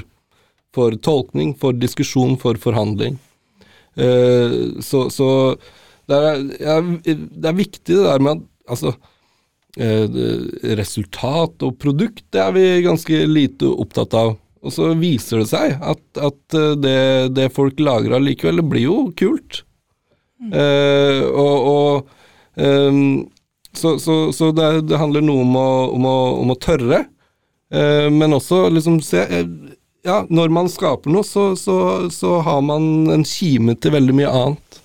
for 0.76 0.98
tolkning, 1.06 1.56
for 1.58 1.76
diskusjon, 1.76 2.38
for 2.42 2.60
forhandling. 2.62 3.18
Uh, 4.00 4.80
så, 4.86 5.08
så 5.12 5.30
det, 6.08 6.20
er, 6.20 6.92
det 7.04 7.50
er 7.50 7.58
viktig 7.58 7.96
det 7.96 8.04
der 8.06 8.22
med 8.24 8.38
at 8.38 8.76
altså, 8.76 8.94
uh, 9.82 10.20
resultat 10.80 11.66
og 11.66 11.80
produkt 11.82 12.24
det 12.32 12.44
er 12.44 12.54
vi 12.56 12.68
ganske 12.86 13.24
lite 13.28 13.74
opptatt 13.74 14.16
av. 14.18 14.38
Og 14.60 14.74
så 14.76 14.90
viser 15.00 15.42
det 15.42 15.50
seg 15.54 15.76
at, 15.80 16.02
at 16.20 16.56
eh, 16.58 16.74
det, 16.84 17.00
det, 17.32 17.46
folk 17.56 17.80
lager 17.80 18.18
allikevel, 18.18 18.60
det 18.60 18.68
blir 18.68 18.84
jo 18.90 18.98
kult. 19.20 19.62
Mm. 20.40 20.52
Eh, 20.52 21.22
og, 21.30 21.70
og 21.70 22.60
um, 22.60 23.30
Så, 23.72 24.00
så, 24.02 24.32
så 24.34 24.50
det, 24.56 24.90
det, 24.90 24.98
handler 24.98 25.22
noe 25.24 25.46
om 25.46 25.56
å, 25.56 25.70
om 25.94 26.06
å, 26.10 26.18
om 26.42 26.52
å 26.52 26.58
tørre, 26.60 27.04
eh, 27.72 28.08
men 28.12 28.34
også 28.34 28.66
liksom 28.74 28.98
se 29.06 29.24
eh, 29.24 29.46
Ja, 30.10 30.24
når 30.26 30.50
man 30.54 30.70
skaper 30.72 31.12
noe, 31.14 31.26
så, 31.28 31.52
så 32.10 32.32
har 32.46 32.62
man 32.66 33.10
en 33.14 33.26
kime 33.28 33.76
til 33.78 33.94
veldig 33.94 34.16
mye 34.18 34.32
annet. 34.34 34.80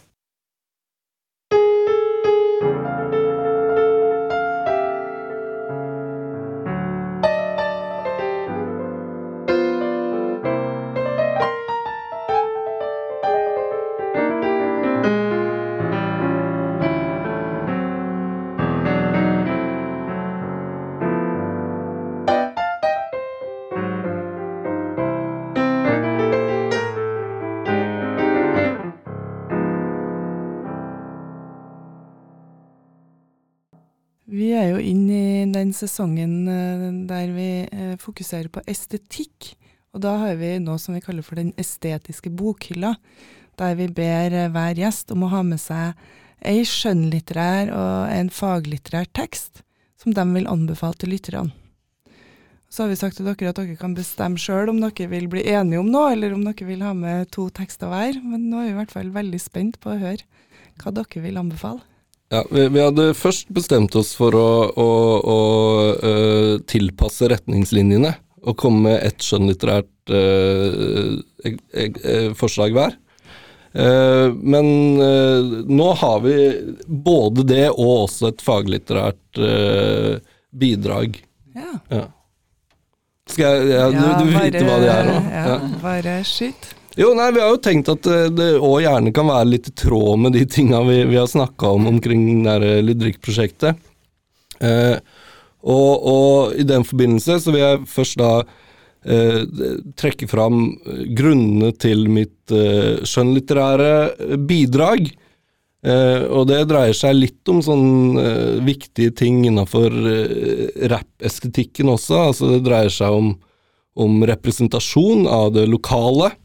Sesongen 35.74 36.48
eh, 36.50 36.88
der 37.10 37.32
vi 37.34 37.48
eh, 37.66 37.94
fokuserer 38.00 38.50
på 38.52 38.62
estetikk. 38.70 39.54
Og 39.94 40.02
da 40.02 40.16
har 40.22 40.38
vi 40.40 40.56
noe 40.62 40.80
som 40.82 40.96
vi 40.96 41.02
kaller 41.04 41.26
for 41.26 41.38
Den 41.38 41.52
estetiske 41.60 42.32
bokhylla, 42.34 42.94
der 43.60 43.76
vi 43.78 43.88
ber 43.94 44.34
eh, 44.34 44.50
hver 44.54 44.78
gjest 44.80 45.14
om 45.14 45.26
å 45.26 45.32
ha 45.34 45.42
med 45.46 45.62
seg 45.62 45.98
ei 46.44 46.64
skjønnlitterær 46.68 47.70
og 47.72 48.12
en 48.12 48.30
faglitterær 48.32 49.06
tekst 49.16 49.62
som 50.00 50.12
de 50.12 50.24
vil 50.34 50.50
anbefale 50.50 50.98
til 51.00 51.14
lytterne. 51.14 51.54
Så 52.68 52.82
har 52.82 52.90
vi 52.90 52.98
sagt 52.98 53.20
til 53.20 53.28
dere 53.28 53.52
at 53.52 53.58
dere 53.60 53.78
kan 53.78 53.94
bestemme 53.94 54.40
sjøl 54.40 54.72
om 54.72 54.80
dere 54.82 55.06
vil 55.12 55.28
bli 55.30 55.44
enige 55.46 55.78
om 55.78 55.92
noe, 55.94 56.10
eller 56.10 56.34
om 56.34 56.42
dere 56.42 56.66
vil 56.66 56.82
ha 56.82 56.90
med 56.98 57.30
to 57.32 57.46
tekster 57.54 57.86
hver. 57.86 58.18
Men 58.18 58.48
nå 58.50 58.60
er 58.60 58.66
vi 58.66 58.72
i 58.72 58.78
hvert 58.80 58.94
fall 58.96 59.12
veldig 59.14 59.38
spent 59.38 59.78
på 59.78 59.92
å 59.92 60.00
høre 60.00 60.26
hva 60.82 60.90
dere 60.96 61.22
vil 61.22 61.38
anbefale. 61.38 61.84
Ja, 62.34 62.42
vi, 62.50 62.66
vi, 62.68 62.80
hadde 62.82 63.12
først 63.14 63.50
bestemt 63.54 63.94
oss 63.98 64.10
for 64.18 64.34
å, 64.34 64.48
å, 64.74 64.88
å 65.22 65.38
uh, 66.02 66.54
tilpasse 66.66 67.28
retningslinjene 67.30 68.10
og 68.44 68.56
komme 68.60 68.88
med 68.88 69.04
ett 69.06 69.22
skjønnlitterært 69.24 70.12
uh, 70.12 71.14
uh, 71.46 72.30
forslag 72.38 72.76
hver. 72.76 73.00
men 73.74 74.66
nå 75.66 75.86
har 75.98 76.20
vi 76.22 76.34
både 76.86 77.42
det 77.48 77.64
og 77.72 77.88
også 78.04 78.28
et 78.28 78.44
faglitterært 78.46 79.40
bidrag. 80.54 81.16
Ja. 81.58 81.72
ja. 81.90 82.04
Skal 83.34 83.66
jeg 83.66 83.72
ja, 83.72 83.88
Du, 83.90 83.98
du 84.20 84.30
vil 84.30 84.38
vite 84.44 84.62
hva 84.68 84.78
det 84.78 84.92
er 84.92 85.10
nå? 85.10 85.18
Ja, 85.34 85.58
bare 85.82 86.16
skyt. 86.28 86.70
Jo, 86.94 87.10
nei, 87.18 87.32
Vi 87.34 87.42
har 87.42 87.50
jo 87.50 87.62
tenkt 87.62 87.90
at 87.90 88.06
eh, 88.06 88.28
det 88.30 88.52
òg 88.62 88.84
gjerne 88.84 89.12
kan 89.14 89.26
være 89.26 89.50
litt 89.50 89.70
i 89.70 89.74
tråd 89.74 90.20
med 90.22 90.36
de 90.36 90.44
tinga 90.46 90.78
vi, 90.86 91.00
vi, 91.10 91.18
har 91.18 91.26
snakka 91.30 91.72
om 91.74 91.88
omkring 91.90 92.46
eh, 92.46 92.82
Lydrikk-prosjektet. 92.86 93.80
Eh, 94.62 94.98
og, 95.64 96.04
og, 96.06 96.54
i 96.54 96.66
den 96.68 96.86
forbindelse 96.86 97.40
så 97.42 97.50
vil 97.50 97.64
jeg 97.64 97.88
først 97.90 98.20
da 98.20 98.30
eh, 99.10 99.42
trekke 99.98 100.28
fram 100.30 100.68
grunnene 101.18 101.72
til 101.82 102.06
mitt 102.12 102.54
eh, 102.54 103.02
skjønnlitterære 103.02 104.38
bidrag. 104.46 105.10
Eh, 105.84 106.22
og 106.30 106.46
det 106.52 106.60
dreier 106.70 106.94
seg 106.94 107.18
litt 107.18 107.50
om 107.50 107.58
sånne 107.64 108.62
viktige 108.64 109.16
ting 109.18 109.42
innafor 109.48 109.98
rappestetikken 110.94 111.90
også. 111.96 112.22
Altså 112.30 112.54
det 112.54 112.62
dreier 112.68 112.94
seg 113.02 113.18
om, 113.18 113.34
om 113.98 114.24
representasjon 114.30 115.26
av 115.26 115.50
det 115.58 115.66
lokale. 115.74 116.36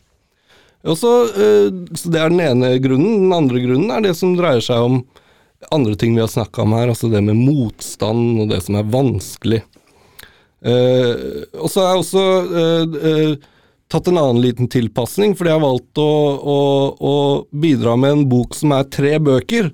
Og 0.88 0.96
så, 0.98 1.12
eh, 1.36 1.70
Det 2.10 2.20
er 2.20 2.30
den 2.30 2.40
ene 2.40 2.80
grunnen. 2.80 3.26
Den 3.28 3.34
andre 3.34 3.60
grunnen 3.60 3.92
er 3.92 4.02
det 4.02 4.16
som 4.16 4.36
dreier 4.38 4.62
seg 4.64 4.78
om 4.80 5.02
andre 5.76 5.96
ting 5.96 6.16
vi 6.16 6.22
har 6.22 6.32
snakka 6.32 6.62
om 6.64 6.72
her, 6.72 6.88
altså 6.88 7.10
det 7.12 7.20
med 7.24 7.36
motstand 7.36 8.40
og 8.40 8.50
det 8.50 8.62
som 8.64 8.76
er 8.80 8.84
vanskelig. 8.88 9.62
Eh, 10.64 11.44
og 11.60 11.68
så 11.72 11.84
har 11.84 11.94
jeg 11.94 12.04
også 12.04 12.24
eh, 13.04 13.36
tatt 13.92 14.08
en 14.08 14.20
annen 14.22 14.42
liten 14.44 14.70
tilpasning, 14.72 15.36
fordi 15.36 15.52
jeg 15.52 15.60
har 15.60 15.66
valgt 15.68 16.00
å, 16.00 16.08
å, 16.40 16.60
å 17.00 17.14
bidra 17.52 17.98
med 18.00 18.12
en 18.12 18.26
bok 18.32 18.56
som 18.56 18.72
er 18.76 18.88
tre 18.92 19.18
bøker. 19.20 19.72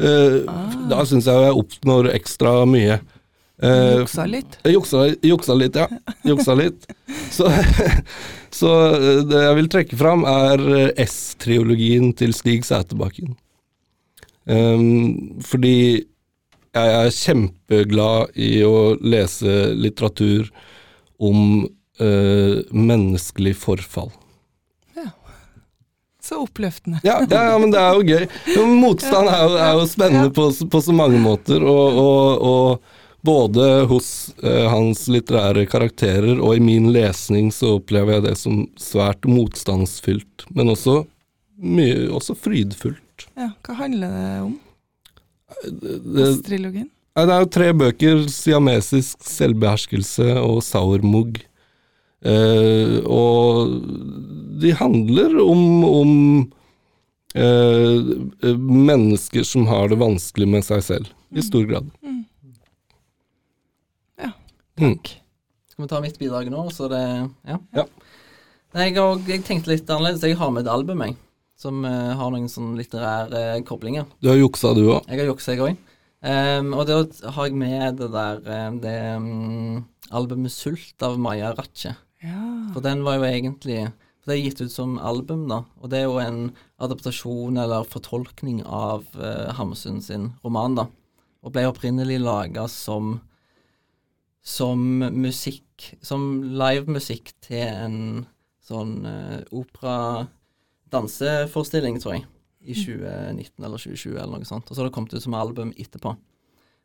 Eh, 0.00 0.40
Da 0.88 1.04
syns 1.04 1.28
jeg 1.28 1.44
jeg 1.44 1.58
oppnår 1.60 2.12
ekstra 2.16 2.64
mye. 2.68 3.00
Eh, 3.62 3.98
Juksa 4.00 4.24
litt. 4.26 4.58
Juksa, 4.64 5.02
juksa 5.22 5.54
litt, 5.54 5.76
ja. 5.76 5.88
Juksa 6.24 6.54
litt. 6.56 6.86
Så, 7.30 7.50
så 8.54 8.70
eh, 8.94 9.20
det 9.26 9.42
jeg 9.44 9.56
vil 9.58 9.68
trekke 9.70 9.98
fram, 9.98 10.24
er 10.26 10.62
eh, 10.74 11.02
S-triologien 11.04 12.10
til 12.18 12.32
Stig 12.34 12.64
Sæterbakken. 12.66 13.36
Um, 14.50 15.40
fordi 15.46 15.76
jeg 16.74 16.94
er 16.96 17.12
kjempeglad 17.14 18.38
i 18.40 18.50
å 18.66 18.94
lese 18.98 19.70
litteratur 19.78 20.48
om 21.22 21.68
uh, 22.00 22.56
menneskelig 22.72 23.54
forfall. 23.60 24.10
Så 26.30 26.40
oppløftende. 26.44 27.00
Ja, 27.02 27.20
ja, 27.30 27.42
ja, 27.50 27.58
men 27.58 27.72
det 27.72 27.80
er 27.80 27.96
jo 27.96 28.04
gøy. 28.06 28.26
Motstand 28.78 29.30
er 29.34 29.40
jo, 29.42 29.54
er 29.58 29.78
jo 29.78 29.86
spennende 29.90 30.32
på, 30.34 30.50
på 30.70 30.82
så 30.84 30.94
mange 30.94 31.18
måter, 31.22 31.64
og, 31.64 32.00
og, 32.00 32.50
og 32.50 32.99
både 33.26 33.66
hos 33.90 34.34
eh, 34.42 34.66
hans 34.70 35.06
litterære 35.12 35.66
karakterer 35.70 36.40
og 36.40 36.56
i 36.56 36.62
min 36.64 36.90
lesning 36.94 37.50
så 37.54 37.76
opplever 37.78 38.16
jeg 38.16 38.26
det 38.28 38.36
som 38.40 38.62
svært 38.80 39.28
motstandsfylt, 39.28 40.46
men 40.56 40.72
også 40.72 41.02
mye 41.60 42.08
også 42.16 42.36
frydfullt. 42.38 43.26
Ja, 43.36 43.50
hva 43.66 43.76
handler 43.82 44.16
det 44.16 44.32
om? 44.46 44.56
Det, 45.60 46.30
Trilogien? 46.46 46.88
Nei, 47.18 47.26
det 47.26 47.34
er 47.34 47.42
jo 47.42 47.52
tre 47.52 47.68
bøker, 47.74 48.24
siamesisk 48.30 49.24
selvbeherskelse 49.26 50.28
og 50.40 50.62
'Saurmugg'. 50.64 51.42
Eh, 52.20 52.96
og 53.08 53.72
de 54.60 54.72
handler 54.76 55.36
om, 55.40 55.62
om 55.84 56.12
eh, 57.34 58.10
mennesker 58.44 59.44
som 59.48 59.66
har 59.66 59.88
det 59.88 60.00
vanskelig 60.00 60.48
med 60.48 60.64
seg 60.64 60.84
selv, 60.84 61.12
i 61.34 61.44
stor 61.44 61.66
grad. 61.68 61.88
Ja, 64.80 64.90
Mm. 64.90 64.98
Skal 65.70 65.84
vi 65.84 65.88
ta 65.88 66.00
mitt 66.00 66.18
bidrag 66.18 66.50
nå, 66.52 66.70
så 66.72 66.88
det 66.90 67.00
Ja. 67.46 67.58
Ja. 67.72 67.84
Nei, 68.74 68.90
jeg, 68.90 68.98
og, 69.02 69.26
jeg 69.26 69.42
tenkte 69.42 69.72
litt 69.72 69.88
annerledes. 69.90 70.22
Jeg 70.22 70.38
har 70.38 70.50
med 70.54 70.66
et 70.66 70.70
album, 70.70 71.00
jeg, 71.02 71.16
som 71.58 71.80
uh, 71.84 72.12
har 72.14 72.30
noen 72.30 72.46
sånne 72.50 72.78
litterære 72.78 73.40
uh, 73.56 73.62
koblinger. 73.66 74.06
Du 74.22 74.28
har 74.30 74.38
juksa, 74.38 74.74
du 74.76 74.84
òg. 74.84 75.08
Jeg 75.08 75.22
har 75.22 75.30
juksa, 75.32 75.54
jeg 75.56 75.64
òg. 75.64 75.80
og 76.76 76.84
da 76.86 76.98
har 77.34 77.48
jeg 77.48 77.56
med 77.56 77.96
det 77.96 78.10
der 78.12 78.40
eh, 78.44 78.72
Det 78.76 79.16
um, 79.16 79.86
albumet 80.10 80.52
'Sult' 80.52 81.02
av 81.02 81.18
Maja 81.18 81.54
Ratche. 81.56 81.94
Ja. 82.22 82.68
For 82.74 82.84
den 82.84 83.02
var 83.04 83.16
jo 83.16 83.24
egentlig 83.24 83.92
for 84.20 84.30
Det 84.30 84.36
er 84.36 84.44
gitt 84.44 84.60
ut 84.60 84.72
som 84.72 84.98
album, 84.98 85.48
da. 85.48 85.64
Og 85.80 85.88
det 85.90 85.98
er 85.98 86.04
jo 86.04 86.18
en 86.20 86.52
adaptasjon 86.78 87.56
eller 87.56 87.88
fortolkning 87.88 88.62
av 88.66 89.06
uh, 89.16 89.48
Hamsun 89.56 90.02
sin 90.02 90.34
roman, 90.44 90.76
da. 90.76 90.86
Og 91.42 91.52
ble 91.52 91.64
opprinnelig 91.64 92.20
laga 92.20 92.68
som 92.68 93.22
som 94.42 94.98
musikk 95.20 95.66
Som 96.04 96.42
livemusikk 96.60 97.32
til 97.44 97.62
en 97.64 98.26
sånn 98.70 99.02
uh, 99.02 99.40
opera-danseforestilling, 99.56 101.96
tror 101.98 102.14
jeg. 102.14 102.24
I 102.60 102.74
2019 102.76 103.64
eller 103.64 103.78
2020 103.80 104.20
eller 104.20 104.36
noe 104.36 104.44
sånt. 104.46 104.68
Og 104.68 104.74
så 104.76 104.80
har 104.82 104.86
det 104.86 104.94
kommet 104.94 105.14
ut 105.16 105.24
som 105.24 105.34
album 105.34 105.72
etterpå. 105.74 106.10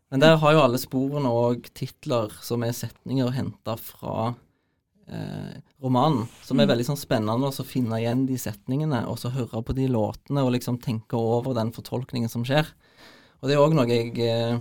Men 0.10 0.20
der 0.24 0.39
har 0.41 0.51
jo 0.56 0.64
alle 0.64 0.80
sporene 0.82 1.30
og 1.30 1.70
titler 1.78 2.30
som 2.45 2.64
er 2.66 2.74
setninger 2.78 3.30
henta 3.36 3.74
fra 3.78 4.34
eh, 5.10 5.53
romanen. 5.84 6.28
Som 6.45 6.60
er 6.62 6.70
veldig 6.70 6.86
sånn 6.88 7.01
spennende 7.01 7.47
å 7.49 7.68
finne 7.68 7.99
igjen 7.99 8.28
de 8.30 8.38
setningene, 8.39 8.99
og 9.10 9.18
så 9.22 9.30
høre 9.36 9.62
på 9.66 9.74
de 9.78 9.86
låtene 9.91 10.45
og 10.45 10.53
liksom 10.56 10.78
tenke 10.84 11.16
over 11.20 11.51
den 11.58 11.72
fortolkningen 11.76 12.30
som 12.32 12.43
skjer. 12.47 12.66
Og 13.41 13.49
det 13.49 13.58
er 13.58 13.64
òg 13.64 13.76
noe 13.78 13.89
jeg 13.89 14.08
eh, 14.24 14.56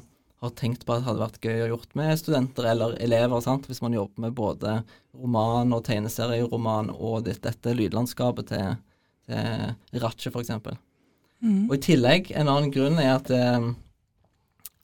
har 0.44 0.54
tenkt 0.58 0.84
på 0.86 0.94
at 0.94 1.06
hadde 1.06 1.22
vært 1.22 1.44
gøy 1.44 1.64
å 1.64 1.70
gjort 1.74 1.94
med 1.98 2.18
studenter 2.20 2.68
eller 2.70 2.96
elever, 3.02 3.42
sant? 3.44 3.68
hvis 3.70 3.82
man 3.84 3.96
jobber 3.96 4.26
med 4.26 4.36
både 4.38 4.78
roman 5.16 5.74
og 5.76 5.84
tegneserieroman 5.86 6.92
og 6.94 7.24
ditt, 7.28 7.42
dette 7.44 7.74
lydlandskapet 7.76 8.50
til, 8.52 8.76
til 9.26 10.02
Ratche, 10.04 10.32
f.eks. 10.32 10.52
Mm. 11.44 11.64
Og 11.68 11.74
i 11.76 11.82
tillegg, 11.84 12.30
en 12.32 12.50
annen 12.50 12.72
grunn 12.72 13.00
er 13.02 13.16
at 13.16 13.30
eh, 13.34 13.70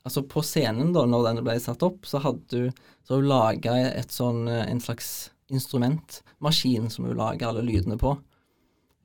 altså 0.04 0.24
på 0.28 0.42
scenen, 0.44 0.92
da, 0.96 1.06
når 1.08 1.28
den 1.28 1.44
ble 1.46 1.56
satt 1.62 1.84
opp, 1.86 2.08
så 2.08 2.20
hadde 2.24 2.44
du 2.50 2.82
så 3.06 3.20
laga 3.22 3.76
sånn, 4.12 4.46
eh, 4.48 4.66
en 4.68 4.82
slags 4.82 5.30
instrumentmaskin 5.50 6.90
som 6.92 7.08
hun 7.08 7.18
lager 7.18 7.50
alle 7.50 7.64
lydene 7.66 7.98
på. 8.00 8.14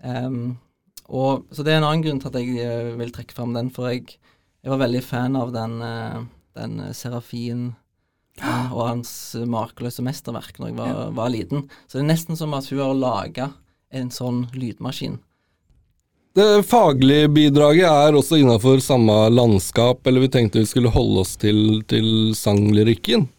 Um, 0.05 0.57
og, 1.05 1.45
så 1.53 1.65
det 1.65 1.73
er 1.73 1.79
en 1.79 1.87
annen 1.87 2.03
grunn 2.05 2.21
til 2.21 2.31
at 2.31 2.39
jeg 2.39 2.57
eh, 2.61 2.93
vil 2.99 3.13
trekke 3.13 3.35
fram 3.37 3.53
den, 3.55 3.71
for 3.73 3.89
jeg, 3.91 4.17
jeg 4.61 4.73
var 4.73 4.81
veldig 4.81 5.01
fan 5.05 5.37
av 5.37 5.53
den, 5.55 5.77
eh, 5.85 6.19
den 6.57 6.79
eh, 6.79 6.95
Serafin 6.95 7.67
eh, 8.41 8.73
og 8.73 8.87
hans 8.87 9.11
makeløse 9.47 10.05
mesterverk 10.05 10.59
når 10.59 10.71
jeg 10.71 10.79
var, 10.79 11.13
var 11.19 11.31
liten. 11.33 11.69
Så 11.85 11.99
det 11.99 12.05
er 12.05 12.11
nesten 12.13 12.39
som 12.39 12.55
at 12.57 12.71
hun 12.71 12.83
har 12.83 12.99
laga 12.99 13.51
en 13.95 14.11
sånn 14.11 14.45
lydmaskin. 14.55 15.19
Det 16.35 16.65
faglige 16.67 17.29
bidraget 17.31 17.87
er 17.87 18.15
også 18.17 18.41
innafor 18.41 18.81
samme 18.83 19.13
landskap, 19.31 20.01
eller 20.03 20.25
vi 20.25 20.33
tenkte 20.33 20.59
vi 20.59 20.67
skulle 20.67 20.91
holde 20.91 21.21
oss 21.21 21.37
til, 21.39 21.79
til 21.87 22.33
sanglyrikken. 22.35 23.29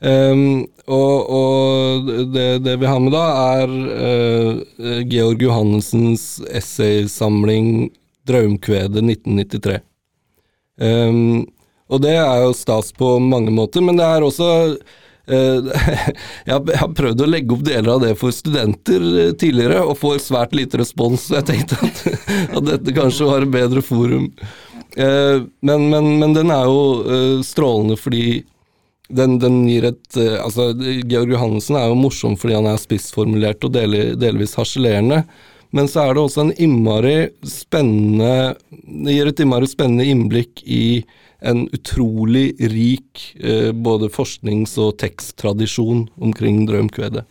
Um, 0.00 0.64
og, 0.88 1.16
og 1.28 2.08
det, 2.32 2.62
det 2.64 2.78
vi 2.80 2.88
har 2.88 3.02
med 3.04 3.12
da, 3.12 3.24
er 3.60 3.74
uh, 3.76 5.02
Georg 5.04 5.44
Johannessens 5.44 6.40
essaysamling 6.48 7.90
'Draumkvedet 8.24 9.02
1993'. 9.04 9.80
Um, 10.80 11.44
og 11.90 12.02
det 12.04 12.16
er 12.16 12.44
jo 12.44 12.56
stas 12.56 12.92
på 12.96 13.16
mange 13.22 13.52
måter, 13.54 13.82
men 13.84 13.98
det 13.98 14.06
er 14.06 14.24
også 14.26 14.48
eh, 14.70 15.70
jeg, 16.48 16.54
har, 16.54 16.94
prøvd 16.96 17.24
å 17.24 17.30
legge 17.30 17.56
opp 17.56 17.66
deler 17.66 17.94
av 17.96 18.04
det 18.04 18.14
for 18.20 18.34
studenter 18.34 19.06
eh, 19.24 19.32
tidligere, 19.40 19.82
og 19.82 19.98
får 20.00 20.22
svært 20.28 20.56
lite 20.56 20.80
respons, 20.82 21.28
så 21.28 21.40
jeg 21.40 21.50
tenkte 21.50 21.80
at, 21.86 22.04
at 22.60 22.70
dette 22.72 22.96
kanskje 22.96 23.28
var 23.30 23.46
et 23.46 23.54
bedre 23.54 23.84
forum. 23.84 24.30
Eh, 24.94 25.42
men, 25.66 25.90
men, 25.90 26.14
men 26.22 26.34
den 26.38 26.54
er 26.54 26.70
jo 26.70 27.42
strålende 27.46 27.98
fordi 27.98 28.40
den, 29.10 29.40
den 29.42 29.64
gir 29.66 29.88
et 29.88 30.18
Altså, 30.38 30.68
Georg 30.78 31.32
Johannessen 31.34 31.74
er 31.78 31.88
jo 31.90 31.98
morsom 31.98 32.36
fordi 32.38 32.54
han 32.54 32.68
er 32.70 32.78
spissformulert 32.78 33.66
og 33.66 33.74
del, 33.74 33.96
delvis 34.18 34.54
harselerende. 34.58 35.24
Men 35.74 35.88
så 35.90 36.04
er 36.04 36.14
det 36.14 36.22
også 36.22 36.44
en 36.44 36.54
innmari 36.58 37.16
spennende 37.46 38.56
Det 38.70 39.14
gir 39.14 39.30
et 39.30 39.42
innmari 39.42 39.68
spennende 39.70 40.06
innblikk 40.10 40.62
i 40.66 41.02
en 41.40 41.66
utrolig 41.72 42.54
rik 42.72 43.36
eh, 43.40 43.72
både 43.72 44.10
forsknings- 44.12 44.78
og 44.78 44.98
teksttradisjon 45.02 46.08
omkring 46.20 46.66
drømkvedet. 46.68 47.26